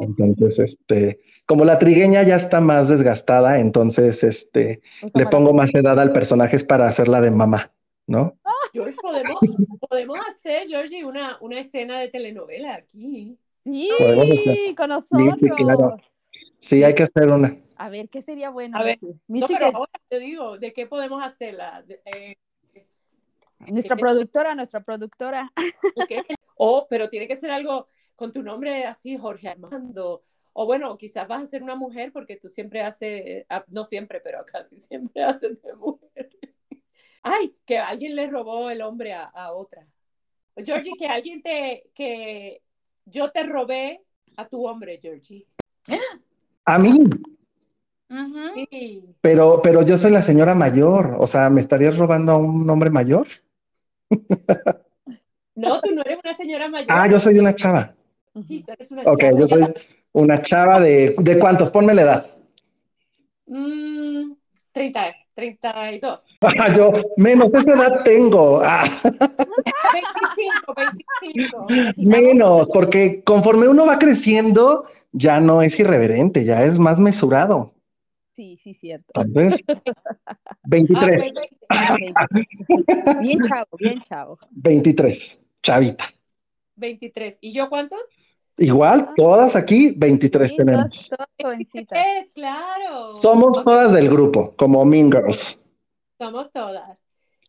Oh, 0.00 0.04
Entonces, 0.04 0.58
este, 0.58 1.20
como 1.46 1.64
la 1.64 1.78
trigueña 1.78 2.22
ya 2.22 2.36
está 2.36 2.60
más 2.60 2.88
desgastada, 2.88 3.58
entonces, 3.60 4.24
este, 4.24 4.80
usa 5.02 5.10
le 5.14 5.24
para- 5.24 5.30
pongo 5.30 5.52
más 5.52 5.74
edad 5.74 5.98
al 6.00 6.12
personaje 6.12 6.56
es 6.56 6.64
para 6.64 6.86
hacerla 6.86 7.20
de 7.20 7.30
mamá, 7.30 7.70
¿no? 8.06 8.38
George, 8.72 8.96
podemos, 9.02 9.38
podemos 9.88 10.18
hacer, 10.28 10.66
Georgie, 10.68 11.04
una, 11.04 11.36
una 11.40 11.60
escena 11.60 11.98
de 12.00 12.08
telenovela 12.08 12.74
aquí. 12.76 13.36
Sí, 13.64 13.90
con 14.76 14.90
Sí, 14.90 15.06
sí, 15.10 15.18
nosotros. 15.18 15.56
claro. 15.56 15.96
Sí, 16.58 16.82
hay 16.84 16.94
que 16.94 17.02
hacer 17.02 17.28
una. 17.28 17.56
A 17.76 17.88
ver, 17.88 18.08
¿qué 18.08 18.22
sería 18.22 18.50
bueno? 18.50 18.78
A 18.78 18.82
ver? 18.82 18.98
No, 19.28 19.46
pero 19.46 19.66
ahora 19.66 19.92
te 20.08 20.18
digo, 20.18 20.56
¿de 20.58 20.72
qué 20.72 20.86
podemos 20.86 21.22
hacerla? 21.22 21.84
Eh, 22.14 22.36
nuestra 23.70 23.96
productora, 23.96 24.54
nuestra 24.54 24.80
productora. 24.80 25.52
¿qué? 26.08 26.22
O, 26.62 26.86
pero 26.90 27.08
tiene 27.08 27.26
que 27.26 27.36
ser 27.36 27.50
algo 27.50 27.86
con 28.20 28.32
tu 28.32 28.42
nombre 28.42 28.84
así, 28.84 29.16
Jorge 29.16 29.48
Armando. 29.48 30.22
O 30.52 30.66
bueno, 30.66 30.98
quizás 30.98 31.26
vas 31.26 31.42
a 31.42 31.46
ser 31.46 31.62
una 31.62 31.74
mujer 31.74 32.12
porque 32.12 32.36
tú 32.36 32.50
siempre 32.50 32.82
haces, 32.82 33.46
ah, 33.48 33.64
no 33.68 33.82
siempre, 33.82 34.20
pero 34.20 34.44
casi 34.44 34.78
siempre 34.78 35.24
haces 35.24 35.62
de 35.62 35.74
mujer. 35.74 36.28
Ay, 37.22 37.56
que 37.64 37.78
alguien 37.78 38.14
le 38.14 38.26
robó 38.26 38.68
el 38.68 38.82
hombre 38.82 39.14
a, 39.14 39.24
a 39.24 39.52
otra. 39.52 39.86
Georgie, 40.54 40.92
que 40.98 41.06
alguien 41.06 41.40
te, 41.40 41.90
que 41.94 42.60
yo 43.06 43.30
te 43.30 43.42
robé 43.44 44.04
a 44.36 44.46
tu 44.46 44.66
hombre, 44.66 44.98
Georgie. 45.00 45.46
A 46.66 46.78
mí. 46.78 46.98
Sí. 48.54 49.02
pero, 49.22 49.62
pero 49.62 49.80
yo 49.80 49.96
soy 49.96 50.10
la 50.10 50.20
señora 50.20 50.54
mayor. 50.54 51.16
O 51.18 51.26
sea, 51.26 51.48
¿me 51.48 51.62
estarías 51.62 51.96
robando 51.96 52.32
a 52.32 52.36
un 52.36 52.68
hombre 52.68 52.90
mayor? 52.90 53.28
No, 55.56 55.78
tú 55.82 55.94
no 55.94 56.00
eres 56.00 56.18
una 56.24 56.32
señora 56.32 56.68
mayor. 56.68 56.88
Ah, 56.90 57.06
yo 57.06 57.20
soy 57.20 57.38
una 57.38 57.54
chava. 57.54 57.94
Sí, 58.46 58.62
tú 58.64 58.72
eres 58.72 58.90
una 58.92 59.02
Ok, 59.02 59.18
chava. 59.20 59.38
yo 59.38 59.48
soy 59.48 59.74
una 60.12 60.42
chava 60.42 60.80
de, 60.80 61.14
¿de 61.18 61.38
cuántos? 61.38 61.70
Ponme 61.70 61.94
la 61.94 62.02
edad. 62.02 62.30
Mm, 63.46 64.32
30, 64.72 65.14
32. 65.34 66.26
Ah, 66.42 66.72
yo 66.72 66.92
menos 67.16 67.52
esa 67.52 67.70
edad 67.72 68.02
tengo. 68.04 68.60
Ah, 68.62 68.84
25, 69.02 70.74
25. 71.22 71.66
menos, 71.98 72.66
porque 72.72 73.22
conforme 73.24 73.68
uno 73.68 73.84
va 73.84 73.98
creciendo, 73.98 74.84
ya 75.12 75.40
no 75.40 75.60
es 75.60 75.78
irreverente, 75.78 76.44
ya 76.44 76.64
es 76.64 76.78
más 76.78 76.98
mesurado. 76.98 77.74
Sí, 78.34 78.58
sí, 78.62 78.72
cierto. 78.74 79.20
Entonces, 79.20 79.60
Ah, 80.46 80.62
23, 80.64 81.32
pues, 81.68 82.44
Bien 83.20 83.40
chavo, 83.42 83.76
bien 83.78 84.02
chavo. 84.08 84.38
23, 84.52 85.40
chavita. 85.62 86.04
23. 86.76 87.38
¿Y 87.40 87.52
yo 87.52 87.68
cuántos? 87.68 88.00
Igual, 88.60 89.14
todas 89.16 89.56
aquí, 89.56 89.94
23 89.96 90.50
Sí, 90.50 90.56
tenemos. 90.58 90.82
todas, 90.84 91.08
todas 91.08 91.28
jovencitas. 91.42 91.98
Es, 92.18 92.32
claro. 92.32 93.14
Somos 93.14 93.64
todas 93.64 93.90
del 93.92 94.10
grupo, 94.10 94.52
como 94.54 94.84
Mean 94.84 95.10
Girls. 95.10 95.64
Somos 96.18 96.52
todas. 96.52 97.00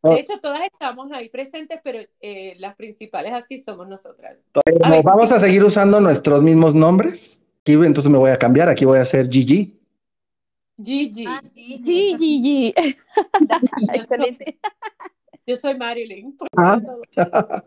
Oh. 0.04 0.14
De 0.14 0.22
hecho, 0.22 0.40
todas 0.42 0.62
estamos 0.62 1.12
ahí 1.12 1.28
presentes, 1.28 1.82
pero 1.84 2.00
eh, 2.22 2.56
las 2.60 2.76
principales 2.76 3.34
así 3.34 3.58
somos 3.58 3.90
nosotras. 3.90 4.42
Pero 4.64 4.86
A 4.86 4.90
ver, 4.90 5.04
vamos 5.04 5.28
sí. 5.28 5.36
a 5.36 5.40
seguir 5.40 5.64
usando 5.66 6.00
nuestros 6.00 6.42
mismos 6.42 6.74
nombres. 6.74 7.42
Aquí, 7.62 7.74
entonces 7.74 8.10
me 8.10 8.18
voy 8.18 8.32
a 8.32 8.38
cambiar. 8.38 8.70
Aquí 8.70 8.86
voy 8.86 8.98
a 9.00 9.02
hacer 9.02 9.30
Gigi. 9.30 9.78
Gigi. 10.82 11.26
Ah, 11.28 11.42
Gigi, 11.54 12.16
Gigi. 12.18 12.74
Excelente. 13.94 14.58
Yo 15.46 15.58
soy 15.58 15.78
Marilyn. 15.78 16.38
por 16.38 16.48
Ah. 16.56 16.80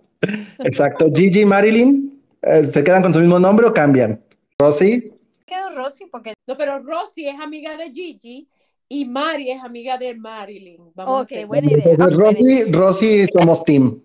Exacto. 0.61 1.11
Gigi, 1.15 1.45
Marilyn. 1.45 2.14
Eh, 2.47 2.65
¿Se 2.65 2.83
quedan 2.85 3.03
con 3.03 3.13
su 3.15 3.21
mismo 3.21 3.39
nombre 3.39 3.67
o 3.67 3.73
cambian? 3.73 4.23
Rosy. 4.59 5.13
Quedó 5.47 5.71
Rosy 5.77 6.07
porque 6.07 6.33
No, 6.47 6.57
pero 6.57 6.79
Rosy 6.79 7.29
es 7.29 7.39
amiga 7.41 7.77
de 7.77 7.91
Gigi 7.91 8.49
y 8.89 9.05
Mari 9.05 9.51
es 9.51 9.63
amiga 9.63 9.99
de 9.99 10.15
Marilyn. 10.15 10.91
Vamos 10.95 11.23
Ok, 11.23 11.47
buena 11.47 11.71
idea. 11.71 11.93
Entonces, 11.93 12.19
Rosy, 12.19 12.73
Rosy, 12.73 13.27
somos 13.35 13.65
team. 13.65 14.01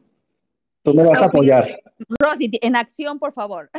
Tú 0.84 0.94
me 0.94 1.04
vas 1.04 1.22
a 1.22 1.26
apoyar. 1.26 1.80
Rosy, 2.20 2.50
en 2.62 2.76
acción, 2.76 3.20
por 3.20 3.34
favor. 3.34 3.70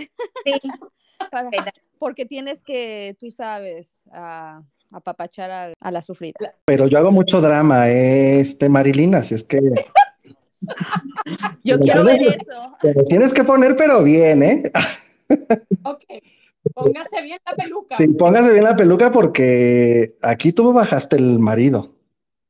sí, 0.45 0.53
Para- 1.31 1.51
porque 1.99 2.25
tienes 2.25 2.63
que, 2.63 3.17
tú 3.21 3.31
sabes, 3.31 3.93
a 4.11 4.63
apapachar 4.91 5.51
a, 5.51 5.73
a 5.79 5.91
la 5.91 6.03
sufrida. 6.03 6.35
Pero 6.65 6.87
yo 6.89 6.99
hago 6.99 7.11
mucho 7.13 7.41
drama, 7.41 7.89
este 7.91 8.69
Marilyn, 8.69 9.15
así 9.15 9.35
es 9.35 9.45
que 9.45 9.59
Yo 11.65 11.79
Pero 11.79 11.81
quiero 11.81 12.05
ver 12.05 12.23
eso. 12.23 12.73
te 12.81 12.95
lo 12.95 13.05
tienes 13.05 13.33
que 13.33 13.45
poner, 13.45 13.77
pero 13.77 14.03
bien, 14.03 14.43
¿eh? 14.43 14.73
Ok. 15.85 16.05
Póngase 16.75 17.23
bien 17.23 17.39
la 17.47 17.57
peluca. 17.57 17.97
Sí, 17.97 18.09
póngase 18.09 18.53
bien 18.53 18.65
la 18.65 18.77
peluca 18.77 19.11
porque 19.11 20.15
aquí 20.21 20.53
tú 20.53 20.73
bajaste 20.73 21.17
el 21.17 21.39
marido, 21.39 21.95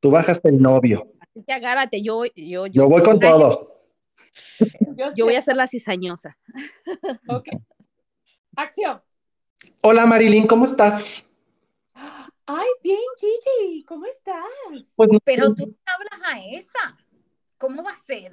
tú 0.00 0.10
bajaste 0.10 0.48
el 0.48 0.60
novio. 0.60 1.12
Así 1.20 1.44
que 1.46 1.52
agárrate, 1.52 2.02
yo, 2.02 2.24
yo, 2.24 2.66
yo, 2.66 2.66
Yo 2.66 2.88
voy 2.88 3.02
con 3.02 3.20
todo. 3.20 3.84
Yo, 4.96 5.10
yo 5.16 5.24
voy 5.24 5.36
a 5.36 5.42
ser 5.42 5.56
la 5.56 5.66
cizañosa. 5.66 6.36
Ok. 7.28 7.48
Acción. 8.56 9.00
Hola 9.82 10.06
Marilyn, 10.06 10.46
¿cómo 10.46 10.64
estás? 10.64 11.24
Ay, 12.46 12.68
bien, 12.82 12.98
Gigi. 13.16 13.84
¿Cómo 13.84 14.06
estás? 14.06 14.92
Pues, 14.96 15.10
pero 15.24 15.54
tú 15.54 15.66
no 15.66 15.74
hablas 15.86 16.28
a 16.28 16.40
esa. 16.50 16.96
¿Cómo 17.60 17.82
va 17.82 17.90
a 17.90 17.96
ser? 17.96 18.32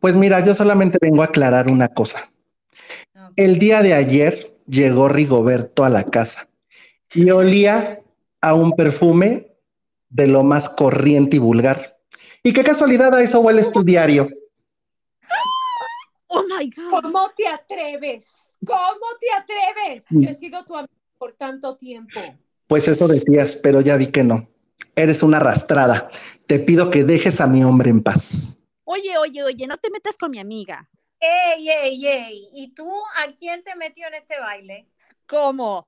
pues 0.00 0.14
mira, 0.14 0.38
yo 0.44 0.54
solamente 0.54 0.96
vengo 1.00 1.22
a 1.22 1.24
aclarar 1.24 1.72
una 1.72 1.88
cosa. 1.88 2.30
El 3.34 3.58
día 3.58 3.82
de 3.82 3.94
ayer 3.94 4.56
llegó 4.68 5.08
Rigoberto 5.08 5.84
a 5.84 5.90
la 5.90 6.04
casa 6.04 6.48
y 7.12 7.30
olía 7.30 8.00
a 8.40 8.54
un 8.54 8.76
perfume 8.76 9.56
de 10.08 10.28
lo 10.28 10.44
más 10.44 10.68
corriente 10.68 11.36
y 11.36 11.38
vulgar. 11.40 11.98
Y 12.44 12.52
qué 12.52 12.62
casualidad 12.62 13.12
a 13.12 13.22
eso 13.22 13.40
huele 13.40 13.64
tu 13.64 13.82
diario. 13.82 14.28
Oh 16.28 16.44
my 16.44 16.70
God. 16.70 17.02
¿Cómo 17.02 17.30
te 17.36 17.48
atreves? 17.48 18.36
¿Cómo 18.64 19.06
te 19.20 19.26
atreves? 19.36 20.06
Yo 20.10 20.28
he 20.28 20.34
sido 20.34 20.64
tu 20.64 20.76
amiga 20.76 20.92
por 21.18 21.32
tanto 21.32 21.76
tiempo. 21.76 22.20
Pues 22.68 22.86
eso 22.86 23.08
decías, 23.08 23.58
pero 23.60 23.80
ya 23.80 23.96
vi 23.96 24.06
que 24.06 24.22
no. 24.22 24.48
Eres 24.94 25.22
una 25.22 25.38
arrastrada. 25.38 26.10
Te 26.46 26.58
pido 26.58 26.90
que 26.90 27.04
dejes 27.04 27.40
a 27.40 27.46
mi 27.46 27.62
hombre 27.64 27.90
en 27.90 28.02
paz. 28.02 28.58
Oye, 28.84 29.18
oye, 29.18 29.42
oye, 29.42 29.66
no 29.66 29.76
te 29.76 29.90
metas 29.90 30.16
con 30.16 30.30
mi 30.30 30.38
amiga. 30.38 30.88
¡Ey, 31.20 31.68
ey, 31.68 32.06
ey! 32.06 32.48
¿Y 32.52 32.74
tú 32.74 32.90
a 33.16 33.32
quién 33.32 33.62
te 33.62 33.76
metió 33.76 34.06
en 34.06 34.14
este 34.14 34.38
baile? 34.40 34.88
¿Cómo? 35.26 35.86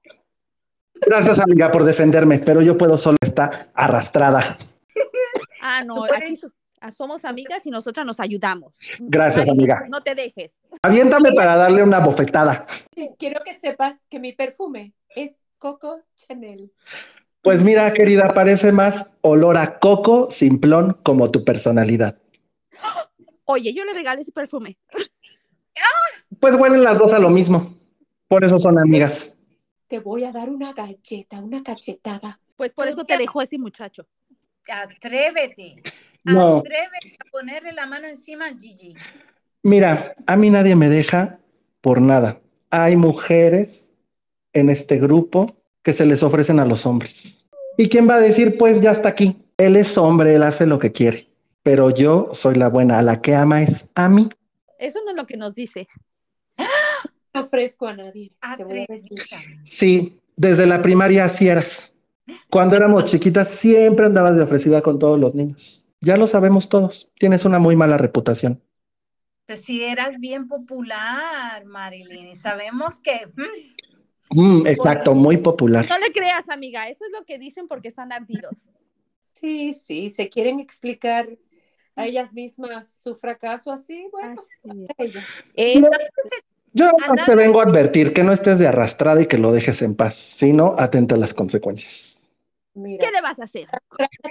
Gracias, 0.94 1.38
amiga, 1.38 1.70
por 1.70 1.84
defenderme, 1.84 2.38
pero 2.40 2.60
yo 2.60 2.76
puedo 2.76 2.96
solo 2.96 3.16
estar 3.20 3.70
arrastrada. 3.74 4.56
Ah, 5.62 5.84
no, 5.84 6.04
aquí 6.04 6.40
ah, 6.80 6.90
somos 6.90 7.26
amigas 7.26 7.66
y 7.66 7.70
nosotras 7.70 8.06
nos 8.06 8.18
ayudamos. 8.18 8.78
Gracias, 8.98 9.46
amiga. 9.46 9.84
No 9.90 10.02
te 10.02 10.14
dejes. 10.14 10.58
Aviéntame 10.80 11.32
para 11.34 11.54
darle 11.54 11.82
una 11.82 12.00
bofetada. 12.00 12.66
Quiero 13.18 13.42
que 13.44 13.52
sepas 13.52 14.06
que 14.08 14.18
mi 14.18 14.32
perfume 14.32 14.94
es 15.14 15.36
Coco 15.58 16.00
Chanel. 16.16 16.72
Pues 17.42 17.62
mira, 17.62 17.92
querida, 17.94 18.34
parece 18.34 18.70
más 18.70 19.14
olor 19.22 19.56
a 19.56 19.78
coco 19.78 20.30
simplón 20.30 20.98
como 21.02 21.30
tu 21.30 21.44
personalidad. 21.44 22.18
Oye, 23.44 23.72
yo 23.72 23.84
le 23.84 23.94
regalé 23.94 24.22
ese 24.22 24.32
perfume. 24.32 24.78
Pues 26.38 26.54
huelen 26.54 26.84
las 26.84 26.98
dos 26.98 27.12
a 27.12 27.18
lo 27.18 27.30
mismo. 27.30 27.74
Por 28.28 28.44
eso 28.44 28.58
son 28.58 28.78
amigas. 28.78 29.36
Te 29.88 29.98
voy 29.98 30.24
a 30.24 30.32
dar 30.32 30.50
una 30.50 30.72
galleta, 30.72 31.40
una 31.40 31.62
cachetada. 31.62 32.38
Pues 32.56 32.72
por 32.72 32.86
eso 32.86 33.04
te 33.04 33.16
dejó 33.16 33.42
ese 33.42 33.58
muchacho. 33.58 34.06
Atrévete. 34.68 35.82
No. 36.22 36.58
Atrévete 36.58 37.16
a 37.18 37.30
ponerle 37.32 37.72
la 37.72 37.86
mano 37.86 38.06
encima 38.06 38.46
a 38.46 38.56
Gigi. 38.56 38.94
Mira, 39.62 40.14
a 40.26 40.36
mí 40.36 40.50
nadie 40.50 40.76
me 40.76 40.88
deja 40.88 41.40
por 41.80 42.00
nada. 42.00 42.40
Hay 42.70 42.96
mujeres 42.96 43.90
en 44.52 44.70
este 44.70 44.98
grupo 44.98 45.59
que 45.82 45.92
se 45.92 46.06
les 46.06 46.22
ofrecen 46.22 46.58
a 46.60 46.64
los 46.64 46.86
hombres. 46.86 47.44
¿Y 47.76 47.88
quién 47.88 48.08
va 48.08 48.16
a 48.16 48.20
decir, 48.20 48.58
pues 48.58 48.80
ya 48.80 48.90
está 48.90 49.08
aquí? 49.08 49.42
Él 49.56 49.76
es 49.76 49.96
hombre, 49.96 50.34
él 50.34 50.42
hace 50.42 50.66
lo 50.66 50.78
que 50.78 50.92
quiere. 50.92 51.28
Pero 51.62 51.90
yo 51.90 52.30
soy 52.32 52.54
la 52.54 52.68
buena, 52.68 52.98
a 52.98 53.02
la 53.02 53.20
que 53.20 53.34
ama 53.34 53.62
es 53.62 53.88
a 53.94 54.08
mí. 54.08 54.28
Eso 54.78 54.98
no 55.04 55.10
es 55.10 55.16
lo 55.16 55.26
que 55.26 55.36
nos 55.36 55.54
dice. 55.54 55.88
No 57.32 57.42
ofrezco 57.42 57.86
a 57.86 57.94
nadie. 57.94 58.32
Te 58.56 58.64
voy 58.64 58.80
a 58.80 58.86
decir. 58.92 59.20
Atrevida. 59.22 59.62
Sí, 59.64 60.20
desde 60.34 60.66
la 60.66 60.82
primaria 60.82 61.26
así 61.26 61.46
eras. 61.46 61.94
Cuando 62.50 62.74
éramos 62.74 63.04
chiquitas 63.04 63.48
siempre 63.48 64.06
andabas 64.06 64.34
de 64.34 64.42
ofrecida 64.42 64.82
con 64.82 64.98
todos 64.98 65.20
los 65.20 65.36
niños. 65.36 65.88
Ya 66.00 66.16
lo 66.16 66.26
sabemos 66.26 66.68
todos. 66.68 67.12
Tienes 67.20 67.44
una 67.44 67.60
muy 67.60 67.76
mala 67.76 67.98
reputación. 67.98 68.60
Pues 69.46 69.62
si 69.62 69.82
eras 69.82 70.18
bien 70.18 70.46
popular, 70.46 71.64
Marilyn, 71.66 72.28
y 72.28 72.34
sabemos 72.34 73.00
que 73.00 73.26
mm, 73.26 73.89
Mm, 74.30 74.66
exacto, 74.66 75.14
muy 75.14 75.36
popular. 75.38 75.86
No 75.88 75.98
le 75.98 76.12
creas, 76.12 76.48
amiga. 76.48 76.88
Eso 76.88 77.04
es 77.04 77.10
lo 77.12 77.24
que 77.24 77.38
dicen 77.38 77.66
porque 77.68 77.88
están 77.88 78.12
ardidos. 78.12 78.52
Sí, 79.32 79.72
sí, 79.72 80.10
se 80.10 80.28
quieren 80.28 80.58
explicar 80.58 81.28
a 81.96 82.06
ellas 82.06 82.32
mismas 82.32 82.90
su 83.02 83.14
fracaso 83.14 83.72
así, 83.72 84.06
bueno, 84.12 84.34
Así 84.40 84.84
es. 84.84 84.90
ellas. 84.98 85.24
Eh, 85.54 85.82
Yo 86.72 86.90
Ana- 87.08 87.24
te 87.26 87.34
vengo 87.34 87.60
a 87.60 87.64
advertir 87.64 88.12
que 88.12 88.22
no 88.22 88.32
estés 88.32 88.58
de 88.58 88.68
arrastrada 88.68 89.20
y 89.22 89.26
que 89.26 89.38
lo 89.38 89.50
dejes 89.52 89.82
en 89.82 89.94
paz, 89.96 90.14
sino 90.14 90.74
atenta 90.78 91.16
a 91.16 91.18
las 91.18 91.34
consecuencias. 91.34 92.30
Mira, 92.74 93.04
¿Qué 93.04 93.10
le 93.12 93.20
vas 93.20 93.40
a 93.40 93.44
hacer? 93.44 93.66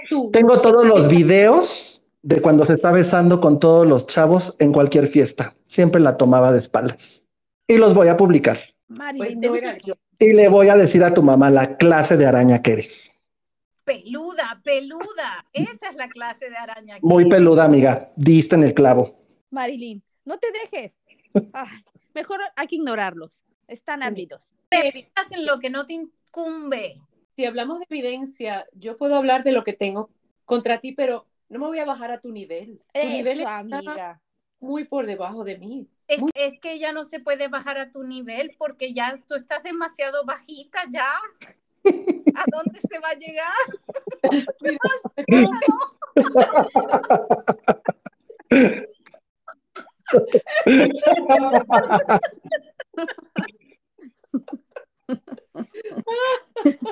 tú. 0.08 0.30
Tengo 0.32 0.60
todos 0.60 0.86
los 0.86 1.08
videos 1.08 2.06
de 2.22 2.40
cuando 2.40 2.64
se 2.64 2.74
está 2.74 2.92
besando 2.92 3.40
con 3.40 3.58
todos 3.58 3.86
los 3.86 4.06
chavos 4.06 4.56
en 4.58 4.72
cualquier 4.72 5.08
fiesta. 5.08 5.54
Siempre 5.66 6.00
la 6.00 6.16
tomaba 6.16 6.52
de 6.52 6.58
espaldas. 6.58 7.26
Y 7.68 7.76
los 7.76 7.94
voy 7.94 8.08
a 8.08 8.16
publicar. 8.16 8.58
Pues 8.90 9.36
Marilyn, 9.36 9.78
yo. 9.84 9.94
Y 10.18 10.32
le 10.32 10.48
voy 10.48 10.68
a 10.68 10.76
decir 10.76 11.04
a 11.04 11.14
tu 11.14 11.22
mamá 11.22 11.48
la 11.48 11.76
clase 11.76 12.16
de 12.16 12.26
araña 12.26 12.60
que 12.60 12.72
eres. 12.72 13.20
Peluda, 13.84 14.60
peluda. 14.64 15.46
Esa 15.52 15.90
es 15.90 15.96
la 15.96 16.08
clase 16.08 16.50
de 16.50 16.56
araña. 16.56 16.96
que 16.96 17.06
Muy 17.06 17.22
eres. 17.22 17.34
peluda, 17.34 17.64
amiga. 17.64 18.10
Diste 18.16 18.56
en 18.56 18.64
el 18.64 18.74
clavo. 18.74 19.16
Marilyn, 19.50 20.02
no 20.24 20.38
te 20.38 20.48
dejes. 20.50 20.92
Ay, 21.52 21.84
mejor 22.14 22.40
hay 22.56 22.66
que 22.66 22.76
ignorarlos. 22.76 23.40
Están 23.68 24.02
ávidos. 24.02 24.52
Hacen 25.14 25.46
lo 25.46 25.60
que 25.60 25.70
no 25.70 25.86
te 25.86 25.92
incumbe. 25.92 27.00
Si 27.36 27.44
hablamos 27.44 27.78
de 27.78 27.86
evidencia, 27.88 28.66
yo 28.74 28.96
puedo 28.96 29.14
hablar 29.14 29.44
de 29.44 29.52
lo 29.52 29.62
que 29.62 29.72
tengo 29.72 30.10
contra 30.44 30.78
ti, 30.78 30.92
pero 30.92 31.26
no 31.48 31.60
me 31.60 31.66
voy 31.68 31.78
a 31.78 31.84
bajar 31.84 32.10
a 32.10 32.20
tu 32.20 32.32
nivel. 32.32 32.82
Tu 32.92 33.06
nivel 33.06 33.38
está 33.38 33.58
amiga. 33.58 34.20
Muy 34.60 34.84
por 34.84 35.06
debajo 35.06 35.42
de 35.44 35.58
mí. 35.58 35.88
Es, 36.06 36.18
Muy- 36.20 36.30
es 36.34 36.58
que 36.60 36.78
ya 36.78 36.92
no 36.92 37.04
se 37.04 37.20
puede 37.20 37.48
bajar 37.48 37.78
a 37.78 37.90
tu 37.90 38.04
nivel 38.04 38.54
porque 38.58 38.92
ya 38.94 39.14
tú 39.26 39.34
estás 39.34 39.62
demasiado 39.62 40.24
bajita 40.24 40.80
ya. 40.90 41.06
¿A 42.34 42.44
dónde 42.52 42.78
se 42.80 42.98
va 42.98 43.08
a 43.08 43.14
llegar? 43.14 43.54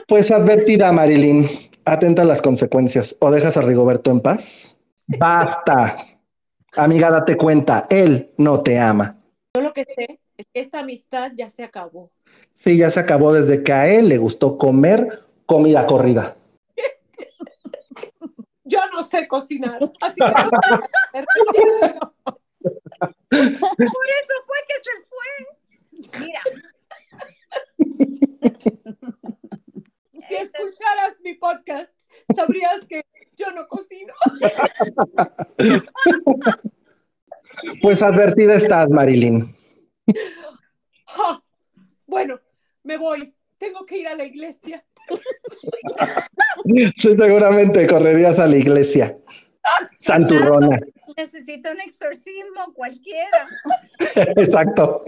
Pues 0.07 0.31
advertida, 0.31 0.93
Marilyn. 0.93 1.49
Atenta 1.85 2.23
a 2.23 2.25
las 2.25 2.43
consecuencias. 2.43 3.16
O 3.21 3.31
dejas 3.31 3.57
a 3.57 3.62
Rigoberto 3.62 4.11
en 4.11 4.21
paz. 4.21 4.79
Basta. 5.07 5.97
Amiga, 6.77 7.11
date 7.11 7.37
cuenta. 7.37 7.87
Él 7.91 8.33
no 8.37 8.62
te 8.62 8.79
ama. 8.79 9.16
Yo 9.55 9.62
lo 9.62 9.73
que 9.73 9.85
sé 9.85 10.21
es 10.37 10.47
que 10.53 10.61
esta 10.61 10.81
amistad 10.81 11.33
ya 11.35 11.51
se 11.51 11.64
acabó. 11.64 12.11
Sí, 12.55 12.77
ya 12.77 12.91
se 12.91 13.01
acabó 13.01 13.33
desde 13.33 13.62
que 13.62 13.73
a 13.73 13.89
él 13.89 14.09
le 14.09 14.19
gustó 14.19 14.59
comer 14.59 15.25
comida 15.47 15.87
corrida. 15.87 16.37
Yo 18.64 18.81
no 18.93 19.03
sé 19.03 19.27
cocinar, 19.27 19.81
así 20.01 20.21
que. 20.21 20.33
Por 23.31 24.09
eso 24.21 24.35
fue 24.47 24.57
que 24.69 24.75
se 24.83 24.93
fue. 25.09 25.29
Mira. 26.21 26.43
si 30.29 30.35
escucharas 30.35 31.19
mi 31.23 31.35
podcast, 31.35 31.93
sabrías 32.35 32.85
que 32.87 33.03
yo 33.39 33.51
no 33.53 33.66
cocino. 33.66 34.12
Pues 37.81 38.03
advertida 38.03 38.55
estás, 38.55 38.89
Marilyn. 38.91 39.55
Ja. 41.07 41.43
Bueno, 42.07 42.41
me 42.85 42.97
voy. 42.97 43.35
Tengo 43.59 43.85
que 43.85 43.99
ir 43.99 44.09
a 44.09 44.14
la 44.14 44.24
iglesia. 44.24 44.85
Sí, 46.64 46.93
seguramente 47.16 47.87
correrías 47.87 48.39
a 48.39 48.47
la 48.47 48.57
iglesia. 48.57 49.16
Santurrona. 49.99 50.79
Necesito 51.16 51.70
un 51.70 51.81
exorcismo 51.81 52.72
cualquiera. 52.74 53.47
Exacto. 54.37 55.05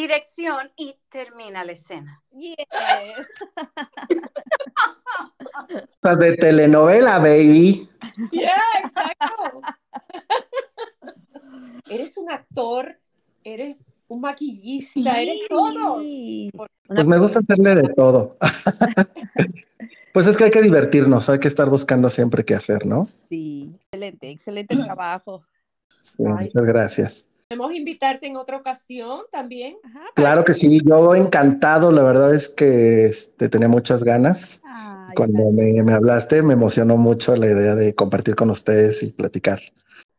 Dirección 0.00 0.72
y 0.76 0.96
termina 1.10 1.62
la 1.62 1.72
escena. 1.72 2.22
Yes. 2.32 2.56
De 6.02 6.36
telenovela, 6.38 7.18
baby. 7.18 7.86
Yeah, 8.32 8.56
exacto. 8.82 9.60
eres 11.90 12.16
un 12.16 12.30
actor, 12.30 12.98
eres 13.44 13.84
un 14.08 14.22
maquillista, 14.22 15.20
eres 15.20 15.40
todo. 15.50 16.00
Pues 16.86 17.06
me 17.06 17.18
gusta 17.18 17.40
hacerle 17.40 17.74
de 17.74 17.92
todo. 17.94 18.38
Pues 20.12 20.26
es 20.26 20.36
que 20.36 20.42
hay 20.42 20.50
que 20.50 20.60
divertirnos, 20.60 21.28
hay 21.28 21.38
que 21.38 21.46
estar 21.46 21.70
buscando 21.70 22.10
siempre 22.10 22.44
qué 22.44 22.56
hacer, 22.56 22.84
¿no? 22.84 23.04
Sí, 23.28 23.78
excelente, 23.84 24.30
excelente 24.30 24.76
trabajo. 24.76 25.44
Sí, 26.02 26.24
muchas 26.24 26.66
gracias. 26.66 27.29
Podemos 27.50 27.74
invitarte 27.74 28.28
en 28.28 28.36
otra 28.36 28.58
ocasión 28.58 29.22
también. 29.32 29.76
Ajá, 29.82 30.04
Claro 30.14 30.44
que 30.44 30.54
sí, 30.54 30.80
yo 30.84 31.16
encantado, 31.16 31.90
la 31.90 32.04
verdad 32.04 32.32
es 32.32 32.48
que 32.48 33.06
este, 33.06 33.48
tenía 33.48 33.66
muchas 33.66 34.04
ganas. 34.04 34.62
Ay, 34.64 35.14
Cuando 35.16 35.50
me, 35.50 35.82
me 35.82 35.92
hablaste, 35.92 36.44
me 36.44 36.52
emocionó 36.52 36.96
mucho 36.96 37.34
la 37.34 37.46
idea 37.46 37.74
de 37.74 37.92
compartir 37.92 38.36
con 38.36 38.50
ustedes 38.50 39.02
y 39.02 39.10
platicar. 39.10 39.58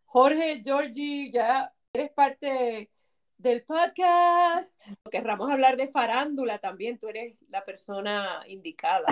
Jorge, 0.03 0.61
Georgie, 0.61 1.32
ya 1.32 1.71
eres 1.93 2.11
parte 2.11 2.89
del 3.38 3.63
podcast. 3.63 4.75
Querramos 5.09 5.49
hablar 5.49 5.77
de 5.77 5.88
farándula 5.88 6.57
también. 6.57 6.97
Tú 6.97 7.07
eres 7.07 7.45
la 7.49 7.63
persona 7.63 8.41
indicada. 8.45 9.05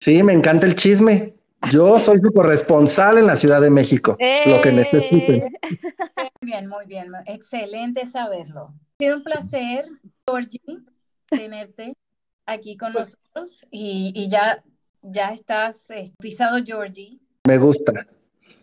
Sí, 0.00 0.20
me 0.24 0.32
encanta 0.32 0.66
el 0.66 0.74
chisme. 0.74 1.36
Yo 1.70 1.98
soy 1.98 2.20
su 2.20 2.32
corresponsal 2.32 3.18
en 3.18 3.26
la 3.26 3.36
Ciudad 3.36 3.60
de 3.60 3.70
México. 3.70 4.16
Lo 4.46 4.60
que 4.60 4.72
necesiten. 4.72 5.42
Eh, 5.42 5.50
Muy 6.40 6.52
bien, 6.52 6.68
muy 6.68 6.86
bien. 6.86 7.12
Excelente 7.26 8.06
saberlo. 8.06 8.74
Ha 8.98 9.02
sido 9.04 9.16
un 9.16 9.24
placer, 9.24 9.86
Georgie, 10.26 10.60
tenerte 11.28 11.94
aquí 12.46 12.76
con 12.76 12.92
nosotros 12.92 13.66
y, 13.70 14.12
y 14.14 14.28
ya, 14.28 14.62
ya 15.02 15.32
estás 15.32 15.90
eh, 15.90 16.06
bautizado, 16.18 16.58
Georgie. 16.64 17.18
Me 17.46 17.58
gusta. 17.58 18.06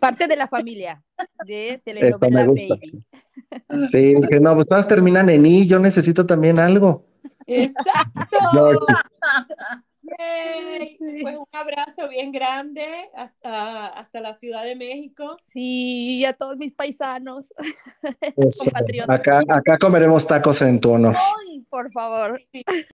Parte 0.00 0.26
de 0.26 0.36
la 0.36 0.48
familia 0.48 1.02
de 1.46 1.80
telenovela 1.84 2.40
me 2.40 2.46
gusta. 2.46 2.74
Baby. 2.74 3.86
Sí, 3.86 4.14
que 4.30 4.40
no, 4.40 4.54
pues 4.54 4.66
todas 4.66 4.88
terminan 4.88 5.28
en 5.30 5.46
I, 5.46 5.66
yo 5.66 5.78
necesito 5.78 6.26
también 6.26 6.58
algo. 6.58 7.06
¡Exacto! 7.46 8.38
Georgie. 8.52 8.94
Pues 11.22 11.36
un 11.36 11.46
abrazo 11.52 12.08
bien 12.08 12.32
grande 12.32 12.86
hasta, 13.14 13.86
hasta 13.88 14.20
la 14.20 14.34
Ciudad 14.34 14.64
de 14.64 14.76
México. 14.76 15.36
Sí, 15.52 16.18
y 16.18 16.24
a 16.24 16.32
todos 16.32 16.56
mis 16.56 16.72
paisanos. 16.72 17.46
Eso. 18.36 18.70
Acá, 19.08 19.42
acá 19.48 19.78
comeremos 19.78 20.26
tacos 20.26 20.60
en 20.62 20.80
tu 20.80 20.92
honor. 20.92 21.16
Ay, 21.16 21.60
por 21.70 21.90
favor. 21.92 22.40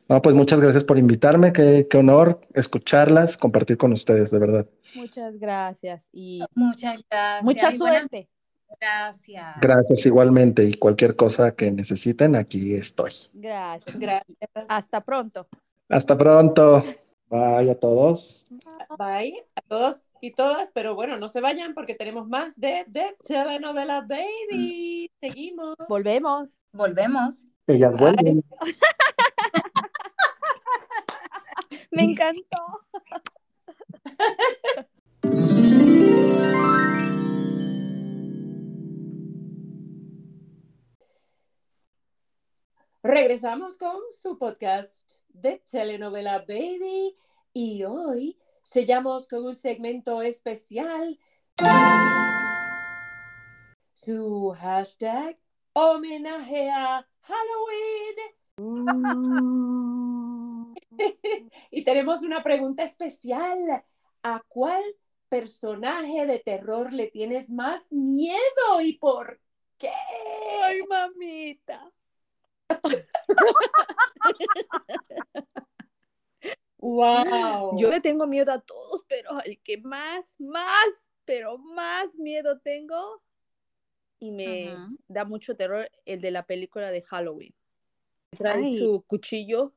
No, 0.08 0.22
pues 0.22 0.34
muchas 0.34 0.60
gracias 0.60 0.84
por 0.84 0.98
invitarme, 0.98 1.52
qué, 1.52 1.86
qué 1.88 1.98
honor 1.98 2.40
escucharlas, 2.54 3.36
compartir 3.36 3.76
con 3.76 3.92
ustedes, 3.92 4.30
de 4.30 4.38
verdad. 4.38 4.66
Muchas 4.94 5.38
gracias 5.38 6.08
y 6.12 6.42
Muchas 6.54 7.04
gracias. 7.10 7.44
mucha 7.44 7.70
suerte. 7.72 8.28
Gracias. 8.80 9.56
Gracias 9.60 10.06
igualmente 10.06 10.64
y 10.64 10.74
cualquier 10.74 11.16
cosa 11.16 11.54
que 11.54 11.70
necesiten, 11.70 12.36
aquí 12.36 12.74
estoy. 12.74 13.12
Gracias. 13.32 13.98
Gracias. 13.98 14.38
Hasta 14.68 15.00
pronto. 15.00 15.48
Hasta 15.88 16.18
pronto. 16.18 16.84
Bye 17.30 17.70
a 17.70 17.78
todos. 17.78 18.46
Bye 18.98 19.46
a 19.54 19.60
todos 19.62 20.06
y 20.20 20.32
todas, 20.32 20.70
pero 20.72 20.94
bueno, 20.94 21.18
no 21.18 21.28
se 21.28 21.42
vayan 21.42 21.74
porque 21.74 21.94
tenemos 21.94 22.26
más 22.26 22.58
de, 22.58 22.86
de 22.88 23.14
telenovela 23.22 24.00
Baby. 24.00 25.10
Seguimos. 25.20 25.76
Volvemos. 25.88 26.48
Volvemos. 26.72 27.46
Ellas 27.66 27.98
vuelven. 27.98 28.42
Me 31.90 32.04
encantó. 32.04 32.86
Regresamos 43.02 43.76
con 43.76 43.96
su 44.10 44.38
podcast 44.38 45.18
de 45.40 45.62
telenovela 45.70 46.38
Baby 46.40 47.14
y 47.52 47.84
hoy 47.84 48.38
sellamos 48.62 49.28
con 49.28 49.44
un 49.46 49.54
segmento 49.54 50.22
especial. 50.22 51.18
Su 53.94 54.54
hashtag 54.58 55.38
homenaje 55.72 56.70
a 56.70 57.06
Halloween. 57.20 58.16
y 61.70 61.84
tenemos 61.84 62.22
una 62.22 62.42
pregunta 62.42 62.82
especial. 62.82 63.84
¿A 64.24 64.42
cuál 64.48 64.82
personaje 65.28 66.26
de 66.26 66.40
terror 66.40 66.92
le 66.92 67.06
tienes 67.06 67.50
más 67.50 67.90
miedo 67.92 68.80
y 68.82 68.94
por 68.94 69.40
qué? 69.78 69.92
Ay, 70.64 70.82
mamita. 70.88 71.92
Wow. 76.78 77.76
Yo 77.78 77.90
le 77.90 78.00
tengo 78.00 78.26
miedo 78.26 78.52
a 78.52 78.60
todos, 78.60 79.02
pero 79.08 79.42
el 79.44 79.60
que 79.60 79.78
más, 79.78 80.36
más, 80.40 81.10
pero 81.24 81.58
más 81.58 82.14
miedo 82.16 82.60
tengo 82.60 83.22
y 84.20 84.30
me 84.30 84.74
da 85.06 85.24
mucho 85.24 85.56
terror 85.56 85.90
el 86.04 86.20
de 86.20 86.30
la 86.30 86.46
película 86.46 86.90
de 86.90 87.02
Halloween. 87.02 87.54
Trae 88.36 88.64
Ay. 88.64 88.78
su 88.78 89.04
cuchillo. 89.06 89.74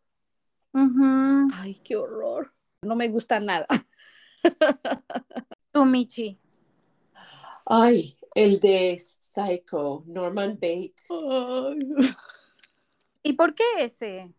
Ay, 0.73 1.81
qué 1.83 1.95
horror. 1.95 2.53
No 2.81 2.95
me 2.95 3.07
gusta 3.09 3.39
nada. 3.39 3.67
Tú, 5.71 5.85
Michi. 5.85 6.37
Ay, 7.65 8.17
el 8.35 8.59
de 8.59 8.97
Psycho, 8.99 10.03
Norman 10.05 10.57
Bates. 10.59 11.07
¿Y 13.23 13.33
por 13.33 13.55
qué 13.55 13.63
ese? 13.79 14.33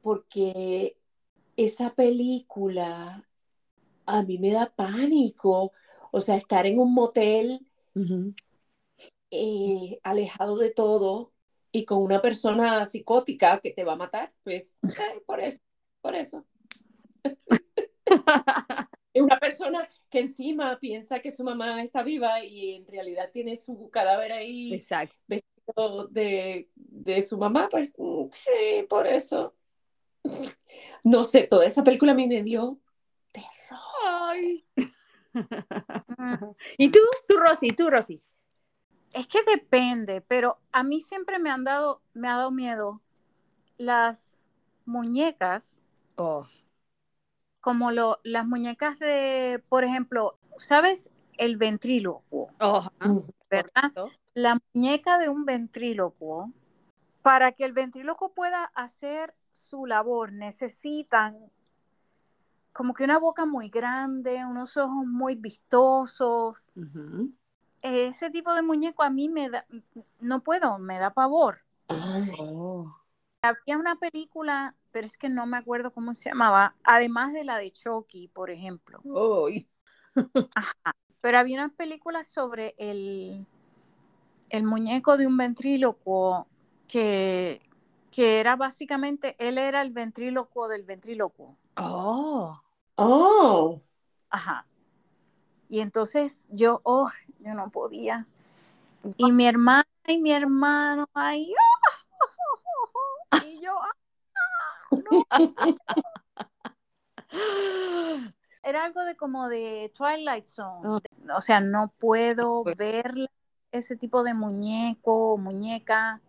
Porque 0.00 0.96
esa 1.56 1.94
película 1.94 3.22
a 4.06 4.22
mí 4.22 4.38
me 4.38 4.52
da 4.52 4.72
pánico. 4.74 5.72
O 6.10 6.20
sea, 6.20 6.36
estar 6.36 6.66
en 6.66 6.78
un 6.78 6.92
motel 6.92 7.66
eh, 9.30 10.00
alejado 10.02 10.58
de 10.58 10.70
todo 10.70 11.32
y 11.70 11.84
con 11.84 12.02
una 12.02 12.20
persona 12.20 12.84
psicótica 12.84 13.60
que 13.60 13.70
te 13.70 13.84
va 13.84 13.94
a 13.94 13.96
matar, 13.96 14.32
pues 14.44 14.76
eh, 14.82 15.22
por 15.26 15.40
eso, 15.40 15.60
por 16.00 16.14
eso. 16.14 16.46
Es 19.14 19.20
una 19.20 19.38
persona 19.38 19.86
que 20.08 20.20
encima 20.20 20.78
piensa 20.78 21.18
que 21.20 21.30
su 21.30 21.44
mamá 21.44 21.82
está 21.82 22.02
viva 22.02 22.42
y 22.42 22.76
en 22.76 22.86
realidad 22.86 23.30
tiene 23.30 23.56
su 23.56 23.90
cadáver 23.90 24.32
ahí 24.32 24.72
Exacto. 24.72 25.14
De, 26.10 26.68
de 26.74 27.22
su 27.22 27.38
mamá, 27.38 27.68
pues 27.70 27.90
mm, 27.96 28.24
sí, 28.32 28.86
por 28.88 29.06
eso. 29.06 29.54
No 31.04 31.24
sé, 31.24 31.44
toda 31.44 31.66
esa 31.66 31.82
película 31.82 32.12
a 32.12 32.14
mí 32.14 32.28
me 32.28 32.42
dio 32.42 32.78
terror. 33.32 33.80
Ay. 34.04 34.64
¿Y 36.78 36.90
tú? 36.90 37.00
Tú, 37.28 37.36
Rosy, 37.38 37.72
tú, 37.72 37.90
Rosy. 37.90 38.22
Es 39.14 39.26
que 39.26 39.42
depende, 39.42 40.20
pero 40.20 40.58
a 40.70 40.82
mí 40.84 41.00
siempre 41.00 41.38
me 41.38 41.50
han 41.50 41.64
dado, 41.64 42.02
me 42.14 42.28
ha 42.28 42.36
dado 42.36 42.50
miedo 42.50 43.00
las 43.78 44.46
muñecas, 44.84 45.82
Oh. 46.16 46.46
como 47.60 47.90
lo, 47.90 48.20
las 48.22 48.46
muñecas 48.46 48.98
de, 48.98 49.62
por 49.68 49.82
ejemplo, 49.84 50.38
¿sabes? 50.58 51.10
El 51.38 51.56
ventrílocuo, 51.56 52.50
Oh. 52.60 52.88
¿verdad? 53.50 53.92
correcto. 53.94 54.10
La 54.34 54.58
muñeca 54.72 55.18
de 55.18 55.28
un 55.28 55.44
ventrílocuo, 55.44 56.52
para 57.22 57.52
que 57.52 57.64
el 57.64 57.72
ventrílocuo 57.72 58.32
pueda 58.32 58.64
hacer 58.74 59.34
su 59.52 59.86
labor, 59.86 60.32
necesitan 60.32 61.50
como 62.72 62.94
que 62.94 63.04
una 63.04 63.18
boca 63.18 63.44
muy 63.44 63.68
grande, 63.68 64.44
unos 64.46 64.76
ojos 64.76 65.04
muy 65.06 65.34
vistosos. 65.34 66.70
Ese 67.82 68.30
tipo 68.30 68.54
de 68.54 68.62
muñeco 68.62 69.02
a 69.02 69.10
mí 69.10 69.28
me 69.28 69.50
da, 69.50 69.66
no 70.20 70.42
puedo, 70.42 70.78
me 70.78 70.98
da 70.98 71.10
pavor. 71.10 71.62
Oh. 71.88 72.96
Había 73.42 73.76
una 73.76 73.96
película, 73.96 74.74
pero 74.92 75.06
es 75.06 75.18
que 75.18 75.28
no 75.28 75.46
me 75.46 75.58
acuerdo 75.58 75.92
cómo 75.92 76.14
se 76.14 76.30
llamaba, 76.30 76.74
además 76.84 77.32
de 77.32 77.44
la 77.44 77.58
de 77.58 77.70
Chucky, 77.70 78.28
por 78.28 78.50
ejemplo. 78.50 79.00
Uy. 79.04 79.68
Pero 81.20 81.38
había 81.38 81.62
una 81.62 81.72
película 81.72 82.24
sobre 82.24 82.74
el, 82.78 83.46
el 84.52 84.64
muñeco 84.64 85.16
de 85.16 85.26
un 85.26 85.36
ventrílocuo 85.36 86.46
que, 86.86 87.60
que 88.10 88.38
era 88.38 88.54
básicamente, 88.54 89.34
él 89.38 89.56
era 89.58 89.80
el 89.82 89.92
ventrílocuo 89.92 90.68
del 90.68 90.84
ventrílocuo. 90.84 91.56
Oh. 91.76 92.60
Oh, 92.96 93.80
Ajá. 94.28 94.66
Y 95.68 95.80
entonces 95.80 96.46
yo, 96.50 96.80
oh, 96.84 97.08
yo 97.40 97.54
no 97.54 97.70
podía. 97.70 98.26
Y 99.16 99.32
mi 99.32 99.46
hermana 99.46 99.84
y 100.06 100.18
mi 100.18 100.30
hermano 100.32 101.08
ahí, 101.14 101.54
y 103.46 103.60
yo, 103.62 103.72
ah, 103.80 103.96
no. 104.90 105.54
Era 108.62 108.84
algo 108.84 109.02
de 109.04 109.16
como 109.16 109.48
de 109.48 109.90
Twilight 109.96 110.46
Zone. 110.46 111.00
O 111.34 111.40
sea, 111.40 111.60
no 111.60 111.92
puedo 111.98 112.62
Pues- 112.64 112.76
ver 112.76 113.12
ese 113.72 113.96
tipo 113.96 114.22
de 114.22 114.34
muñeco 114.34 115.32
o 115.32 115.38
muñeca 115.38 116.20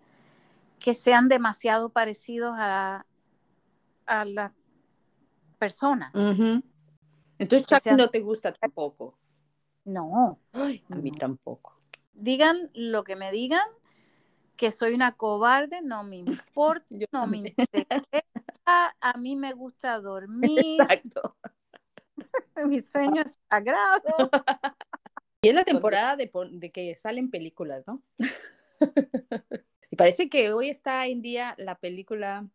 que 0.80 0.94
sean 0.94 1.30
demasiado 1.30 1.90
parecidos 1.90 2.56
a, 2.58 3.06
a 4.06 4.26
las 4.26 4.52
personas. 5.60 6.12
Entonces, 7.38 7.68
Chucky 7.68 7.82
sean- 7.82 7.98
no 7.98 8.10
te 8.10 8.20
gusta 8.22 8.54
tampoco. 8.54 9.18
No. 9.86 10.40
Ay, 10.54 10.84
a 10.90 10.96
mí 10.96 11.12
No. 11.12 11.18
tampoco. 11.18 11.80
Digan 12.14 12.70
lo 12.74 13.04
que 13.04 13.16
me 13.16 13.32
digan, 13.32 13.66
que 14.56 14.72
soy 14.72 14.94
una 14.94 15.14
cobarde, 15.14 15.82
no 15.82 16.04
me 16.04 16.18
importa, 16.54 16.86
Yo 16.90 17.08
no 17.12 17.28
me 17.28 17.38
interesa. 17.38 18.04
A 18.66 19.18
mí 19.18 19.36
me 19.36 19.54
gusta 19.54 20.00
dormir, 20.02 20.82
Exacto. 20.82 21.36
mi 22.68 22.80
sueño 22.82 23.22
es 23.24 23.38
sagrado. 23.50 24.30
Y 25.44 25.50
es 25.50 25.54
la 25.56 25.66
temporada 25.66 26.16
de, 26.16 26.32
de 26.52 26.72
que 26.72 26.96
salen 26.96 27.30
películas, 27.30 27.84
¿no? 27.86 28.02
y 29.92 29.96
parece 29.98 30.30
que 30.30 30.54
hoy 30.54 30.70
está 30.70 31.06
en 31.08 31.22
día 31.22 31.54
la 31.58 31.76
película 31.78 32.48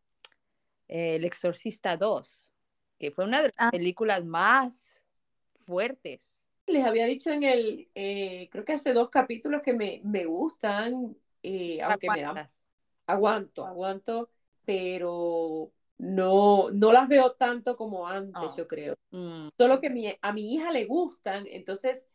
eh, 0.88 1.16
El 1.16 1.26
Exorcista 1.26 1.98
2, 1.98 2.50
que 2.98 3.10
fue 3.10 3.26
una 3.26 3.42
de 3.42 3.48
las 3.48 3.54
Ah, 3.58 3.70
películas 3.70 4.24
más 4.24 5.02
fuertes. 5.54 6.20
les 6.66 6.82
había 6.86 7.04
dicho 7.04 7.30
en 7.30 7.42
el, 7.42 7.90
eh, 7.94 8.48
creo 8.50 8.64
que 8.64 8.72
hace 8.72 8.94
dos 8.94 9.10
capítulos 9.10 9.60
que 9.62 9.74
me, 9.74 10.00
me 10.04 10.24
gustan, 10.24 11.14
eh, 11.42 11.82
aunque 11.82 12.08
me 12.10 12.22
dan, 12.22 12.48
aguanto, 13.06 13.66
aguanto, 13.66 14.30
pero 14.64 15.70
no, 15.98 16.70
no 16.70 16.92
las 16.92 17.06
veo 17.06 17.32
tanto 17.32 17.76
como 17.76 18.08
antes, 18.08 18.52
Oh. 18.52 18.56
yo 18.56 18.66
creo. 18.66 18.94
Mm. 19.10 19.48
Solo 19.58 19.78
que 19.78 19.90
mi- 19.90 20.14
a 20.22 20.32
mi 20.32 20.54
hija 20.54 20.72
le 20.72 20.86
gustan, 20.86 21.46
entonces 21.50 22.08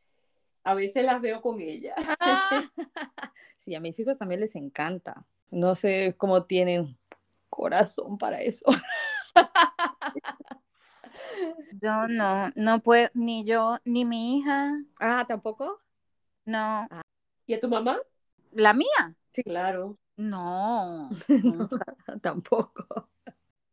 a 0.63 0.73
veces 0.73 1.05
las 1.05 1.21
veo 1.21 1.41
con 1.41 1.59
ella. 1.61 1.93
Ah, 2.19 2.61
sí, 3.57 3.75
a 3.75 3.79
mis 3.79 3.99
hijos 3.99 4.17
también 4.17 4.41
les 4.41 4.55
encanta. 4.55 5.25
No 5.51 5.75
sé 5.75 6.15
cómo 6.17 6.45
tienen 6.45 6.97
corazón 7.49 8.17
para 8.17 8.41
eso. 8.41 8.65
Yo 11.81 12.07
no, 12.07 12.51
no 12.55 12.79
puedo, 12.81 13.09
ni 13.13 13.43
yo, 13.43 13.77
ni 13.83 14.05
mi 14.05 14.37
hija, 14.37 14.73
Ah, 14.99 15.25
¿tampoco? 15.27 15.79
no. 16.45 16.87
¿Y 17.45 17.53
a 17.53 17.59
tu 17.59 17.67
mamá? 17.67 17.99
¿La 18.51 18.73
mía? 18.73 19.15
Claro. 19.43 19.97
No. 20.15 21.09
Tampoco. 22.21 23.09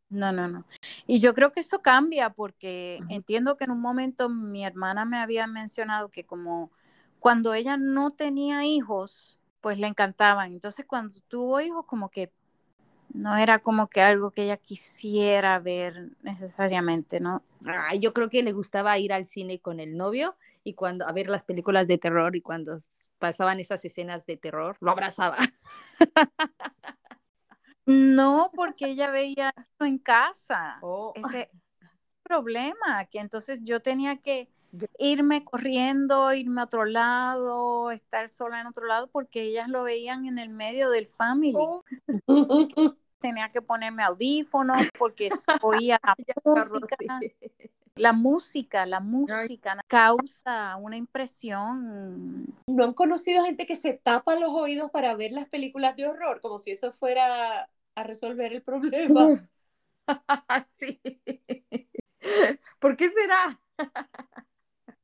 No, 0.08 0.32
no, 0.32 0.48
no. 0.48 0.66
Y 1.06 1.20
yo 1.20 1.34
creo 1.34 1.52
que 1.52 1.60
eso 1.60 1.82
cambia 1.82 2.30
porque 2.30 2.98
entiendo 3.10 3.56
que 3.56 3.64
en 3.64 3.70
un 3.70 3.80
momento 3.80 4.28
mi 4.28 4.64
hermana 4.64 5.04
me 5.04 5.18
había 5.18 5.46
mencionado 5.46 6.08
que 6.08 6.24
como 6.24 6.72
cuando 7.20 7.54
ella 7.54 7.76
no 7.76 8.10
tenía 8.10 8.64
hijos, 8.64 9.38
pues 9.60 9.78
le 9.78 9.86
encantaban. 9.86 10.52
Entonces 10.52 10.86
cuando 10.86 11.14
tuvo 11.28 11.60
hijos, 11.60 11.84
como 11.86 12.10
que 12.10 12.32
no 13.12 13.36
era 13.36 13.58
como 13.58 13.88
que 13.88 14.00
algo 14.00 14.30
que 14.30 14.44
ella 14.44 14.56
quisiera 14.56 15.58
ver 15.58 16.10
necesariamente, 16.22 17.20
¿no? 17.20 17.42
Yo 18.00 18.12
creo 18.12 18.30
que 18.30 18.42
le 18.42 18.52
gustaba 18.52 18.98
ir 18.98 19.12
al 19.12 19.26
cine 19.26 19.60
con 19.60 19.80
el 19.80 19.96
novio 19.96 20.36
y 20.64 20.74
cuando 20.74 21.06
a 21.06 21.12
ver 21.12 21.28
las 21.28 21.44
películas 21.44 21.86
de 21.86 21.98
terror 21.98 22.36
y 22.36 22.40
cuando 22.40 22.80
pasaban 23.18 23.60
esas 23.60 23.84
escenas 23.84 24.26
de 24.26 24.36
terror, 24.36 24.76
lo 24.80 24.90
abrazaba. 24.90 25.36
No, 27.86 28.52
porque 28.54 28.86
ella 28.86 29.10
veía 29.10 29.52
en 29.80 29.98
casa. 29.98 30.78
Oh, 30.80 31.12
Ese 31.16 31.50
problema, 32.22 33.06
que 33.06 33.18
entonces 33.18 33.58
yo 33.64 33.80
tenía 33.80 34.18
que 34.18 34.48
irme 34.98 35.44
corriendo, 35.44 36.32
irme 36.32 36.60
a 36.60 36.64
otro 36.64 36.84
lado, 36.84 37.90
estar 37.90 38.28
sola 38.28 38.60
en 38.60 38.66
otro 38.66 38.86
lado, 38.86 39.08
porque 39.08 39.42
ellas 39.42 39.68
lo 39.68 39.82
veían 39.82 40.26
en 40.26 40.38
el 40.38 40.48
medio 40.48 40.90
del 40.90 41.06
family. 41.06 41.54
oh, 41.56 41.84
Tenía 43.20 43.48
que 43.48 43.60
ponerme 43.60 44.02
audífonos 44.02 44.78
porque 44.98 45.28
oía 45.62 46.00
la 46.02 46.14
música. 46.44 47.20
La 47.96 48.12
música, 48.14 48.86
la 48.86 49.00
música 49.00 49.76
causa 49.86 50.76
una 50.76 50.96
impresión. 50.96 52.46
¿No 52.66 52.84
han 52.84 52.94
conocido 52.94 53.44
gente 53.44 53.66
que 53.66 53.76
se 53.76 53.92
tapa 53.92 54.36
los 54.36 54.50
oídos 54.50 54.90
para 54.90 55.14
ver 55.16 55.32
las 55.32 55.48
películas 55.48 55.96
de 55.96 56.06
horror? 56.06 56.40
Como 56.40 56.58
si 56.58 56.70
eso 56.70 56.92
fuera 56.92 57.68
a 57.94 58.02
resolver 58.04 58.54
el 58.54 58.62
problema. 58.62 59.46
sí. 60.68 61.00
¿Por 62.78 62.96
qué 62.96 63.10
será? 63.10 63.60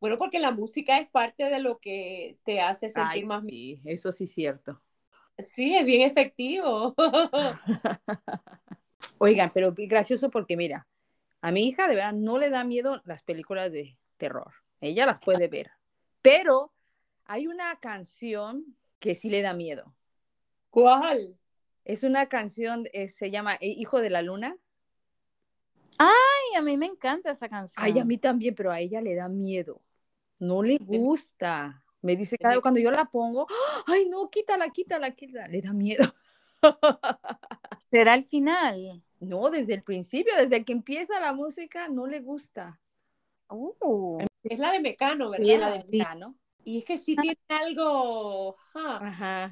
Bueno, 0.01 0.19
porque 0.19 0.39
la 0.39 0.51
música 0.51 0.99
es 0.99 1.09
parte 1.09 1.45
de 1.45 1.59
lo 1.59 1.79
que 1.79 2.39
te 2.45 2.61
hace 2.61 2.91
sentir 2.91 3.23
Ay, 3.23 3.25
más 3.25 3.43
miedo. 3.43 3.81
sí, 3.83 3.83
eso 3.85 4.13
sí 4.13 4.25
es 4.25 4.33
cierto. 4.33 4.81
Sí, 5.39 5.75
es 5.75 5.85
bien 5.85 6.03
efectivo. 6.03 6.95
Oigan, 9.19 9.51
pero 9.53 9.75
gracioso 9.77 10.31
porque 10.31 10.57
mira, 10.57 10.87
a 11.41 11.51
mi 11.51 11.67
hija 11.67 11.89
de 11.89 11.95
verdad 11.95 12.13
no 12.13 12.39
le 12.39 12.51
da 12.51 12.65
miedo 12.65 13.03
las 13.05 13.23
películas 13.23 13.71
de 13.73 13.99
terror. 14.17 14.53
Ella 14.81 15.07
las 15.07 15.21
puede 15.21 15.49
ver. 15.49 15.71
Pero 16.23 16.73
hay 17.25 17.47
una 17.47 17.79
canción 17.81 18.77
que 18.99 19.15
sí 19.15 19.31
le 19.31 19.43
da 19.43 19.55
miedo. 19.55 19.95
¿Cuál? 20.71 21.37
Es 21.85 22.03
una 22.03 22.27
canción, 22.29 22.87
eh, 22.93 23.09
se 23.09 23.31
llama 23.31 23.55
eh, 23.55 23.69
Hijo 23.69 24.01
de 24.01 24.11
la 24.11 24.23
Luna. 24.23 24.57
Ay, 25.99 26.59
a 26.59 26.63
mí 26.63 26.77
me 26.77 26.87
encanta 26.87 27.31
esa 27.31 27.49
canción. 27.49 27.85
Ay, 27.85 27.99
a 27.99 28.05
mí 28.05 28.19
también, 28.19 28.55
pero 28.55 28.71
a 28.71 28.81
ella 28.81 29.01
le 29.01 29.15
da 29.15 29.29
miedo. 29.29 29.81
No 30.39 30.63
le 30.63 30.79
gusta. 30.79 31.83
Me 32.03 32.15
dice 32.15 32.37
cada 32.39 32.61
cuando 32.61 32.79
yo 32.79 32.91
la 32.91 33.07
pongo, 33.07 33.47
ay, 33.87 34.09
no, 34.09 34.31
quítala, 34.31 34.71
quítala, 34.71 35.11
quítala. 35.13 35.49
Le 35.49 35.61
da 35.61 35.73
miedo. 35.73 36.05
¿Será 37.91 38.15
el 38.15 38.23
final? 38.23 39.03
No, 39.21 39.51
desde 39.51 39.75
el 39.75 39.83
principio, 39.83 40.33
desde 40.37 40.65
que 40.65 40.73
empieza 40.73 41.19
la 41.21 41.33
música, 41.33 41.89
no 41.89 42.07
le 42.07 42.21
gusta. 42.21 42.79
Uh, 43.49 44.19
Es 44.45 44.59
la 44.59 44.73
de 44.73 44.81
Mecano, 44.81 45.31
¿verdad? 45.31 45.45
Sí, 45.45 45.53
es 45.53 45.61
la 45.61 45.71
de 45.71 45.85
Mecano. 45.91 46.37
Y 46.65 46.79
es 46.79 46.85
que 46.85 46.97
sí 46.97 47.17
tiene 47.17 47.39
algo, 47.49 48.57
ah, 48.75 48.99
Ajá. 49.01 49.51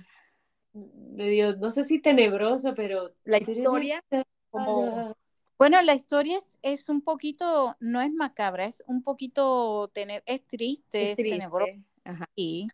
medio, 0.72 1.56
no 1.56 1.70
sé 1.70 1.84
si 1.84 2.00
tenebroso, 2.00 2.74
pero... 2.74 3.14
La 3.24 3.38
historia, 3.38 4.04
como 4.50 5.16
Bueno, 5.58 5.80
la 5.82 5.94
historia 5.94 6.36
es, 6.38 6.58
es 6.62 6.88
un 6.88 7.00
poquito, 7.00 7.76
no 7.80 8.00
es 8.00 8.12
macabra, 8.12 8.66
es 8.66 8.82
un 8.86 9.02
poquito, 9.02 9.88
tener, 9.94 10.22
es 10.26 10.44
triste, 10.46 11.10
es 11.10 11.16
triste. 11.16 11.36
tenebroso, 11.38 11.78
Ajá. 12.04 12.28
sí. 12.36 12.66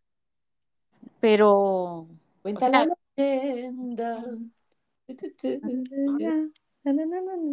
pero 1.21 2.07
Cuenta 2.43 2.67
o 2.67 2.71
sea- 2.71 2.87
la 2.87 2.97
leyenda. 3.17 4.25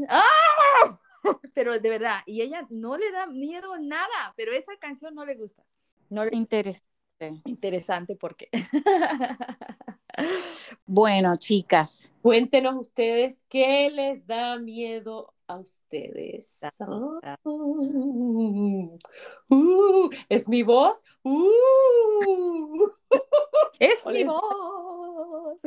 ¡Ah! 0.10 1.00
Pero 1.54 1.78
de 1.78 1.90
verdad, 1.90 2.20
y 2.26 2.42
ella 2.42 2.66
no 2.70 2.96
le 2.96 3.12
da 3.12 3.26
miedo 3.28 3.78
nada, 3.80 4.34
pero 4.38 4.54
esa 4.54 4.78
canción 4.78 5.14
no 5.14 5.26
le 5.26 5.36
gusta. 5.36 5.64
No 6.10 6.24
le 6.24 6.36
interesante. 6.38 6.88
Interesante 7.46 8.16
porque 8.16 8.50
Bueno, 10.86 11.36
chicas, 11.38 12.14
Cuéntenos 12.22 12.76
ustedes 12.76 13.46
qué 13.50 13.90
les 13.92 14.26
da 14.26 14.58
miedo 14.58 15.34
a 15.48 15.58
ustedes. 15.58 16.62
Ah. 16.64 17.38
Uh, 17.44 18.98
¿Es 20.30 20.48
mi 20.50 20.64
voz? 20.64 21.04
Uh. 21.24 22.90
es 23.80 24.06
mi 24.06 24.24
voz. 24.24 25.60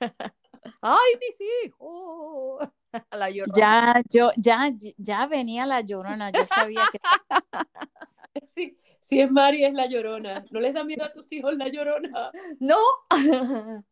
Ay, 0.80 1.12
mis 1.20 1.36
hijos. 1.64 2.68
La 3.10 3.28
llorona. 3.28 3.54
ya, 3.56 4.00
yo, 4.08 4.30
ya, 4.36 4.72
ya 4.96 5.26
venía 5.26 5.66
la 5.66 5.80
llorona, 5.80 6.30
yo 6.30 6.46
sabía 6.46 6.84
que 6.92 7.00
Sí, 8.46 8.78
si 9.04 9.20
es 9.20 9.30
Mari, 9.30 9.64
es 9.64 9.74
la 9.74 9.86
llorona. 9.86 10.46
¿No 10.50 10.60
les 10.60 10.72
da 10.72 10.82
miedo 10.82 11.04
a 11.04 11.12
tus 11.12 11.30
hijos 11.30 11.54
la 11.58 11.68
llorona? 11.68 12.30
No. 12.58 12.78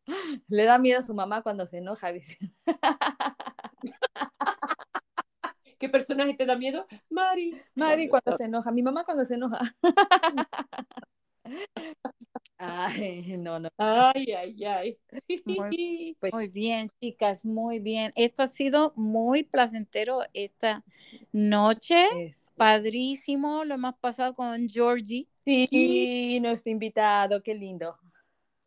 Le 0.49 0.65
da 0.65 0.79
miedo 0.79 1.01
a 1.01 1.03
su 1.03 1.13
mamá 1.13 1.43
cuando 1.43 1.67
se 1.67 1.79
enoja, 1.79 2.13
dice. 2.13 2.39
¿Qué 5.79 5.91
personaje 5.91 6.33
te 6.33 6.47
da 6.47 6.57
miedo? 6.57 6.87
Mari. 7.11 7.61
Mari 7.75 8.09
cuando 8.09 8.35
se 8.39 8.45
enoja, 8.45 8.71
mi 8.71 8.83
mamá 8.83 9.05
cuando 9.05 9.27
se 9.27 9.35
enoja. 9.35 9.77
Ay, 12.65 13.37
no, 13.39 13.59
no. 13.59 13.69
Ay, 13.77 14.33
ay, 14.33 14.65
ay. 14.65 14.99
Pues- 16.21 16.33
Muy 16.33 16.49
bien, 16.49 16.91
chicas, 17.01 17.45
muy 17.45 17.81
bien. 17.81 18.13
Esto 18.15 18.45
ha 18.45 18.47
sido 18.47 18.93
muy 18.95 19.43
placentero 19.43 20.21
esta 20.33 20.85
noche. 21.33 21.97
Es- 22.27 22.41
Padrísimo, 22.57 23.65
lo 23.65 23.75
hemos 23.75 23.95
pasado 23.97 24.35
con 24.35 24.69
Georgie 24.69 25.27
Sí, 25.45 26.39
nuestro 26.41 26.71
invitado, 26.71 27.43
qué 27.43 27.55
lindo. 27.55 27.97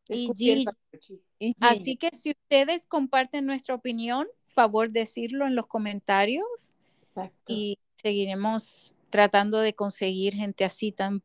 y 0.10 0.28
Gigi. 0.36 0.66
Gigi. 1.00 1.22
Y 1.40 1.56
Así 1.62 1.96
que 1.96 2.10
si 2.12 2.32
ustedes 2.32 2.88
comparten 2.88 3.46
nuestra 3.46 3.76
opinión, 3.76 4.28
favor 4.48 4.90
decirlo 4.92 5.48
en 5.48 5.56
los 5.56 5.68
comentarios 5.68 6.76
Exacto. 7.10 7.54
y 7.54 7.78
seguiremos 7.96 8.96
tratando 9.10 9.60
de 9.60 9.74
conseguir 9.74 10.34
gente 10.36 10.66
así 10.66 10.92
tan 10.92 11.22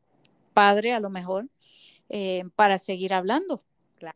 padre 0.53 0.93
a 0.93 0.99
lo 1.01 1.09
mejor 1.09 1.49
eh, 2.13 2.43
para 2.55 2.77
seguir 2.77 3.13
hablando. 3.13 3.61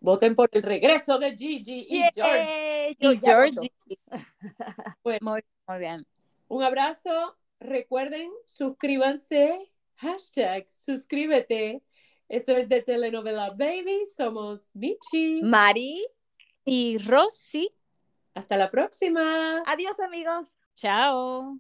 Voten 0.02 0.36
por 0.36 0.50
el 0.52 0.64
regreso 0.64 1.18
de 1.20 1.38
Gigi 1.38 1.86
y 1.90 2.00
Yay, 2.00 2.12
George. 2.16 2.98
yo 3.00 3.12
Y 3.12 3.20
ya 3.20 3.38
voto. 3.38 3.62
Georgie. 3.62 3.72
Bueno. 5.04 5.20
Muy, 5.32 5.42
muy 5.68 5.80
bien. 5.80 6.06
Un 6.48 6.64
abrazo. 6.64 7.38
Recuerden, 7.60 8.30
suscríbanse. 8.46 9.72
Hashtag 9.98 10.66
suscríbete. 10.70 11.82
Esto 12.28 12.52
es 12.54 12.68
de 12.68 12.82
Telenovela 12.82 13.52
Baby. 13.52 14.04
Somos 14.18 14.70
Michi. 14.74 15.42
Mari, 15.44 16.04
Y 16.66 16.98
Rosy, 16.98 17.70
Hasta 18.34 18.58
la 18.58 18.70
próxima. 18.72 19.62
adiós 19.68 20.00
amigos. 20.00 20.50
chao. 20.74 21.60